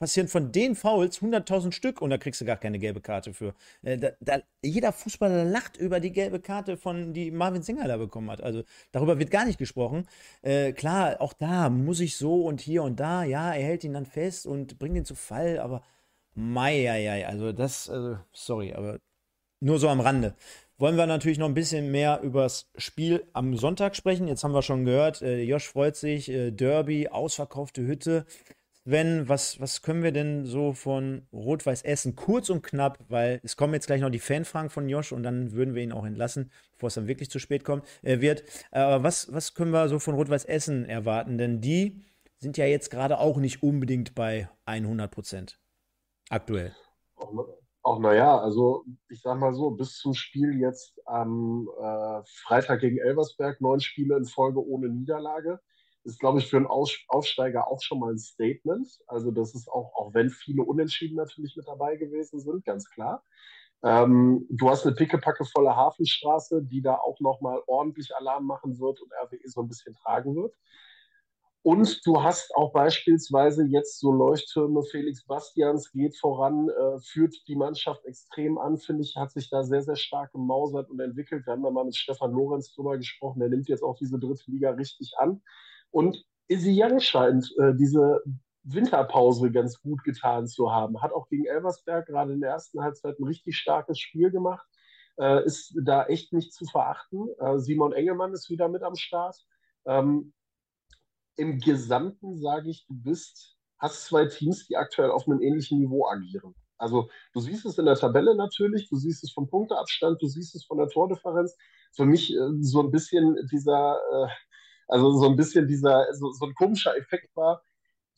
[0.00, 3.54] passieren von den Fouls 100.000 Stück und da kriegst du gar keine gelbe Karte für.
[3.82, 7.96] Äh, Da, da, jeder Fußballer lacht über die gelbe Karte von die Marvin Sänger da
[7.96, 8.42] bekommen hat.
[8.42, 10.08] Also darüber wird gar nicht gesprochen.
[10.42, 13.22] Äh, klar, auch da muss ich so und hier und da.
[13.22, 15.82] Ja, er hält ihn dann fest und bringt ihn zu Fall, aber
[16.34, 18.98] mei, ja, ja, also das, also, sorry, aber
[19.60, 20.34] nur so am Rande.
[20.82, 24.26] Wollen wir natürlich noch ein bisschen mehr übers Spiel am Sonntag sprechen.
[24.26, 28.26] Jetzt haben wir schon gehört, äh, Josh freut sich, äh, Derby, ausverkaufte Hütte.
[28.82, 33.56] Sven, was, was können wir denn so von Rot-Weiß Essen kurz und knapp, weil es
[33.56, 36.50] kommen jetzt gleich noch die Fanfragen von Josh und dann würden wir ihn auch entlassen,
[36.72, 38.42] bevor es dann wirklich zu spät kommt, äh, wird.
[38.72, 41.38] Aber was, was können wir so von Rot-Weiß Essen erwarten?
[41.38, 42.02] Denn die
[42.38, 45.60] sind ja jetzt gerade auch nicht unbedingt bei 100 Prozent.
[46.28, 46.74] Aktuell.
[47.84, 52.98] Auch, naja, also ich sag mal so, bis zum Spiel jetzt am äh, Freitag gegen
[52.98, 55.60] Elversberg, neun Spiele in Folge ohne Niederlage,
[56.04, 58.88] ist, glaube ich, für einen Aus Aufsteiger auch schon mal ein Statement.
[59.08, 63.24] Also das ist auch, auch wenn viele Unentschieden natürlich mit dabei gewesen sind, ganz klar.
[63.84, 69.00] Ähm, du hast eine pickepacke volle Hafenstraße, die da auch nochmal ordentlich Alarm machen wird
[69.00, 70.54] und RWE so ein bisschen tragen wird.
[71.64, 77.54] Und du hast auch beispielsweise jetzt so Leuchttürme, Felix Bastians geht voran, äh, führt die
[77.54, 81.46] Mannschaft extrem an, finde ich, hat sich da sehr, sehr stark gemausert und entwickelt.
[81.46, 84.50] Wir haben da mal mit Stefan Lorenz drüber gesprochen, der nimmt jetzt auch diese dritte
[84.50, 85.40] Liga richtig an.
[85.92, 88.20] Und Izzy Young scheint äh, diese
[88.64, 91.00] Winterpause ganz gut getan zu haben.
[91.00, 94.66] Hat auch gegen Elversberg gerade in der ersten Halbzeit ein richtig starkes Spiel gemacht.
[95.16, 97.28] Äh, ist da echt nicht zu verachten.
[97.38, 99.36] Äh, Simon Engelmann ist wieder mit am Start.
[99.84, 100.32] Ähm,
[101.36, 106.06] im Gesamten sage ich, du bist, hast zwei Teams, die aktuell auf einem ähnlichen Niveau
[106.06, 106.54] agieren.
[106.78, 110.54] Also du siehst es in der Tabelle natürlich, du siehst es vom Punkteabstand, du siehst
[110.54, 111.56] es von der Tordifferenz.
[111.94, 114.28] Für mich äh, so ein bisschen dieser, äh,
[114.88, 117.62] also so ein bisschen dieser, so, so ein komischer Effekt war,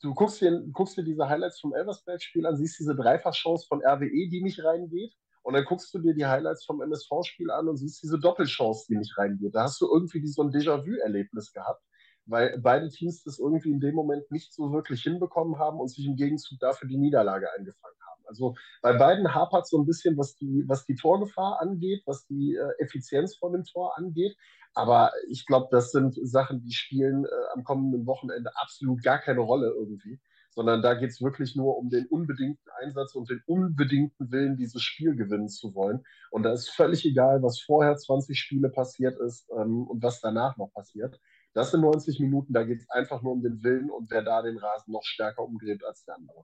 [0.01, 4.29] du guckst dir, guckst dir diese Highlights vom Elversberg-Spiel an, siehst diese Dreifachchance von RWE,
[4.29, 5.13] die nicht reingeht.
[5.43, 8.97] Und dann guckst du dir die Highlights vom MSV-Spiel an und siehst diese Doppelchance, die
[8.97, 9.53] nicht reingeht.
[9.53, 11.83] Da hast du irgendwie so ein Déjà-vu-Erlebnis gehabt
[12.25, 16.05] weil beide Teams das irgendwie in dem Moment nicht so wirklich hinbekommen haben und sich
[16.05, 18.23] im Gegenzug dafür die Niederlage eingefangen haben.
[18.27, 22.55] Also bei beiden hapert so ein bisschen, was die, was die Torgefahr angeht, was die
[22.55, 24.35] äh, Effizienz von dem Tor angeht.
[24.73, 29.39] Aber ich glaube, das sind Sachen, die spielen äh, am kommenden Wochenende absolut gar keine
[29.39, 30.19] Rolle irgendwie,
[30.49, 34.81] sondern da geht es wirklich nur um den unbedingten Einsatz und den unbedingten Willen, dieses
[34.81, 36.03] Spiel gewinnen zu wollen.
[36.29, 40.57] Und da ist völlig egal, was vorher 20 Spiele passiert ist ähm, und was danach
[40.57, 41.19] noch passiert.
[41.55, 44.41] Das sind 90 Minuten, da geht es einfach nur um den Willen und wer da
[44.41, 46.43] den Rasen noch stärker umgräbt als der andere.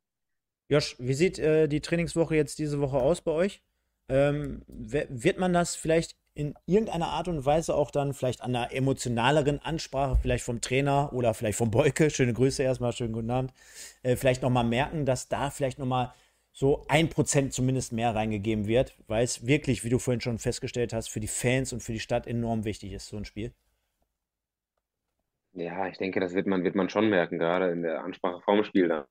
[0.69, 3.61] Josh, wie sieht äh, die Trainingswoche jetzt diese Woche aus bei euch?
[4.07, 8.73] Ähm, wird man das vielleicht in irgendeiner Art und Weise auch dann vielleicht an einer
[8.73, 13.53] emotionaleren Ansprache, vielleicht vom Trainer oder vielleicht vom Beuke, schöne Grüße erstmal, schönen guten Abend,
[14.03, 16.13] äh, vielleicht nochmal merken, dass da vielleicht nochmal
[16.53, 20.93] so ein Prozent zumindest mehr reingegeben wird, weil es wirklich, wie du vorhin schon festgestellt
[20.93, 23.53] hast, für die Fans und für die Stadt enorm wichtig ist, so ein Spiel.
[25.53, 28.63] Ja, ich denke, das wird man, wird man schon merken, gerade in der Ansprache vorm
[28.63, 29.05] Spiel dann.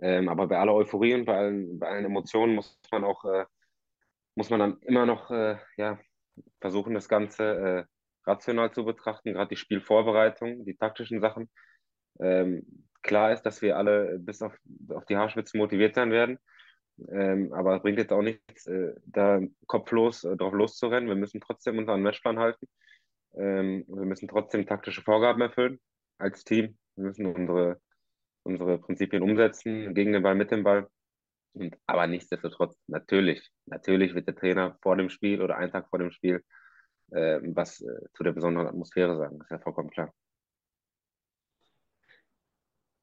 [0.00, 3.44] Ähm, aber bei aller Euphorie und bei allen, bei allen Emotionen muss man auch, äh,
[4.36, 5.98] muss man dann immer noch äh, ja,
[6.60, 7.84] versuchen, das Ganze äh,
[8.30, 11.50] rational zu betrachten, gerade die Spielvorbereitung, die taktischen Sachen.
[12.20, 12.64] Ähm,
[13.02, 14.56] klar ist, dass wir alle bis auf,
[14.90, 16.38] auf die Haarspitze motiviert sein werden.
[17.10, 21.08] Ähm, aber es bringt jetzt auch nichts, äh, da kopflos äh, drauf loszurennen.
[21.08, 22.68] Wir müssen trotzdem unseren Matchplan halten.
[23.34, 25.80] Ähm, wir müssen trotzdem taktische Vorgaben erfüllen
[26.18, 26.78] als Team.
[26.96, 27.80] Wir müssen unsere,
[28.42, 30.88] unsere Prinzipien umsetzen, gegen den Ball, mit dem Ball.
[31.52, 35.98] Und, aber nichtsdestotrotz, natürlich, natürlich wird der Trainer vor dem Spiel oder einen Tag vor
[35.98, 36.42] dem Spiel
[37.10, 39.38] äh, was äh, zu der besonderen Atmosphäre sagen.
[39.38, 40.12] Das ist ja vollkommen klar.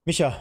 [0.05, 0.37] Micha,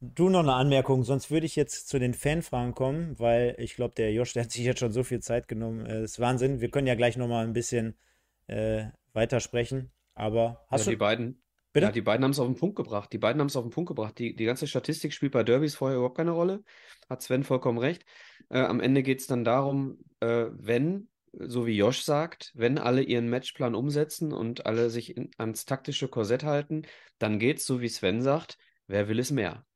[0.00, 3.94] du noch eine Anmerkung, sonst würde ich jetzt zu den Fanfragen kommen, weil ich glaube,
[3.96, 5.84] der Josh, der hat sich jetzt schon so viel Zeit genommen.
[5.84, 6.60] Das äh, ist Wahnsinn.
[6.60, 7.98] Wir können ja gleich noch mal ein bisschen
[8.46, 9.90] äh, weitersprechen.
[10.14, 10.90] Aber hast ja, du.
[10.90, 11.86] Die beiden, Bitte?
[11.86, 13.12] Ja, die beiden haben es auf den Punkt gebracht.
[13.12, 14.18] Die beiden haben es auf den Punkt gebracht.
[14.18, 16.64] Die, die ganze Statistik spielt bei Derbys vorher überhaupt keine Rolle.
[17.08, 18.04] Hat Sven vollkommen recht.
[18.48, 23.02] Äh, am Ende geht es dann darum, äh, wenn, so wie Josh sagt, wenn alle
[23.02, 26.82] ihren Matchplan umsetzen und alle sich in, ans taktische Korsett halten,
[27.18, 28.56] dann geht es, so wie Sven sagt,
[28.86, 29.66] wer will es mehr?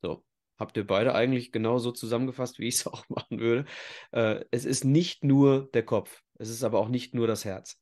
[0.00, 0.24] So.
[0.56, 3.66] Habt ihr beide eigentlich genauso zusammengefasst, wie ich es auch machen würde?
[4.12, 7.78] Äh, es ist nicht nur der Kopf, es ist aber auch nicht nur das Herz.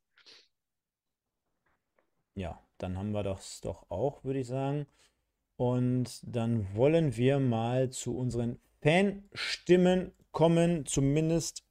[2.37, 4.87] Ja, dann haben wir das doch auch, würde ich sagen.
[5.57, 11.65] Und dann wollen wir mal zu unseren Fanstimmen kommen, zumindest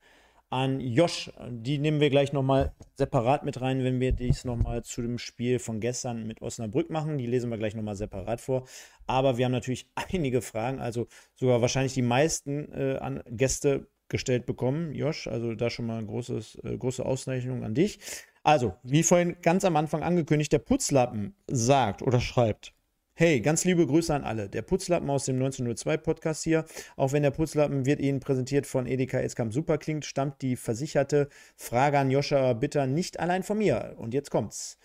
[0.49, 1.31] an Josh.
[1.49, 5.59] Die nehmen wir gleich nochmal separat mit rein, wenn wir dies nochmal zu dem Spiel
[5.59, 7.19] von gestern mit Osnabrück machen.
[7.19, 8.65] Die lesen wir gleich nochmal separat vor.
[9.05, 14.47] Aber wir haben natürlich einige Fragen, also sogar wahrscheinlich die meisten äh, an Gäste gestellt
[14.47, 14.93] bekommen.
[14.95, 17.99] Josh, also da schon mal ein großes, äh, große Auszeichnung an dich.
[18.45, 22.75] Also, wie vorhin ganz am Anfang angekündigt, der Putzlappen sagt oder schreibt.
[23.15, 24.49] Hey, ganz liebe Grüße an alle.
[24.49, 26.63] Der Putzlappen aus dem 1902 Podcast hier.
[26.95, 31.27] Auch wenn der Putzlappen wird Ihnen präsentiert von Edeka Eskamp super klingt, stammt die versicherte
[31.55, 33.95] Frage an Joscha Bitter nicht allein von mir.
[33.97, 34.77] Und jetzt kommt's.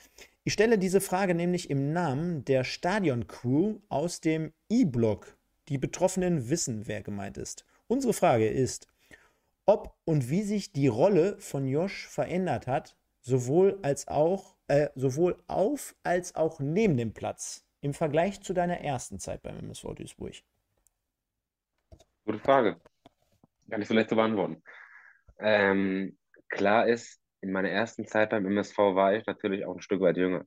[0.42, 5.36] Ich stelle diese Frage nämlich im Namen der Stadion-Crew aus dem E-Blog.
[5.68, 7.66] Die Betroffenen wissen, wer gemeint ist.
[7.88, 8.86] Unsere Frage ist,
[9.66, 15.36] ob und wie sich die Rolle von Josh verändert hat, sowohl als auch, äh, sowohl
[15.46, 20.34] auf als auch neben dem Platz im Vergleich zu deiner ersten Zeit beim MSV Duisburg?
[22.24, 22.80] Gute Frage.
[23.68, 24.62] Gar nicht so leicht zu beantworten.
[25.38, 26.18] Ähm,
[26.48, 30.16] klar ist, in meiner ersten Zeit beim MSV war ich natürlich auch ein Stück weit
[30.16, 30.44] jünger.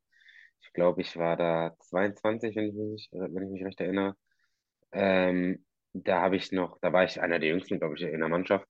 [0.61, 4.15] Ich glaube, ich war da 22, wenn ich mich, wenn ich mich recht erinnere.
[4.91, 8.29] Ähm, da habe ich noch, da war ich einer der jüngsten, glaube ich, in der
[8.29, 8.67] Mannschaft.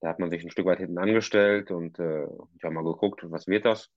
[0.00, 2.24] Da hat man sich ein Stück weit hinten angestellt und äh,
[2.56, 3.90] ich habe mal geguckt, was wird das.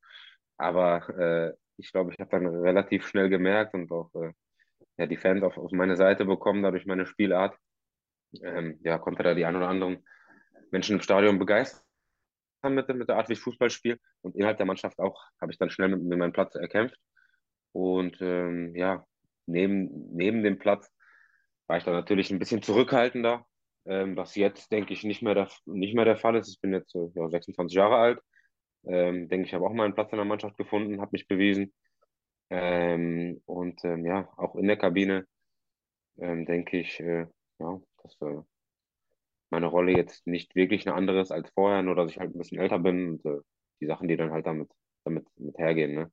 [0.57, 4.33] Aber äh, ich glaube, ich habe dann relativ schnell gemerkt und auch äh,
[4.97, 7.57] ja, die Fans auf, auf meine Seite bekommen, dadurch meine Spielart.
[8.41, 10.05] Ähm, ja, konnte da die ein oder anderen
[10.71, 11.83] Menschen im Stadion begeistern
[12.69, 13.97] mit, mit der Art, wie ich Fußball spiele.
[14.21, 16.97] Und innerhalb der Mannschaft auch habe ich dann schnell mit, mit meinen Platz erkämpft.
[17.71, 19.05] Und ähm, ja,
[19.45, 20.89] neben, neben dem Platz
[21.67, 23.45] war ich dann natürlich ein bisschen zurückhaltender,
[23.85, 26.49] ähm, was jetzt, denke ich, nicht mehr, der, nicht mehr der Fall ist.
[26.49, 28.19] Ich bin jetzt ja, 26 Jahre alt.
[28.85, 31.73] Ähm, denke ich, habe auch meinen Platz in der Mannschaft gefunden, habe mich bewiesen.
[32.49, 35.25] Ähm, und ähm, ja, auch in der Kabine
[36.19, 37.27] ähm, denke ich, äh,
[37.59, 38.41] ja, dass äh,
[39.49, 42.37] meine Rolle jetzt nicht wirklich eine andere ist als vorher, nur dass ich halt ein
[42.37, 43.39] bisschen älter bin und äh,
[43.79, 44.69] die Sachen, die dann halt damit,
[45.03, 45.95] damit mit hergehen.
[45.95, 46.11] Ne?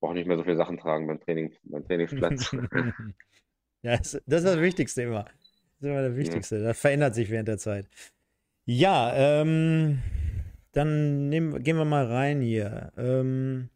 [0.00, 2.52] Brauche nicht mehr so viele Sachen tragen beim Training, beim Trainingsplatz.
[3.82, 5.26] ja, das, ist das Wichtigste immer.
[5.78, 6.62] Das ist immer das Wichtigste.
[6.62, 7.86] Das verändert sich während der Zeit.
[8.64, 10.02] Ja, ähm,
[10.72, 12.92] dann nehmen, gehen wir mal rein hier.
[12.96, 13.70] Ähm,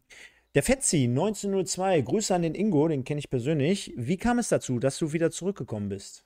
[0.53, 3.93] der Fetzi 1902, Grüße an den Ingo, den kenne ich persönlich.
[3.95, 6.25] Wie kam es dazu, dass du wieder zurückgekommen bist?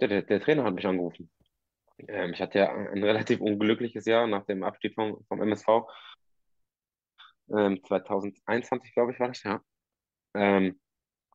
[0.00, 1.30] Der, der, der Trainer hat mich angerufen.
[2.08, 5.66] Ähm, ich hatte ja ein relativ unglückliches Jahr nach dem Abstieg vom, vom MSV.
[7.50, 9.62] Ähm, 2021, glaube ich, war das, ja.
[10.34, 10.80] Ähm,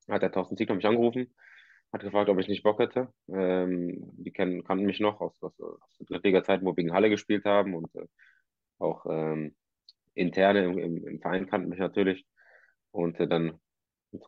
[0.08, 1.34] hat der Thorsten Ziegler mich angerufen,
[1.92, 3.12] hat gefragt, ob ich nicht Bock hätte.
[3.30, 7.10] Ähm, die kennen, kannten mich noch aus, aus, aus der Drittliga-Zeit, wo wir gegen Halle
[7.10, 8.06] gespielt haben und äh,
[8.78, 9.56] auch ähm,
[10.14, 12.26] interne im, im, im, Verein kannten mich natürlich.
[12.92, 13.60] Und äh, dann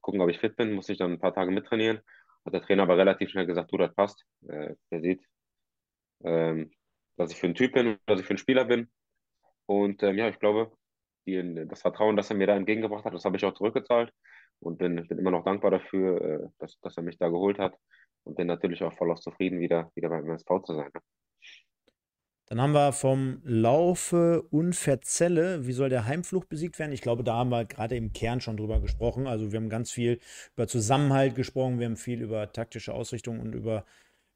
[0.02, 2.02] gucken, ob ich fit bin, musste ich dann ein paar Tage mittrainieren.
[2.46, 4.26] Hat der Trainer aber relativ schnell gesagt, du, das passt.
[4.48, 5.24] Äh, der sieht,
[6.24, 6.72] ähm,
[7.16, 8.90] was ich für ein Typ bin, was ich für ein Spieler bin.
[9.68, 10.72] Und ähm, ja, ich glaube,
[11.28, 14.12] die, das Vertrauen, das er mir da entgegengebracht hat, das habe ich auch zurückgezahlt
[14.62, 17.76] und bin, bin immer noch dankbar dafür, äh, dass, dass er mich da geholt hat
[18.24, 20.90] und bin natürlich auch voll aus zufrieden, wieder, wieder beim MSV zu sein.
[20.94, 21.02] Ne?
[22.48, 26.92] Dann haben wir vom Laufe Unverzelle, wie soll der Heimfluch besiegt werden?
[26.92, 29.26] Ich glaube, da haben wir gerade im Kern schon drüber gesprochen.
[29.26, 30.20] Also wir haben ganz viel
[30.56, 33.86] über Zusammenhalt gesprochen, wir haben viel über taktische Ausrichtung und über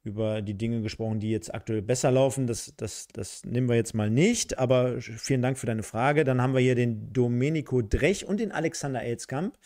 [0.06, 2.46] über die Dinge gesprochen, die jetzt aktuell besser laufen.
[2.46, 6.24] Das, das, das nehmen wir jetzt mal nicht, aber vielen Dank für deine Frage.
[6.24, 9.58] Dann haben wir hier den Domenico Drech und den Alexander Elskamp,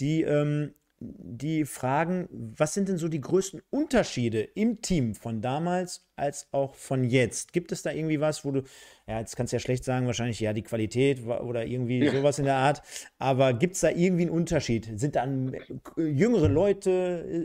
[0.00, 6.06] die ähm, die fragen, was sind denn so die größten Unterschiede im Team von damals
[6.14, 7.54] als auch von jetzt?
[7.54, 8.62] Gibt es da irgendwie was, wo du,
[9.06, 12.12] ja, jetzt kannst du ja schlecht sagen, wahrscheinlich ja die Qualität oder irgendwie ja.
[12.12, 12.82] sowas in der Art,
[13.18, 14.90] aber gibt es da irgendwie einen Unterschied?
[15.00, 15.56] Sind dann
[15.96, 16.90] jüngere Leute,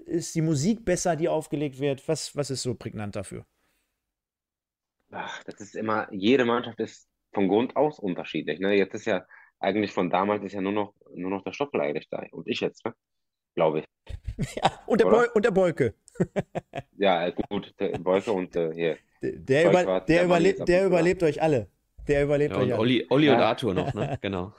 [0.05, 2.05] ist die Musik besser, die aufgelegt wird?
[2.09, 3.45] Was, was ist so prägnant dafür?
[5.11, 8.59] Ach, das ist immer, jede Mannschaft ist von Grund aus unterschiedlich.
[8.59, 8.73] Ne?
[8.73, 9.25] Jetzt ist ja
[9.65, 12.61] eigentlich von damals ist ja nur noch, nur noch der Stoppel eigentlich da und ich
[12.61, 12.85] jetzt.
[12.85, 12.93] Ne?
[13.55, 13.85] glaube ich.
[14.61, 15.93] Ja, und der, Bol und der Bolke.
[16.97, 18.97] ja, gut, der Bolke und äh, hier.
[19.21, 21.69] Der, der, über, der, der überlebt, der überlebt euch alle.
[22.05, 22.79] Der überlebt ja, euch alle.
[22.79, 23.35] Olli, Olli ja.
[23.35, 24.17] und Arthur noch, ne?
[24.21, 24.53] Genau.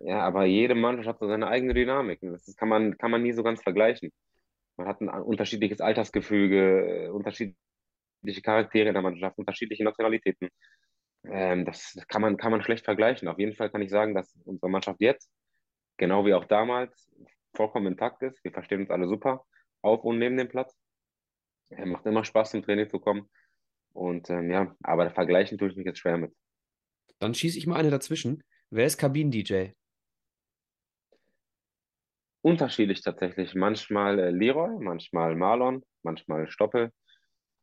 [0.00, 2.18] Ja, aber jede Mannschaft hat so seine eigene Dynamik.
[2.22, 4.10] Das kann man, kann man nie so ganz vergleichen.
[4.76, 10.48] Man hat ein unterschiedliches Altersgefüge, äh, unterschiedliche Charaktere in der Mannschaft, unterschiedliche Nationalitäten.
[11.24, 13.28] Ähm, das kann man, kann man schlecht vergleichen.
[13.28, 15.30] Auf jeden Fall kann ich sagen, dass unsere Mannschaft jetzt,
[15.96, 17.10] genau wie auch damals,
[17.54, 18.42] vollkommen intakt ist.
[18.44, 19.44] Wir verstehen uns alle super
[19.82, 20.76] auf und neben dem Platz.
[21.70, 23.28] Er macht immer Spaß, zum Training zu kommen.
[23.92, 26.32] Und ähm, ja, aber vergleichen tue ich mich jetzt schwer mit.
[27.18, 28.42] Dann schieße ich mal eine dazwischen.
[28.70, 29.70] Wer ist Kabinen-DJ?
[32.42, 33.54] Unterschiedlich tatsächlich.
[33.54, 36.90] Manchmal äh, Leroy, manchmal Marlon, manchmal Stoppel.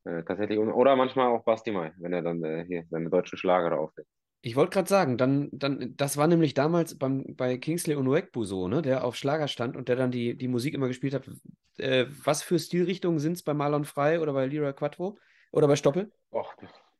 [0.07, 3.71] Äh, tatsächlich, oder manchmal auch Basti Mai, wenn er dann äh, hier seine deutschen Schlager
[3.71, 4.09] da auflegt.
[4.41, 8.69] Ich wollte gerade sagen, dann, dann, das war nämlich damals beim, bei Kingsley Onwekbu so,
[8.69, 11.29] ne, der auf Schlager stand und der dann die, die Musik immer gespielt hat.
[11.77, 15.17] Äh, was für Stilrichtungen sind es bei Marlon Frey oder bei Lyra Quattro
[15.51, 16.09] oder bei Stoppel?
[16.31, 16.53] Och,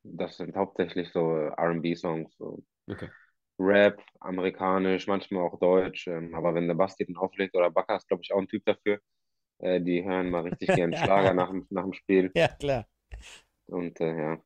[0.03, 3.09] das sind hauptsächlich so RB-Songs, so okay.
[3.59, 6.07] Rap, amerikanisch, manchmal auch Deutsch.
[6.07, 8.65] Ähm, aber wenn der Basti dann auflegt oder Bakker ist, glaube ich, auch ein Typ
[8.65, 8.99] dafür.
[9.59, 12.31] Äh, die hören mal richtig gerne Schlager nach, nach dem Spiel.
[12.35, 12.85] Ja, klar.
[13.67, 14.41] Und äh, ja.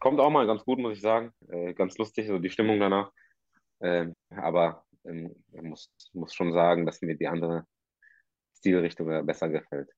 [0.00, 1.32] Kommt auch mal ganz gut, muss ich sagen.
[1.48, 3.10] Äh, ganz lustig, so die Stimmung danach.
[3.80, 7.66] Ähm, aber ähm, ich muss, muss schon sagen, dass mir die andere
[8.56, 9.90] Stilrichtung besser gefällt.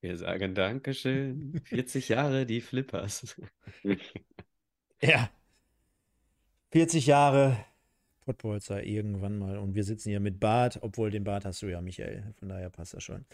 [0.00, 1.60] Wir sagen Dankeschön.
[1.64, 3.40] 40 Jahre die Flippers.
[5.00, 5.30] ja.
[6.72, 7.64] 40 Jahre
[8.24, 9.58] Pottbolzer irgendwann mal.
[9.58, 12.34] Und wir sitzen hier mit Bart, obwohl den Bart hast du ja, Michael.
[12.38, 13.26] Von daher passt das schon.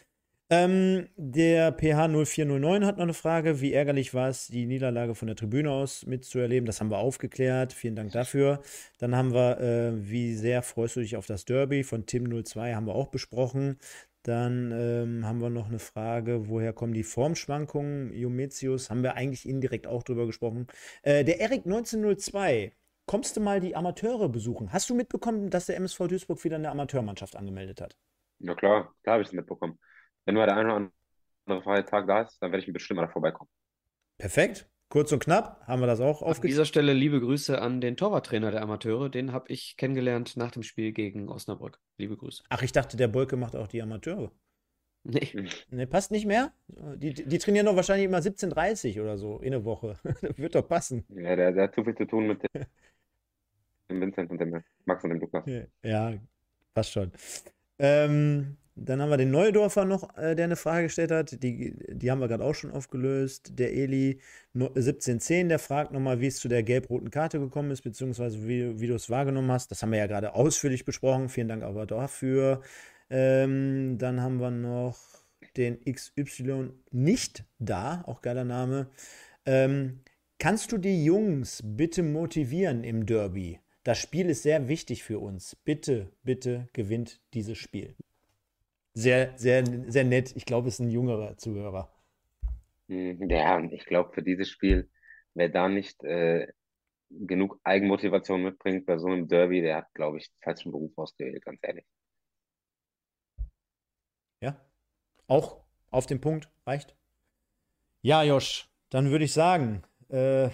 [0.50, 3.60] Ähm, der PH 0409 hat noch eine Frage.
[3.60, 6.64] Wie ärgerlich war es, die Niederlage von der Tribüne aus mitzuerleben?
[6.66, 7.74] Das haben wir aufgeklärt.
[7.74, 8.62] Vielen Dank dafür.
[8.98, 12.86] Dann haben wir, äh, wie sehr freust du dich auf das Derby von Tim02, haben
[12.86, 13.78] wir auch besprochen.
[14.22, 18.12] Dann ähm, haben wir noch eine Frage, woher kommen die Formschwankungen?
[18.12, 20.66] Iometius, haben wir eigentlich indirekt auch drüber gesprochen.
[21.02, 22.72] Äh, der Erik 1902,
[23.06, 24.72] kommst du mal die Amateure besuchen?
[24.72, 27.98] Hast du mitbekommen, dass der MSV Duisburg wieder eine Amateurmannschaft angemeldet hat?
[28.38, 29.78] Ja klar, klar habe ich es mitbekommen
[30.28, 30.90] wenn nur der eine oder
[31.46, 33.48] andere freie Tag da ist, dann werde ich bestimmt mal da vorbeikommen.
[34.18, 34.68] Perfekt.
[34.90, 36.44] Kurz und knapp haben wir das auch aufgeklärt.
[36.44, 39.08] An dieser Stelle liebe Grüße an den Torwarttrainer der Amateure.
[39.08, 41.80] Den habe ich kennengelernt nach dem Spiel gegen Osnabrück.
[41.96, 42.42] Liebe Grüße.
[42.50, 44.30] Ach, ich dachte, der Bolke macht auch die Amateure.
[45.04, 45.48] Nee.
[45.70, 46.52] Nee, passt nicht mehr?
[46.66, 49.98] Die, die trainieren doch wahrscheinlich immer 17.30 oder so in der Woche.
[50.20, 51.06] das wird doch passen.
[51.08, 52.42] Ja, der, der, hat zu viel zu tun mit
[53.90, 55.44] dem Vincent und dem Max und dem Lukas.
[55.82, 56.12] Ja,
[56.74, 57.12] passt schon.
[57.78, 61.42] Ähm, dann haben wir den Neudorfer noch, äh, der eine Frage gestellt hat.
[61.42, 63.58] Die, die haben wir gerade auch schon aufgelöst.
[63.58, 64.20] Der Eli
[64.54, 68.86] 1710, der fragt nochmal, wie es zu der gelb-roten Karte gekommen ist, beziehungsweise wie, wie
[68.86, 69.70] du es wahrgenommen hast.
[69.70, 71.28] Das haben wir ja gerade ausführlich besprochen.
[71.28, 72.62] Vielen Dank aber dafür.
[73.10, 74.98] Ähm, dann haben wir noch
[75.56, 78.88] den XY nicht da, auch geiler Name.
[79.46, 80.00] Ähm,
[80.38, 83.60] kannst du die Jungs bitte motivieren im Derby?
[83.82, 85.56] Das Spiel ist sehr wichtig für uns.
[85.64, 87.94] Bitte, bitte gewinnt dieses Spiel
[88.98, 90.34] sehr, sehr, sehr nett.
[90.36, 91.88] Ich glaube, es ist ein jüngerer Zuhörer.
[92.88, 94.88] Hm, ja, ich glaube, für dieses Spiel,
[95.34, 96.48] wer da nicht äh,
[97.10, 101.44] genug Eigenmotivation mitbringt bei so einem Derby, der hat, glaube ich, den falschen Beruf ausgewählt,
[101.44, 101.84] ganz ehrlich.
[104.40, 104.60] Ja.
[105.26, 106.96] auch auf den Punkt, reicht.
[108.02, 110.50] Ja, Josh, dann würde ich sagen, äh,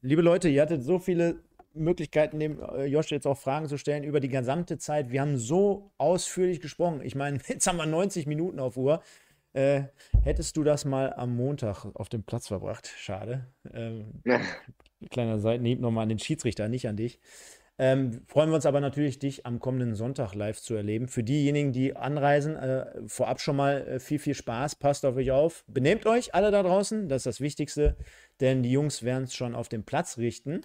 [0.00, 1.42] liebe Leute, ihr hattet so viele
[1.74, 5.10] Möglichkeiten, dem äh, Josh jetzt auch Fragen zu stellen über die gesamte Zeit.
[5.10, 7.00] Wir haben so ausführlich gesprochen.
[7.02, 9.02] Ich meine, jetzt haben wir 90 Minuten auf Uhr.
[9.52, 9.84] Äh,
[10.22, 12.92] hättest du das mal am Montag auf dem Platz verbracht?
[12.96, 13.46] Schade.
[13.72, 14.22] Ähm,
[15.10, 17.20] kleiner Seitenhieb nochmal an den Schiedsrichter, nicht an dich.
[17.76, 21.08] Ähm, freuen wir uns aber natürlich, dich am kommenden Sonntag live zu erleben.
[21.08, 24.76] Für diejenigen, die anreisen, äh, vorab schon mal äh, viel, viel Spaß.
[24.76, 25.64] Passt auf euch auf.
[25.66, 27.96] Benehmt euch alle da draußen, das ist das Wichtigste,
[28.40, 30.62] denn die Jungs werden es schon auf dem Platz richten.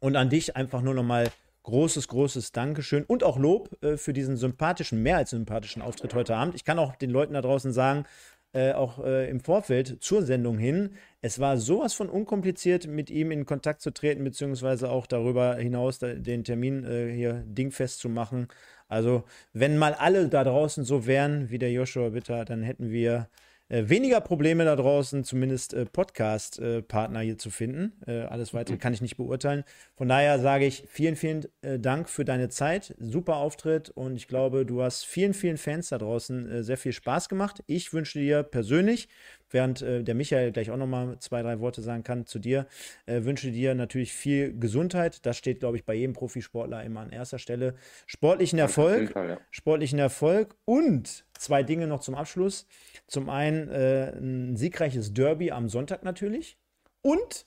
[0.00, 1.28] Und an dich einfach nur nochmal
[1.62, 6.36] großes, großes Dankeschön und auch Lob äh, für diesen sympathischen, mehr als sympathischen Auftritt heute
[6.36, 6.54] Abend.
[6.54, 8.04] Ich kann auch den Leuten da draußen sagen,
[8.52, 13.30] äh, auch äh, im Vorfeld zur Sendung hin, es war sowas von unkompliziert, mit ihm
[13.30, 18.08] in Kontakt zu treten, beziehungsweise auch darüber hinaus da, den Termin äh, hier dingfest zu
[18.08, 18.48] machen.
[18.88, 23.28] Also, wenn mal alle da draußen so wären wie der Joshua Bitter, dann hätten wir
[23.68, 27.92] äh, weniger Probleme da draußen, zumindest äh, Podcast-Partner hier zu finden.
[28.06, 28.80] Äh, alles weitere mhm.
[28.80, 29.64] kann ich nicht beurteilen.
[29.96, 32.94] Von daher sage ich vielen, vielen äh, Dank für deine Zeit.
[32.98, 36.92] Super Auftritt und ich glaube, du hast vielen, vielen Fans da draußen äh, sehr viel
[36.92, 37.62] Spaß gemacht.
[37.66, 39.08] Ich wünsche dir persönlich
[39.50, 42.66] während äh, der Michael gleich auch nochmal zwei, drei Worte sagen kann zu dir.
[43.06, 45.24] Äh, wünsche dir natürlich viel Gesundheit.
[45.26, 47.74] Das steht, glaube ich, bei jedem Profisportler immer an erster Stelle.
[48.06, 49.40] Sportlichen Erfolg, Fall, ja.
[49.50, 52.66] sportlichen Erfolg und zwei Dinge noch zum Abschluss.
[53.06, 56.58] Zum einen äh, ein siegreiches Derby am Sonntag natürlich
[57.02, 57.46] und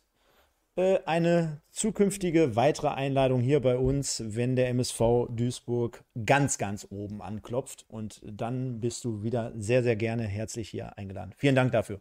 [0.80, 7.22] äh, eine zukünftige weitere Einladung hier bei uns, wenn der MSV Duisburg ganz, ganz oben
[7.22, 7.86] anklopft.
[7.90, 11.34] Und dann bist du wieder sehr, sehr gerne herzlich hier eingeladen.
[11.36, 12.00] Vielen Dank dafür.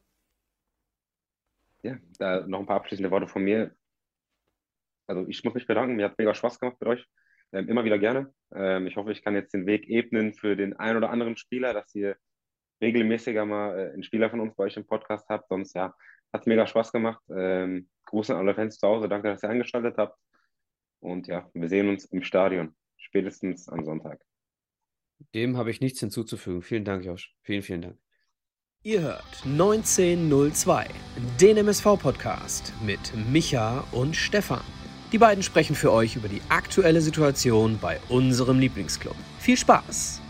[1.82, 3.74] Ja, da noch ein paar abschließende Worte von mir.
[5.08, 7.08] Also ich muss mich bedanken, mir hat mega Spaß gemacht mit euch.
[7.52, 8.32] Ähm, immer wieder gerne.
[8.54, 11.72] Ähm, ich hoffe, ich kann jetzt den Weg ebnen für den einen oder anderen Spieler,
[11.72, 12.16] dass ihr
[12.80, 15.48] regelmäßiger mal äh, einen Spieler von uns bei euch im Podcast habt.
[15.48, 15.94] Sonst ja,
[16.32, 17.22] hat mega Spaß gemacht.
[17.30, 19.08] Ähm, Gruß an alle Fans zu Hause.
[19.08, 20.18] Danke, dass ihr eingeschaltet habt.
[21.00, 22.74] Und ja, wir sehen uns im Stadion.
[22.96, 24.20] Spätestens am Sonntag.
[25.34, 26.62] Dem habe ich nichts hinzuzufügen.
[26.62, 27.34] Vielen Dank, Josh.
[27.42, 27.98] Vielen, vielen Dank.
[28.84, 30.86] Ihr hört 1902,
[31.40, 33.00] den MSV-Podcast mit
[33.30, 34.77] Micha und Stefan.
[35.10, 39.16] Die beiden sprechen für euch über die aktuelle Situation bei unserem Lieblingsclub.
[39.38, 40.20] Viel Spaß!